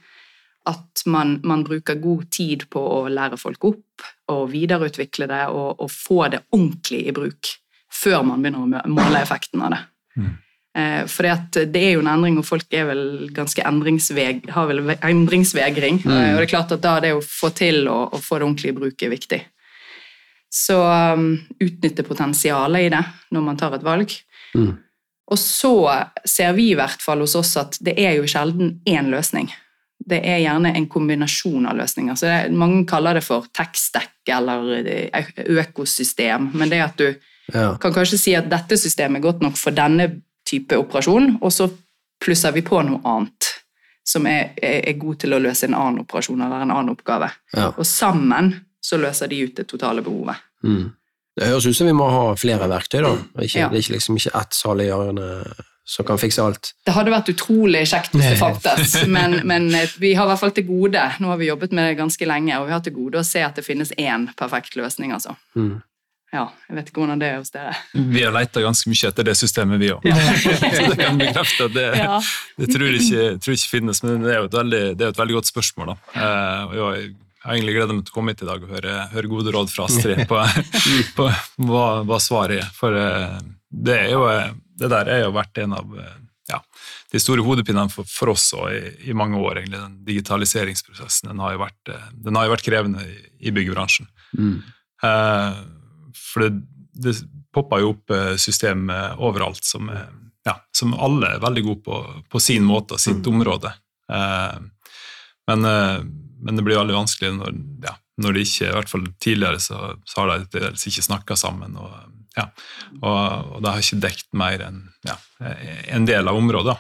at 0.70 1.04
man, 1.08 1.38
man, 1.48 1.64
bruker 1.64 1.98
god 2.04 2.28
tid 2.36 2.68
på 2.70 2.82
å 2.82 3.00
lære 3.10 3.40
folk 3.40 3.64
opp 3.72 4.04
og 4.30 4.50
videreutvikle 4.52 5.26
det 5.32 5.46
og, 5.48 5.80
og, 5.80 5.90
få 5.90 6.28
det 6.34 6.44
ordentlig 6.52 7.00
i 7.08 7.16
bruk 7.16 7.54
før 7.90 8.26
man 8.28 8.44
begynner 8.44 8.84
å 8.84 8.92
måle 8.92 9.24
effekten 9.24 9.64
av 9.66 9.74
det. 9.74 9.80
Mm. 10.20 10.36
Eh, 10.78 11.06
for 11.10 11.30
det 11.56 11.82
er 11.82 11.96
jo 11.96 12.04
en 12.04 12.12
endring, 12.12 12.38
og 12.40 12.48
folk 12.48 12.74
er 12.76 12.90
vel 12.92 13.06
ganske 13.36 13.64
endringsveg, 13.66 14.50
har 14.54 14.68
vel 14.70 14.84
endringsvegring. 14.96 16.02
Mm. 16.04 16.12
Eh, 16.12 16.34
og 16.34 16.42
det 16.42 16.50
er 16.50 16.54
klart 16.56 16.76
at 16.76 16.84
da 16.84 16.98
det 17.04 17.16
å 17.18 17.24
få 17.26 17.54
til 17.58 17.90
å, 17.92 18.02
å 18.14 18.22
få 18.22 18.40
det 18.40 18.48
ordentlig 18.50 18.74
i 18.74 18.78
bruk 18.82 19.06
er 19.06 19.14
viktig. 19.16 19.42
Så 20.50 20.80
um, 20.82 21.36
utnytte 21.62 22.02
potensialet 22.08 22.88
i 22.88 22.94
det 22.94 23.04
når 23.36 23.44
man 23.46 23.58
tar 23.58 23.76
et 23.78 23.86
valg. 23.86 24.14
Mm. 24.58 24.72
Og 25.30 25.38
så 25.38 25.74
ser 26.26 26.56
vi 26.58 26.72
i 26.72 26.78
hvert 26.78 27.04
fall 27.06 27.22
hos 27.22 27.36
oss 27.38 27.54
at 27.62 27.78
det 27.86 27.94
er 28.02 28.16
jo 28.18 28.30
sjelden 28.30 28.80
én 28.90 29.12
løsning 29.14 29.52
det 30.10 30.20
er 30.26 30.42
gjerne 30.44 30.72
en 30.76 30.88
kombinasjon 30.90 31.68
av 31.70 31.78
løsninger. 31.80 32.16
Så 32.18 32.30
det, 32.30 32.38
Mange 32.56 32.86
kaller 32.90 33.20
det 33.20 33.26
for 33.26 33.50
tech-stack 33.56 34.32
eller 34.32 34.72
eh, 34.80 35.34
økosystem. 35.60 36.50
Men 36.58 36.72
det 36.72 36.82
at 36.84 36.98
du 37.00 37.08
ja. 37.54 37.76
kan 37.82 37.94
kanskje 37.94 38.22
si 38.22 38.36
at 38.38 38.50
dette 38.52 38.78
systemet 38.80 39.20
er 39.20 39.28
godt 39.28 39.44
nok 39.46 39.60
for 39.60 39.76
denne 39.76 40.10
type 40.50 40.78
operasjon, 40.82 41.36
og 41.42 41.54
så 41.54 41.70
plusser 42.20 42.56
vi 42.56 42.66
på 42.66 42.82
noe 42.86 43.00
annet 43.08 43.54
som 44.10 44.26
er, 44.26 44.56
er, 44.58 44.82
er 44.90 44.98
god 45.00 45.20
til 45.22 45.36
å 45.36 45.42
løse 45.42 45.68
en 45.70 45.78
annen 45.78 46.04
operasjon 46.04 46.42
eller 46.42 46.66
en 46.66 46.74
annen 46.74 46.94
oppgave. 46.96 47.30
Ja. 47.54 47.70
Og 47.76 47.86
sammen 47.88 48.56
så 48.82 48.98
løser 48.98 49.30
de 49.30 49.44
ut 49.46 49.58
det 49.60 49.68
totale 49.70 50.02
behovet. 50.02 50.40
Mm. 50.66 50.88
Det 51.40 51.48
høres 51.48 51.68
ut 51.70 51.78
som 51.78 51.88
vi 51.88 51.96
må 51.96 52.08
ha 52.12 52.24
flere 52.40 52.68
verktøy, 52.68 53.02
da. 53.06 53.12
Ikke, 53.40 53.60
ja. 53.62 53.68
Det 53.70 53.78
er 53.78 53.84
ikke, 53.84 53.96
liksom 53.96 54.18
ikke 54.20 54.34
ett 54.40 54.58
saliggjørende 54.58 55.28
som 55.90 56.06
kan 56.06 56.20
fikse 56.22 56.44
alt. 56.44 56.72
Det 56.86 56.94
hadde 56.94 57.14
vært 57.14 57.32
utrolig 57.32 57.82
kjekt 57.90 58.14
hvis 58.14 58.28
det 58.28 58.38
fantes, 58.38 58.96
men, 59.10 59.40
men, 59.50 59.70
eh, 59.74 59.90
vi 59.98 60.14
har 60.18 60.28
i 60.28 60.32
hvert 60.34 60.42
fall 60.44 60.54
til 60.54 60.68
gode 60.68 61.06
Nå 61.18 61.32
har 61.32 61.40
vi 61.40 61.48
jobbet 61.48 61.74
med 61.74 61.90
det 61.90 61.98
ganske 61.98 62.28
lenge, 62.30 62.60
og 62.60 62.68
vi 62.68 62.76
har 62.76 62.84
til 62.86 62.94
gode 62.98 63.24
å 63.24 63.26
se 63.26 63.42
at 63.46 63.58
det 63.58 63.66
finnes 63.66 63.94
én 63.98 64.28
perfekt 64.38 64.78
løsning. 64.78 65.16
altså. 65.16 65.34
Mm. 65.58 65.80
Ja, 66.30 66.44
Jeg 66.70 66.78
vet 66.78 66.90
ikke 66.92 67.02
hvordan 67.02 67.22
det 67.22 67.30
er 67.32 67.40
hos 67.40 67.50
dere. 67.54 67.72
Vi 67.94 68.22
har 68.22 68.34
leita 68.34 68.62
ganske 68.62 68.92
mye 68.92 69.10
etter 69.10 69.26
det 69.26 69.34
systemet, 69.38 69.80
vi 69.82 69.90
òg. 69.96 70.04
Ja. 70.06 70.18
Så 70.44 70.92
det 70.92 71.00
kan 71.00 71.18
bekrefte 71.18 71.66
at 71.66 71.74
det, 71.74 71.88
ja. 71.98 72.20
det 72.60 72.70
tror, 72.70 72.86
jeg 72.86 73.02
ikke, 73.02 73.24
tror 73.42 73.56
jeg 73.56 73.62
ikke 73.64 73.72
finnes, 73.72 74.04
men 74.06 74.22
det 74.22 74.36
er 74.36 74.44
jo 74.44 74.52
et 74.52 74.60
veldig, 74.60 74.84
er 74.94 75.08
et 75.10 75.24
veldig 75.24 75.40
godt 75.40 75.50
spørsmål. 75.50 75.94
da. 75.94 75.98
Uh, 76.14 76.78
jeg 76.78 77.10
har 77.48 77.56
egentlig 77.56 77.76
gleda 77.80 77.98
meg 77.98 78.06
til 78.06 78.14
å 78.14 78.18
komme 78.20 78.36
hit 78.36 78.46
i 78.46 78.50
dag 78.52 78.66
og 78.68 78.76
høre, 78.76 78.96
høre 79.16 79.32
gode 79.32 79.56
råd 79.56 79.74
fra 79.74 79.90
Astrid 79.90 80.22
på, 80.30 80.44
på, 80.78 80.96
på 81.18 81.28
hva, 81.72 81.86
hva, 82.06 82.22
svaret 82.22 82.62
er. 82.62 82.72
For 82.78 82.94
uh, 82.94 83.40
det 83.70 83.98
er 84.04 84.14
jo 84.14 84.26
det 84.80 84.94
der 84.94 85.10
har 85.12 85.26
jo 85.26 85.34
vært 85.36 85.64
en 85.66 85.76
av 85.76 85.98
ja, 86.50 86.62
de 87.12 87.20
store 87.22 87.44
hodepinene 87.46 87.90
for, 87.94 88.08
for 88.10 88.32
oss 88.36 88.52
i, 88.70 89.10
i, 89.10 89.18
mange 89.18 89.38
år. 89.42 89.64
egentlig, 89.64 89.82
Den 89.82 89.98
digitaliseringsprosessen 90.06 91.34
den 91.34 91.42
har 91.42 91.58
jo 91.58 91.64
vært, 91.66 91.92
den 92.14 92.38
har 92.38 92.48
jo 92.48 92.54
vært 92.54 92.66
krevende 92.66 93.04
i, 93.06 93.18
i 93.50 93.54
byggebransjen. 93.56 94.08
Mm. 94.38 94.56
Eh, 95.06 95.60
for 96.16 96.46
det, 96.46 96.64
det 96.94 97.16
popper 97.56 97.84
jo 97.84 97.94
opp 97.94 98.14
eh, 98.16 98.36
system 98.42 98.90
overalt 99.18 99.64
som, 99.66 99.90
ja, 100.46 100.56
som 100.76 100.94
alle 100.94 101.36
er 101.36 101.44
veldig 101.44 101.64
gode 101.66 101.86
på, 101.86 102.02
på 102.30 102.42
sin 102.44 102.66
måte 102.68 102.98
og 102.98 103.04
sitt 103.04 103.26
mm. 103.26 103.32
område. 103.34 103.74
Eh, 104.12 104.60
men, 105.50 105.66
eh, 105.66 105.98
men, 106.40 106.56
det 106.56 106.66
blir 106.66 106.80
veldig 106.80 106.98
vanskelig 106.98 107.34
når, 107.38 107.58
ja, 107.86 107.96
når 108.22 108.38
de 108.38 108.46
ikke, 108.46 108.70
i 108.70 108.78
hvert 108.78 108.94
fall 108.94 109.10
tidligere, 109.22 109.62
så, 109.64 109.82
så 110.06 110.22
har 110.22 110.32
de 110.34 110.60
dels 110.60 110.88
ikke 110.90 111.06
snakka 111.06 111.40
sammen. 111.40 111.78
og 111.80 111.92
ja. 112.38 112.46
Og, 113.02 113.56
og 113.56 113.64
det 113.64 113.74
har 113.74 113.84
ikke 113.84 114.04
dekt 114.06 114.30
mer 114.38 114.62
enn 114.64 114.84
ja, 115.08 115.16
en 115.92 116.06
del 116.08 116.30
av 116.30 116.38
området. 116.38 116.76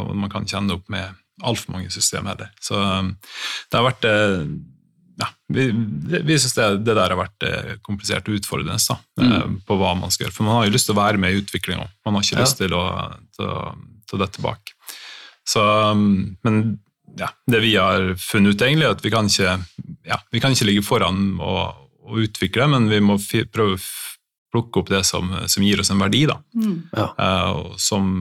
Og 0.00 0.08
man 0.16 0.30
kan 0.32 0.46
ikke 0.46 0.58
ende 0.58 0.78
opp 0.78 0.88
med 0.90 1.12
altfor 1.44 1.76
mange 1.76 1.92
systemer 1.94 2.32
heller. 2.32 2.48
Så 2.64 2.80
det 2.80 3.78
har 3.78 3.86
vært 3.86 4.06
ja, 5.18 5.28
Vi, 5.50 5.68
vi 6.22 6.38
syns 6.38 6.54
det, 6.54 6.66
det, 6.86 6.94
der 6.94 7.10
har 7.10 7.18
vært 7.18 7.46
uh, 7.46 7.76
komplisert 7.82 8.28
og 8.30 8.38
utfordrende 8.38 8.78
da, 8.78 8.98
mm. 9.18 9.60
på 9.66 9.78
hva 9.80 9.94
man 9.98 10.12
skal 10.14 10.26
gjøre. 10.26 10.36
For 10.36 10.46
man 10.46 10.60
har 10.60 10.68
jo 10.68 10.74
lyst 10.76 10.90
til 10.90 10.94
å 10.94 11.00
være 11.00 11.20
med 11.22 11.34
i 11.34 11.40
utviklinga. 11.42 11.86
Man 12.06 12.18
har 12.18 12.26
ikke 12.26 12.38
ja. 12.38 12.44
lyst 12.44 12.60
til 12.60 12.76
å, 12.76 12.84
til, 13.34 13.54
til 14.10 14.26
tilbake. 14.36 14.76
Så, 15.48 15.64
um, 15.92 16.36
men 16.46 16.78
ja, 17.18 17.30
det 17.50 17.62
vi 17.64 17.74
har 17.76 18.12
funnet 18.20 18.54
ut, 18.54 18.62
egentlig, 18.62 18.86
er 18.86 18.94
at 18.94 19.04
vi 19.04 19.12
kan 19.12 19.30
ikke, 19.30 19.56
ja, 20.06 20.20
vi 20.30 20.42
kan 20.44 20.54
ikke 20.54 20.68
ligge 20.68 20.86
foran 20.86 21.38
og, 21.40 21.88
og 22.06 22.22
utvikle, 22.28 22.68
men 22.70 22.86
vi 22.92 23.00
må 23.02 23.18
prøve 23.50 23.78
å 23.78 23.82
plukke 24.52 24.80
opp 24.80 24.92
det 24.92 25.02
som, 25.04 25.32
som 25.50 25.64
gir 25.64 25.80
oss 25.82 25.90
en 25.92 26.00
verdi, 26.00 26.22
da. 26.28 26.38
Mm. 26.56 26.76
Ja. 26.94 27.08
Uh, 27.18 27.74
som, 27.80 28.12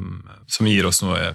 som, 0.49 0.67
gir 0.67 0.87
oss 0.89 1.03
noe 1.03 1.31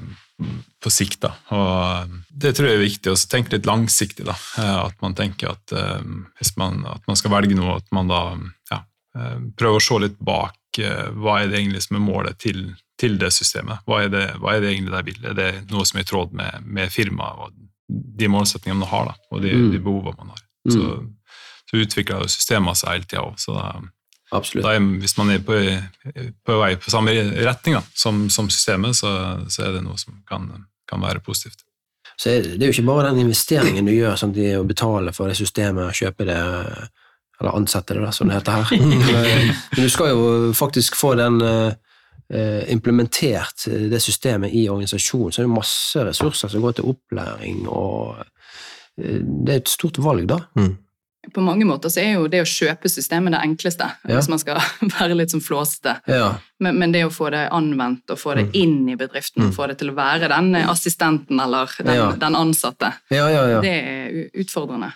på 0.83 0.91
sikt. 0.91 1.21
Da. 1.23 1.33
Og 1.55 2.15
det 2.29 2.55
tror 2.57 2.69
jeg 2.69 2.79
er 2.79 2.87
viktig 2.87 3.13
å 3.13 3.19
tenke 3.31 3.55
litt 3.55 3.69
langsiktig. 3.69 4.27
Da. 4.27 4.37
Uh, 4.57 4.79
at 4.87 4.97
man 5.05 5.15
tenker 5.19 5.53
at 5.53 5.75
hvis 6.41 6.55
man, 6.61 6.83
at 6.89 7.05
man, 7.07 7.19
skal 7.19 7.35
velge 7.37 7.59
noe, 7.59 7.79
at 7.79 7.93
man 7.95 8.11
da 8.11 8.23
ja, 8.73 8.83
prøver 9.59 9.79
å 9.79 9.85
se 9.85 10.01
litt 10.07 10.19
bak 10.19 10.59
hva 10.73 11.43
er 11.43 11.51
det 11.51 11.59
egentlig 11.59 11.83
som 11.85 11.99
er 11.99 12.05
målet 12.05 12.39
til, 12.41 12.63
til 12.97 13.19
det 13.21 13.33
systemet. 13.35 13.83
Hva 13.85 14.05
er 14.07 14.13
det, 14.13 14.27
hva 14.41 14.55
er 14.55 14.63
det, 14.65 14.71
egentlig 14.73 14.95
de 14.95 15.03
vil? 15.11 15.27
Er 15.29 15.37
det 15.37 15.51
noe 15.73 15.85
som 15.89 15.99
er 16.01 16.07
i 16.07 16.09
tråd 16.09 16.33
med, 16.39 16.65
med 16.65 16.93
firmaet 16.95 17.43
og 17.45 17.59
de 17.93 18.29
målsettingene 18.33 18.81
man 18.81 18.93
har, 18.93 19.11
da, 19.11 19.27
og 19.33 19.43
de, 19.45 19.53
mm. 19.53 19.67
de 19.75 19.81
behovene 19.83 20.17
man 20.23 20.33
har? 20.33 20.45
Mm. 20.69 20.73
Så, 20.73 21.43
så 21.69 21.83
utvikler 21.83 22.31
systemet 22.31 22.81
seg 22.81 22.95
hele 22.95 23.11
tida 23.11 23.27
òg. 23.27 23.37
Absolutt. 24.33 24.67
Er, 24.67 24.81
hvis 25.03 25.17
man 25.19 25.35
er 25.35 25.43
på, 25.45 25.59
på, 26.47 26.57
vei 26.63 26.73
på 26.81 26.93
samme 26.93 27.13
retning 27.45 27.77
da, 27.77 27.83
som, 27.95 28.25
som, 28.33 28.49
systemet, 28.53 28.97
så, 28.97 29.13
så, 29.53 29.67
er 29.67 29.77
det 29.77 29.85
noe 29.85 29.99
som 30.01 30.23
kan, 30.29 30.49
kan 30.89 31.05
være 31.05 31.21
positivt. 31.25 31.61
Så 32.17 32.39
Det 32.45 32.61
er 32.61 32.71
jo 32.71 32.75
ikke 32.75 32.89
bare 32.89 33.11
den 33.11 33.27
investeringen 33.27 33.89
du 33.89 33.93
gjør, 33.93 34.17
sånn 34.21 34.35
å 34.59 34.65
betale 34.69 35.13
for 35.17 35.29
det 35.29 35.37
systemet, 35.37 35.97
kjøpe 35.97 36.29
det 36.29 36.41
eller 37.43 37.57
ansette 37.59 37.97
det, 37.97 38.03
da, 38.05 38.13
som 38.15 38.29
det 38.31 38.37
heter 38.39 38.61
her. 38.61 38.83
Men 39.75 39.81
du 39.83 39.89
skal 39.91 40.13
jo 40.13 40.27
faktisk 40.55 40.95
få 40.95 41.17
den 41.19 41.41
eh, 41.43 42.71
implementert, 42.71 43.67
det 43.67 43.99
systemet, 44.05 44.55
i 44.55 44.69
organisasjonen. 44.71 45.35
Så 45.35 45.43
det 45.43 45.49
er 45.49 45.57
masse 45.57 46.05
ressurser 46.07 46.53
som 46.53 46.63
går 46.63 46.79
til 46.79 46.93
opplæring, 46.93 47.65
og 47.67 48.23
eh, 48.23 49.19
det 49.19 49.57
er 49.57 49.65
et 49.65 49.75
stort 49.75 49.99
valg, 50.05 50.29
da. 50.31 50.39
Mm 50.61 50.73
på 51.35 51.41
mange 51.41 51.65
måter 51.65 51.93
så 51.93 52.01
er 52.03 52.17
jo 52.17 52.27
det 52.31 52.41
å 52.43 52.49
kjøpe 52.49 52.91
systemet 52.91 53.35
det 53.37 53.43
enkleste, 53.45 53.87
ja. 54.09 54.17
hvis 54.17 54.29
man 54.33 54.41
skal 54.43 54.59
være 54.97 55.17
litt 55.19 55.35
sånn 55.35 55.45
flåsete. 55.45 55.95
Ja. 56.11 56.33
Men, 56.63 56.81
men, 56.81 56.95
det 56.95 57.05
å 57.07 57.13
få 57.15 57.31
det 57.35 57.45
anvendt 57.55 58.11
og 58.11 58.19
få 58.19 58.35
det 58.39 58.49
mm. 58.49 58.53
inn 58.59 58.91
i 58.91 58.99
bedriften, 58.99 59.49
mm. 59.49 59.55
få 59.57 59.71
det 59.71 59.79
til 59.83 59.93
å 59.93 59.97
være 59.99 60.31
den 60.33 60.57
assistenten 60.65 61.41
eller 61.43 61.71
den, 61.79 61.95
ja. 61.99 62.11
den 62.19 62.39
ansatte, 62.39 62.95
det 63.11 63.23
er 63.23 64.21
utfordrende. 64.43 64.93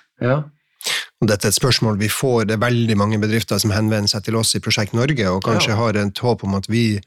Og 1.23 1.31
dette 1.31 1.49
er 1.49 1.55
et 1.55 1.57
spørsmål 1.57 1.97
vi 1.99 2.11
får. 2.13 2.45
Det 2.49 2.57
er 2.57 2.65
veldig 2.67 2.97
mange 3.01 3.19
bedrifter 3.23 3.61
som 3.63 3.73
henvender 3.73 4.11
seg 4.11 4.27
til 4.27 4.37
oss 4.37 4.53
i 4.59 4.61
Prosjekt 4.63 4.93
Norge, 4.97 5.31
og 5.33 5.41
kanskje 5.47 5.79
har 5.79 5.97
et 5.97 6.23
håp 6.23 6.45
om 6.45 6.59
at 6.59 6.69
vi 6.69 6.99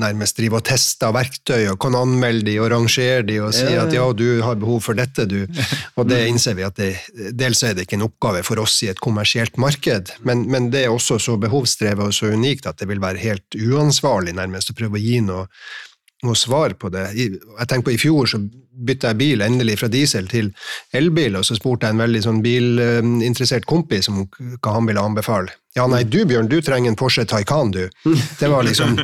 nærmest 0.00 0.38
drive 0.38 0.58
og 0.58 0.64
teste 0.66 1.08
verktøy 1.14 1.68
og 1.72 1.78
kan 1.82 1.96
anmelde 1.98 2.46
de 2.48 2.56
og 2.62 2.70
rangere 2.72 3.22
de 3.26 3.38
og 3.44 3.54
si 3.56 3.66
at 3.66 3.92
ja, 3.94 4.06
du 4.16 4.26
har 4.44 4.58
behov 4.60 4.82
for 4.88 4.98
dette, 4.98 5.26
du. 5.30 5.44
Og 5.98 6.08
det 6.10 6.24
innser 6.28 6.56
vi 6.58 6.64
at 6.66 6.76
det, 6.78 6.90
dels 7.36 7.62
er 7.62 7.76
det 7.76 7.84
ikke 7.86 7.98
en 7.98 8.06
oppgave 8.08 8.42
for 8.46 8.60
oss 8.62 8.80
i 8.82 8.90
et 8.90 9.00
kommersielt 9.02 9.58
marked, 9.60 10.10
men, 10.26 10.44
men 10.50 10.70
det 10.72 10.84
er 10.84 10.92
også 10.92 11.20
så 11.22 11.36
behovsdrevet 11.40 12.10
og 12.10 12.14
så 12.16 12.32
unikt 12.34 12.66
at 12.66 12.80
det 12.80 12.88
vil 12.90 13.02
være 13.02 13.22
helt 13.22 13.58
uansvarlig 13.58 14.34
nærmest 14.36 14.72
å 14.72 14.76
prøve 14.78 14.98
å 14.98 15.02
gi 15.02 15.20
noe, 15.24 15.46
noe 16.26 16.38
svar 16.38 16.74
på 16.80 16.90
det. 16.94 17.06
Jeg 17.14 17.68
tenker 17.68 17.88
på 17.88 17.94
I 17.94 18.00
fjor 18.00 18.30
så 18.30 18.42
bytta 18.74 19.12
jeg 19.12 19.20
bil 19.20 19.44
endelig 19.44 19.78
fra 19.80 19.88
diesel 19.92 20.26
til 20.30 20.50
elbil, 20.96 21.38
og 21.38 21.46
så 21.46 21.56
spurte 21.58 21.86
jeg 21.86 21.96
en 21.96 22.02
veldig 22.04 22.22
sånn 22.24 22.40
bilinteressert 22.44 23.68
kompis 23.70 24.10
om 24.10 24.24
hva 24.24 24.74
han 24.76 24.88
ville 24.88 25.02
anbefale. 25.02 25.54
Ja, 25.78 25.86
nei, 25.90 26.04
du 26.06 26.22
Bjørn, 26.26 26.50
du 26.50 26.60
trenger 26.62 26.92
en 26.92 26.98
Porsche 26.98 27.26
Taycan, 27.28 27.72
du. 27.74 27.84
Det 28.40 28.50
var 28.50 28.66
liksom 28.66 28.98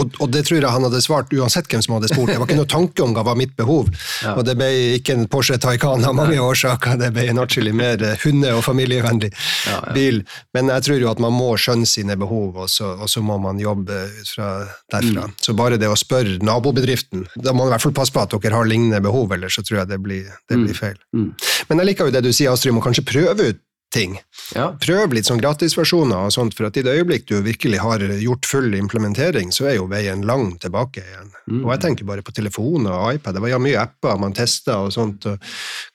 og, 0.00 0.16
og 0.20 0.30
det 0.32 0.44
tror 0.46 0.60
jeg 0.60 0.72
han 0.72 0.84
hadde 0.86 1.00
svart 1.04 1.32
uansett 1.36 1.68
hvem 1.72 1.82
som 1.84 1.96
hadde 1.96 2.10
spurt. 2.10 2.30
Det 2.32 2.38
var 2.40 2.48
ikke 2.48 2.58
noe 2.58 2.68
tanke 2.70 3.04
om 3.04 3.14
hva 3.16 3.24
var 3.30 3.38
mitt 3.38 3.56
behov. 3.58 3.90
Ja. 4.26 4.32
Og 4.38 4.46
det 4.48 4.54
ble 4.58 4.66
ikke 4.96 5.12
en 5.12 5.26
Porsche 5.30 5.58
Taycan 5.60 6.02
av 6.08 6.14
mange 6.16 6.38
årsaker, 6.40 6.96
det 6.98 7.10
ble 7.14 7.26
en 7.30 7.38
atskillig 7.42 7.74
mer 7.76 8.00
eh, 8.02 8.16
hunde- 8.22 8.54
og 8.56 8.62
familievennlig 8.64 9.28
Ja, 9.30 9.76
ja. 9.76 9.92
bil. 9.94 10.22
Men 10.56 10.70
jeg 10.72 10.86
tror 10.86 11.02
jo 11.02 11.10
at 11.10 11.20
man 11.22 11.34
må 11.36 11.50
skjønne 11.60 11.86
sine 11.86 12.16
behov, 12.18 12.56
og 12.64 12.70
så, 12.72 12.94
og 12.96 13.10
så 13.12 13.20
må 13.22 13.36
man 13.42 13.60
jobbe 13.60 13.98
ut 14.16 14.30
fra 14.32 14.48
derfra. 14.92 15.26
Mm. 15.28 15.36
Så 15.44 15.54
bare 15.58 15.78
det 15.80 15.90
å 15.92 15.98
spørre 16.00 16.38
nabobedriften, 16.42 17.26
da 17.36 17.52
må 17.52 17.64
man 17.64 17.70
i 17.70 17.74
hvert 17.76 17.86
fall 17.86 17.96
passe 18.00 18.14
på 18.14 18.24
at 18.24 18.34
dere 18.40 18.56
har 18.56 18.70
lignende 18.70 19.02
behov, 19.04 19.36
ellers 19.36 19.58
så 19.60 19.64
tror 19.66 19.82
jeg 19.82 19.92
det 19.92 20.00
blir, 20.02 20.32
det 20.48 20.58
blir 20.64 20.80
feil. 20.80 20.98
Mm. 21.14 21.28
Men 21.68 21.82
jeg 21.84 21.90
liker 21.92 22.08
jo 22.10 22.16
det 22.16 22.24
du 22.26 22.32
sier, 22.32 22.50
Astrid, 22.56 22.72
om 22.74 22.80
å 22.80 22.86
kanskje 22.88 23.06
prøve 23.06 23.52
ut 23.52 23.62
ting. 23.96 24.18
Ja. 24.54 24.68
Prøv 24.82 25.14
litt 25.16 25.26
sånn 25.28 25.40
gratisversjoner 25.42 26.28
og 26.28 26.34
sånt, 26.36 26.54
for 26.54 26.68
at 26.68 26.76
i 26.76 26.84
det 26.86 26.92
øyeblikk 27.00 27.24
du 27.30 27.38
virkelig 27.42 27.80
har 27.82 28.04
gjort 28.20 28.46
full 28.46 28.74
implementering, 28.78 29.50
så 29.56 29.70
er 29.72 29.78
jo 29.80 29.88
veien 29.90 30.22
lang 30.28 30.52
tilbake 30.62 31.00
igjen. 31.02 31.32
Mm. 31.50 31.62
Og 31.64 31.72
jeg 31.74 31.82
tenker 31.86 32.04
bare 32.12 32.22
på 32.26 32.34
telefon 32.36 32.86
og 32.86 33.14
iPad, 33.16 33.34
det 33.38 33.42
var 33.46 33.54
ja 33.56 33.58
mye 33.62 33.80
apper 33.82 34.20
man 34.20 34.36
testa 34.36 34.78
og 34.84 34.92
sånt, 34.94 35.24
og 35.32 35.40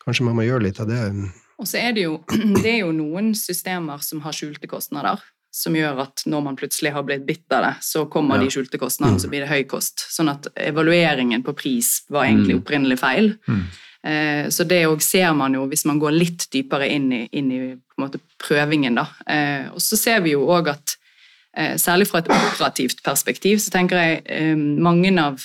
kanskje 0.04 0.26
man 0.28 0.36
må 0.42 0.48
gjøre 0.50 0.66
litt 0.68 0.82
av 0.82 0.90
det. 0.90 1.04
Og 1.62 1.68
så 1.70 1.78
er 1.78 1.94
det 1.94 2.08
jo, 2.10 2.18
det 2.64 2.66
er 2.74 2.80
jo 2.84 2.92
noen 2.98 3.32
systemer 3.38 4.02
som 4.02 4.24
har 4.26 4.34
skjulte 4.34 4.68
kostnader, 4.68 5.22
som 5.54 5.76
gjør 5.76 5.98
at 6.06 6.24
når 6.32 6.44
man 6.46 6.56
plutselig 6.56 6.94
har 6.96 7.04
blitt 7.04 7.26
bitt 7.28 7.52
av 7.52 7.66
det, 7.66 7.74
så 7.84 8.06
kommer 8.10 8.40
Ja. 8.40 8.46
de 8.48 8.54
skjulte 8.56 8.80
kostnadene, 8.80 9.20
så 9.20 9.28
blir 9.28 9.44
det 9.44 9.50
høy 9.52 9.66
kost. 9.68 10.00
Sånn 10.10 10.30
at 10.32 10.48
evalueringen 10.56 11.44
på 11.44 11.54
pris 11.54 12.02
var 12.10 12.24
egentlig 12.30 12.56
Mm. 12.56 12.62
opprinnelig 12.64 12.98
feil. 13.00 13.34
Mm. 13.48 13.66
Eh, 14.06 14.50
Så 14.50 14.64
det 14.68 14.86
òg 14.88 15.02
ser 15.02 15.34
man 15.34 15.54
jo 15.54 15.68
hvis 15.70 15.86
man 15.86 16.00
går 16.00 16.12
litt 16.12 16.48
dypere 16.52 16.90
inn 16.90 17.12
i, 17.14 17.22
inn 17.32 17.52
i 17.52 17.62
måte 18.00 18.20
prøvingen. 18.42 18.96
da. 18.96 19.08
Eh, 19.28 19.70
Og 19.74 19.82
så 19.82 19.98
ser 19.98 20.22
vi 20.22 20.32
jo 20.32 20.48
òg 20.48 20.70
at 20.70 20.98
eh, 21.58 21.76
særlig 21.78 22.08
fra 22.08 22.20
et 22.20 22.30
operativt 22.30 23.04
perspektiv 23.04 23.60
så 23.60 23.72
tenker 23.72 23.98
jeg 23.98 24.56
mange 24.58 25.12
av 25.20 25.40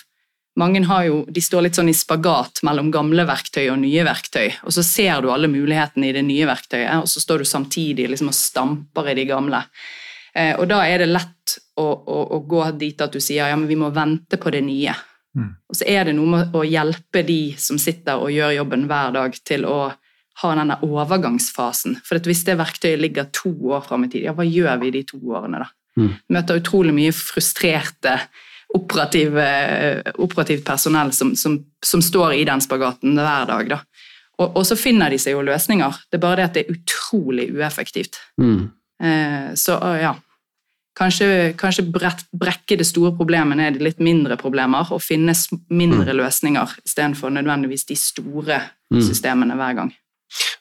mange 0.57 0.81
har 0.89 1.05
jo, 1.05 1.19
de 1.29 1.43
står 1.45 1.67
litt 1.67 1.77
sånn 1.77 1.91
i 1.93 1.97
spagat 1.97 2.63
mellom 2.65 2.89
gamle 2.93 3.27
verktøy 3.29 3.67
og 3.69 3.81
nye 3.83 4.05
verktøy. 4.07 4.55
Og 4.65 4.73
så 4.73 4.85
ser 4.87 5.21
du 5.21 5.29
alle 5.33 5.51
mulighetene 5.53 6.09
i 6.09 6.15
det 6.17 6.25
nye 6.25 6.47
verktøyet, 6.49 7.03
og 7.03 7.11
så 7.13 7.21
står 7.21 7.45
du 7.45 7.49
samtidig 7.49 8.09
liksom 8.09 8.33
og 8.33 8.39
stamper 8.39 9.11
i 9.13 9.17
de 9.19 9.27
gamle. 9.29 9.61
Eh, 10.33 10.55
og 10.57 10.65
da 10.71 10.81
er 10.89 11.05
det 11.05 11.11
lett 11.13 11.59
å, 11.77 11.85
å, 11.85 12.23
å 12.39 12.41
gå 12.49 12.65
dit 12.81 13.05
at 13.05 13.13
du 13.13 13.21
sier 13.21 13.53
ja, 13.53 13.57
men 13.57 13.69
vi 13.69 13.77
må 13.77 13.93
vente 13.93 14.41
på 14.41 14.53
det 14.55 14.65
nye. 14.65 14.97
Mm. 15.37 15.53
Og 15.69 15.79
så 15.79 15.87
er 15.93 16.09
det 16.09 16.17
noe 16.17 16.33
med 16.33 16.57
å 16.57 16.65
hjelpe 16.67 17.23
de 17.27 17.41
som 17.61 17.79
sitter 17.81 18.23
og 18.23 18.33
gjør 18.33 18.57
jobben 18.57 18.87
hver 18.91 19.15
dag, 19.17 19.39
til 19.47 19.67
å 19.69 19.79
ha 20.43 20.51
denne 20.57 20.77
overgangsfasen. 20.85 21.99
For 22.05 22.21
hvis 22.29 22.45
det 22.49 22.59
verktøyet 22.61 23.01
ligger 23.01 23.31
to 23.33 23.53
år 23.73 23.85
fram 23.87 24.05
i 24.05 24.11
tid, 24.13 24.27
ja, 24.27 24.35
hva 24.37 24.45
gjør 24.45 24.83
vi 24.83 24.93
de 24.99 25.05
to 25.09 25.21
årene 25.33 25.63
da? 25.65 25.71
Mm. 25.97 26.11
Møter 26.37 26.61
utrolig 26.61 26.93
mye 26.97 27.13
frustrerte 27.17 28.19
operativ, 28.77 29.39
operativt 30.21 30.65
personell 30.67 31.13
som, 31.15 31.37
som, 31.39 31.55
som 31.85 32.03
står 32.03 32.35
i 32.37 32.45
den 32.45 32.61
spagaten 32.61 33.17
hver 33.17 33.47
dag. 33.49 33.71
Da. 33.71 33.79
Og, 34.43 34.59
og 34.59 34.65
så 34.69 34.77
finner 34.77 35.13
de 35.13 35.21
seg 35.23 35.37
jo 35.37 35.45
løsninger. 35.47 36.03
Det 36.11 36.19
er 36.19 36.25
bare 36.25 36.41
det 36.41 36.49
at 36.49 36.57
det 36.59 36.65
er 36.65 36.77
utrolig 36.77 37.49
ueffektivt. 37.57 38.19
Mm. 38.43 38.69
Eh, 39.03 39.49
så 39.59 39.79
ja, 40.01 40.13
kanskje, 40.97 41.53
kanskje 41.61 41.85
brett, 41.93 42.25
brekke 42.33 42.79
det 42.81 42.87
store 42.89 43.13
problemet 43.17 43.61
ned 43.61 43.77
i 43.77 43.85
litt 43.85 44.01
mindre 44.03 44.39
problemer 44.41 44.89
og 44.93 45.03
finne 45.05 45.35
mindre 45.37 45.77
mindre 45.87 46.17
løsninger 46.17 46.79
istedenfor 46.85 47.31
nødvendigvis 47.35 47.87
de 47.87 47.97
store 48.01 48.61
Mm. 48.93 49.03
systemene 49.03 49.57
hver 49.59 49.75
gang. 49.75 49.93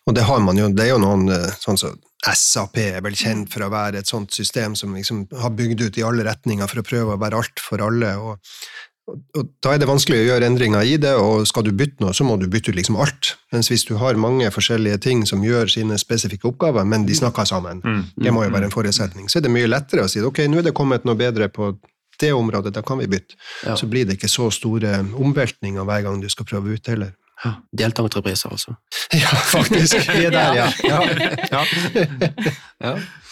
Og 0.07 0.15
det 0.15 0.23
har 0.25 0.39
man 0.41 0.57
jo, 0.57 0.69
det 0.73 0.85
er 0.85 0.91
jo 0.93 1.01
noen 1.01 1.29
eh, 1.29 1.51
sånn 1.61 1.77
som 1.77 1.97
SAP 2.25 2.79
er 2.81 3.01
vel 3.05 3.13
kjent 3.17 3.51
for 3.53 3.65
å 3.65 3.69
være 3.69 4.01
et 4.01 4.09
sånt 4.09 4.33
system 4.33 4.73
som 4.77 4.95
liksom 4.97 5.27
har 5.41 5.53
bygd 5.53 5.83
ut 5.85 5.99
i 5.99 6.05
alle 6.05 6.25
retninger 6.25 6.69
for 6.69 6.81
å 6.81 6.85
prøve 6.85 7.13
å 7.13 7.21
være 7.21 7.37
alt 7.37 7.61
for 7.61 7.83
alle. 7.85 8.15
og 8.17 8.39
og, 9.07 9.47
Da 9.61 9.73
er 9.73 9.77
det 9.81 9.87
vanskelig 9.89 10.17
å 10.23 10.27
gjøre 10.31 10.47
endringer 10.49 10.81
i 10.85 10.95
det, 10.97 11.13
og 11.21 11.45
skal 11.47 11.63
du 11.67 11.71
bytte 11.71 12.01
noe, 12.01 12.13
så 12.13 12.23
må 12.25 12.37
du 12.41 12.47
bytte 12.49 12.71
ut 12.71 12.75
liksom 12.79 12.97
alt. 13.01 13.35
Mens 13.53 13.69
hvis 13.69 13.85
du 13.85 13.95
har 14.01 14.15
mange 14.17 14.49
forskjellige 14.51 14.97
ting 15.05 15.25
som 15.29 15.43
gjør 15.45 15.69
sine 15.69 15.97
spesifikke 16.01 16.47
oppgaver, 16.49 16.85
men 16.85 17.05
de 17.05 17.13
snakker 17.15 17.45
sammen, 17.45 17.81
Mm. 17.85 18.03
det 18.23 18.33
må 18.33 18.43
jo 18.43 18.49
være 18.49 18.65
en 18.65 18.71
forutsetning, 18.71 19.27
så 19.29 19.37
er 19.37 19.41
det 19.45 19.51
mye 19.51 19.67
lettere 19.69 20.03
å 20.05 20.09
si 20.09 20.21
ok, 20.21 20.47
nå 20.49 20.57
er 20.57 20.63
det 20.69 20.73
kommet 20.73 21.05
noe 21.05 21.15
bedre 21.15 21.49
på 21.49 21.77
det 22.19 22.31
området, 22.33 22.71
da 22.73 22.81
kan 22.81 22.97
vi 22.97 23.07
bytte. 23.07 23.35
Ja. 23.65 23.75
Så 23.75 23.87
blir 23.91 24.05
det 24.05 24.17
ikke 24.17 24.29
så 24.31 24.49
store 24.51 25.01
omveltninger 25.13 25.83
hver 25.83 26.01
gang 26.03 26.21
du 26.21 26.29
skal 26.29 26.45
prøve 26.45 26.73
ut 26.73 26.87
heller. 26.87 27.13
ja. 27.43 27.55
Deltakerentrepriser, 27.77 28.49
altså. 28.49 28.75
Ja, 29.13 29.27
faktisk. 29.27 29.95
Vi 30.17 30.25
er 30.25 30.31
der, 30.31 30.53
ja. 30.55 30.71
ja. 30.83 31.65
ja. 32.81 32.95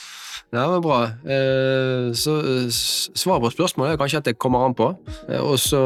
Ja. 0.54 0.68
Men 0.70 0.82
bra. 0.86 0.99
Eh, 1.26 2.12
Så 2.14 2.36
eh, 2.39 2.68
svaret 2.70 3.41
på 3.41 3.49
spørsmålet 3.56 3.93
er 3.95 3.97
kanskje 4.01 4.20
at 4.22 4.28
det 4.30 4.38
kommer 4.38 4.66
an 4.68 4.76
på. 4.78 4.91
Eh, 5.30 5.41
Og 5.41 5.58
så, 5.60 5.82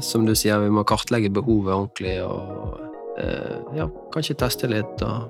som 0.00 0.24
du 0.26 0.34
sier, 0.34 0.58
vi 0.64 0.70
må 0.72 0.84
kartlegge 0.88 1.30
behovet 1.32 1.74
ordentlig 1.74 2.18
og 2.24 2.80
ja, 3.76 3.84
kanskje 4.10 4.34
teste 4.40 4.66
litt 4.66 5.02
og 5.06 5.28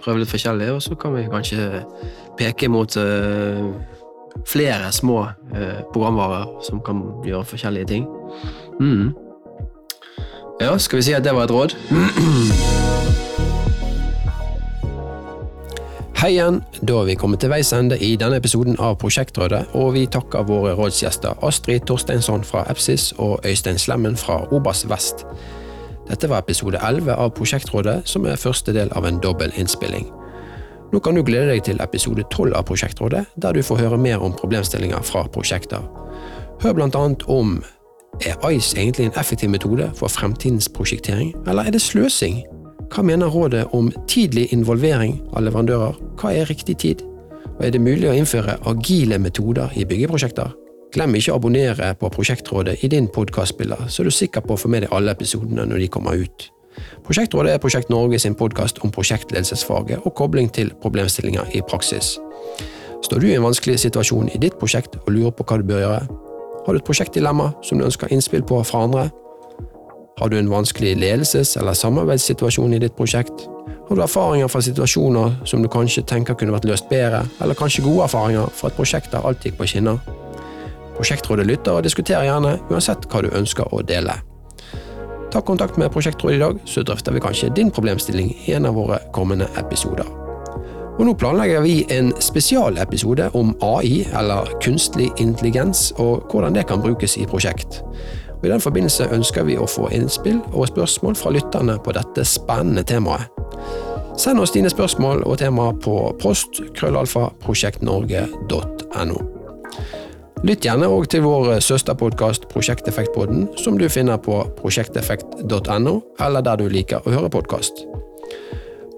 prøve 0.00 0.22
litt 0.22 0.30
forskjellig, 0.30 0.70
og 0.72 0.80
så 0.80 0.96
kan 0.96 1.12
vi 1.12 1.26
kanskje 1.28 1.82
peke 2.38 2.70
mot 2.72 2.94
flere 4.48 4.88
små 4.96 5.26
programvarer 5.92 6.46
som 6.64 6.80
kan 6.80 7.02
gjøre 7.26 7.44
forskjellige 7.50 7.90
ting. 7.90 8.06
Mm. 8.80 9.12
Ja, 10.62 10.72
skal 10.78 11.02
vi 11.02 11.08
si 11.10 11.12
at 11.18 11.26
det 11.26 11.34
var 11.36 11.44
et 11.50 11.52
råd? 11.52 11.76
Hei 16.18 16.32
igjen, 16.32 16.56
da 16.82 16.96
er 16.98 17.04
vi 17.06 17.14
kommet 17.14 17.38
til 17.38 17.52
veis 17.52 17.68
ende 17.70 17.94
i 18.02 18.16
denne 18.18 18.40
episoden 18.40 18.74
av 18.82 18.96
Prosjektrådet, 18.98 19.60
og 19.78 19.92
vi 19.94 20.00
takker 20.10 20.48
våre 20.48 20.72
rådsgjester 20.74 21.44
Astrid 21.46 21.84
Torsteinsson 21.86 22.42
fra 22.42 22.64
Epsis 22.72 23.12
og 23.22 23.46
Øystein 23.46 23.78
Slemmen 23.78 24.18
fra 24.18 24.40
Obas 24.50 24.82
Vest. 24.90 25.22
Dette 26.08 26.26
var 26.26 26.42
episode 26.42 26.80
11 26.82 27.14
av 27.14 27.30
Prosjektrådet, 27.38 28.00
som 28.10 28.26
er 28.26 28.34
første 28.34 28.74
del 28.74 28.90
av 28.98 29.06
en 29.06 29.22
dobbel 29.22 29.54
innspilling. 29.54 30.10
Nå 30.90 30.98
kan 31.06 31.14
du 31.14 31.22
glede 31.22 31.52
deg 31.52 31.62
til 31.70 31.78
episode 31.86 32.26
12 32.26 32.50
av 32.50 32.66
Prosjektrådet, 32.66 33.24
der 33.38 33.54
du 33.54 33.62
får 33.62 33.84
høre 33.84 34.02
mer 34.02 34.18
om 34.18 34.34
problemstillinger 34.34 35.06
fra 35.06 35.22
prosjekter. 35.30 35.86
Hør 36.64 36.80
blant 36.82 36.98
annet 36.98 37.22
om 37.30 37.60
er 38.26 38.34
ICE 38.50 38.74
egentlig 38.74 39.06
en 39.06 39.20
effektiv 39.22 39.54
metode 39.54 39.92
for 39.94 40.10
fremtidens 40.10 40.66
prosjektering, 40.66 41.30
eller 41.46 41.70
er 41.70 41.78
det 41.78 41.86
sløsing? 41.86 42.42
Hva 42.88 43.02
mener 43.04 43.28
rådet 43.28 43.66
om 43.76 43.90
tidlig 44.08 44.46
involvering 44.52 45.18
av 45.36 45.44
leverandører? 45.44 45.98
Hva 46.16 46.32
er 46.32 46.48
riktig 46.48 46.78
tid? 46.80 47.02
Og 47.58 47.66
er 47.66 47.74
det 47.74 47.82
mulig 47.82 48.08
å 48.08 48.14
innføre 48.16 48.56
agile 48.70 49.18
metoder 49.20 49.74
i 49.76 49.84
byggeprosjekter? 49.88 50.54
Glem 50.94 51.18
ikke 51.18 51.34
å 51.34 51.36
abonnere 51.36 51.90
på 52.00 52.08
Prosjektrådet 52.14 52.78
i 52.86 52.88
din 52.88 53.10
podkastspiller, 53.12 53.90
så 53.92 54.00
er 54.02 54.08
du 54.08 54.14
sikker 54.14 54.40
på 54.40 54.56
å 54.56 54.60
få 54.62 54.70
med 54.72 54.86
deg 54.86 54.94
alle 54.96 55.12
episodene 55.12 55.66
når 55.68 55.84
de 55.84 55.90
kommer 55.92 56.16
ut. 56.16 56.48
Prosjektrådet 57.04 57.52
er 57.52 57.60
Prosjekt 57.60 57.92
Norge 57.92 58.18
sin 58.22 58.36
podkast 58.38 58.80
om 58.86 58.92
prosjektledelsesfaget 58.94 60.06
og 60.06 60.14
kobling 60.16 60.48
til 60.54 60.72
problemstillinger 60.80 61.52
i 61.58 61.60
praksis. 61.60 62.16
Står 63.04 63.20
du 63.20 63.28
i 63.28 63.36
en 63.36 63.44
vanskelig 63.44 63.78
situasjon 63.84 64.32
i 64.32 64.40
ditt 64.40 64.56
prosjekt 64.58 64.96
og 65.04 65.12
lurer 65.12 65.34
på 65.36 65.44
hva 65.44 65.60
du 65.60 65.68
bør 65.68 65.84
gjøre? 65.84 66.20
Har 66.64 66.72
du 66.72 66.80
et 66.80 66.88
prosjektdilemma 66.88 67.52
som 67.62 67.78
du 67.78 67.84
ønsker 67.84 68.12
innspill 68.14 68.46
på 68.48 68.62
fra 68.64 68.86
andre? 68.88 69.08
Har 70.18 70.28
du 70.28 70.38
en 70.38 70.50
vanskelig 70.50 70.96
ledelses- 70.96 71.58
eller 71.60 71.72
samarbeidssituasjon 71.78 72.74
i 72.74 72.78
ditt 72.82 72.96
prosjekt? 72.96 73.44
Har 73.88 73.96
du 73.96 74.02
erfaringer 74.02 74.48
fra 74.50 74.60
situasjoner 74.62 75.36
som 75.46 75.62
du 75.62 75.68
kanskje 75.70 76.02
tenker 76.02 76.34
kunne 76.34 76.52
vært 76.52 76.66
løst 76.66 76.88
bedre, 76.90 77.22
eller 77.40 77.54
kanskje 77.54 77.84
gode 77.86 78.08
erfaringer 78.08 78.50
fra 78.50 78.68
et 78.68 78.76
prosjekt 78.76 79.12
der 79.14 79.22
alt 79.22 79.46
gikk 79.46 79.60
på 79.60 79.68
skinner? 79.70 80.02
Prosjektrådet 80.96 81.46
lytter 81.46 81.78
og 81.78 81.86
diskuterer 81.86 82.26
gjerne, 82.26 82.58
uansett 82.66 83.06
hva 83.06 83.22
du 83.22 83.30
ønsker 83.30 83.70
å 83.70 83.84
dele. 83.86 84.18
Ta 85.30 85.40
kontakt 85.40 85.78
med 85.78 85.92
Prosjektrådet 85.94 86.36
i 86.36 86.42
dag, 86.42 86.60
så 86.66 86.82
drøfter 86.82 87.14
vi 87.14 87.22
kanskje 87.22 87.54
din 87.54 87.70
problemstilling 87.70 88.34
i 88.46 88.56
en 88.58 88.66
av 88.66 88.74
våre 88.74 88.98
kommende 89.14 89.46
episoder. 89.60 90.08
Og 90.98 91.04
nå 91.06 91.12
planlegger 91.14 91.62
vi 91.62 91.84
en 91.94 92.10
spesialepisode 92.18 93.30
om 93.38 93.52
AI, 93.62 94.02
eller 94.18 94.50
kunstig 94.64 95.12
intelligens, 95.22 95.92
og 95.96 96.26
hvordan 96.32 96.58
det 96.58 96.66
kan 96.66 96.82
brukes 96.82 97.14
i 97.20 97.26
prosjekt. 97.28 97.84
Og 98.38 98.46
I 98.46 98.52
den 98.52 98.62
forbindelse 98.62 99.08
ønsker 99.14 99.46
vi 99.48 99.58
å 99.58 99.66
få 99.66 99.88
innspill 99.94 100.38
og 100.52 100.68
spørsmål 100.70 101.16
fra 101.18 101.32
lytterne 101.34 101.78
på 101.82 101.94
dette 101.96 102.24
spennende 102.26 102.84
temaet. 102.86 103.26
Send 104.18 104.40
oss 104.42 104.54
dine 104.54 104.70
spørsmål 104.70 105.22
og 105.26 105.38
temaer 105.38 105.76
på 105.82 105.94
post 106.22 106.62
krøllalfa 106.74 107.28
prosjektnorge.no. 107.44 109.18
Lytt 110.46 110.66
gjerne 110.66 110.86
òg 110.86 111.08
til 111.10 111.24
vår 111.24 111.56
søsterpodkast 111.66 112.46
Prosjekteffektpodden, 112.52 113.48
som 113.58 113.78
du 113.78 113.88
finner 113.90 114.20
på 114.22 114.40
prosjekteffekt.no, 114.60 115.94
eller 116.22 116.46
der 116.46 116.60
du 116.60 116.68
liker 116.70 117.02
å 117.02 117.14
høre 117.14 117.30
podkast. 117.30 117.82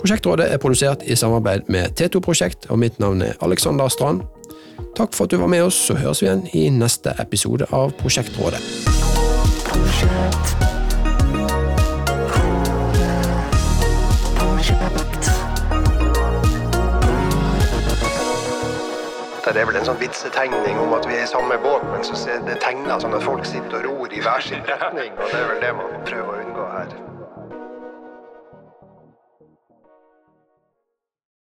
Prosjektrådet 0.01 0.51
er 0.53 0.61
produsert 0.61 1.05
i 1.05 1.17
samarbeid 1.17 1.69
med 1.73 1.97
T2 1.97 2.21
Prosjekt, 2.25 2.69
og 2.69 2.81
mitt 2.81 3.01
navn 3.01 3.25
er 3.25 3.41
Alexander 3.45 3.89
Strand. 3.93 4.25
Takk 4.97 5.17
for 5.17 5.25
at 5.25 5.33
du 5.33 5.41
var 5.41 5.53
med 5.53 5.65
oss, 5.65 5.81
så 5.89 5.97
høres 5.97 6.21
vi 6.21 6.29
igjen 6.29 6.47
i 6.57 6.69
neste 6.73 7.17
episode 7.21 7.69
av 7.73 7.93
Prosjektrådet. 8.01 8.61
Det 19.51 19.59
er 19.61 19.67
vel 19.67 19.77
en 19.81 19.85
sånn 19.85 19.99
vitsetegning 19.99 20.79
om 20.79 20.93
at 20.95 21.09
vi 21.11 21.17
er 21.19 21.25
i 21.27 21.29
samme 21.29 21.59
båt, 21.65 21.83
men 21.91 22.07
så 22.07 22.15
er 22.31 22.39
det 22.47 22.61
tegna 22.63 23.01
sånn 23.03 23.19
at 23.19 23.27
folk 23.27 23.43
sitter 23.45 23.83
og 23.83 23.89
ror 24.07 24.15
i 24.15 24.23
hver 24.23 24.47
sin 24.47 24.63
retning, 24.71 25.11
og 25.19 25.27
det 25.27 25.43
er 25.43 25.49
vel 25.53 25.65
det 25.67 25.77
man 25.83 26.03
prøver 26.07 26.37
å 26.37 26.43
unngå 26.47 26.75
her. 26.79 27.10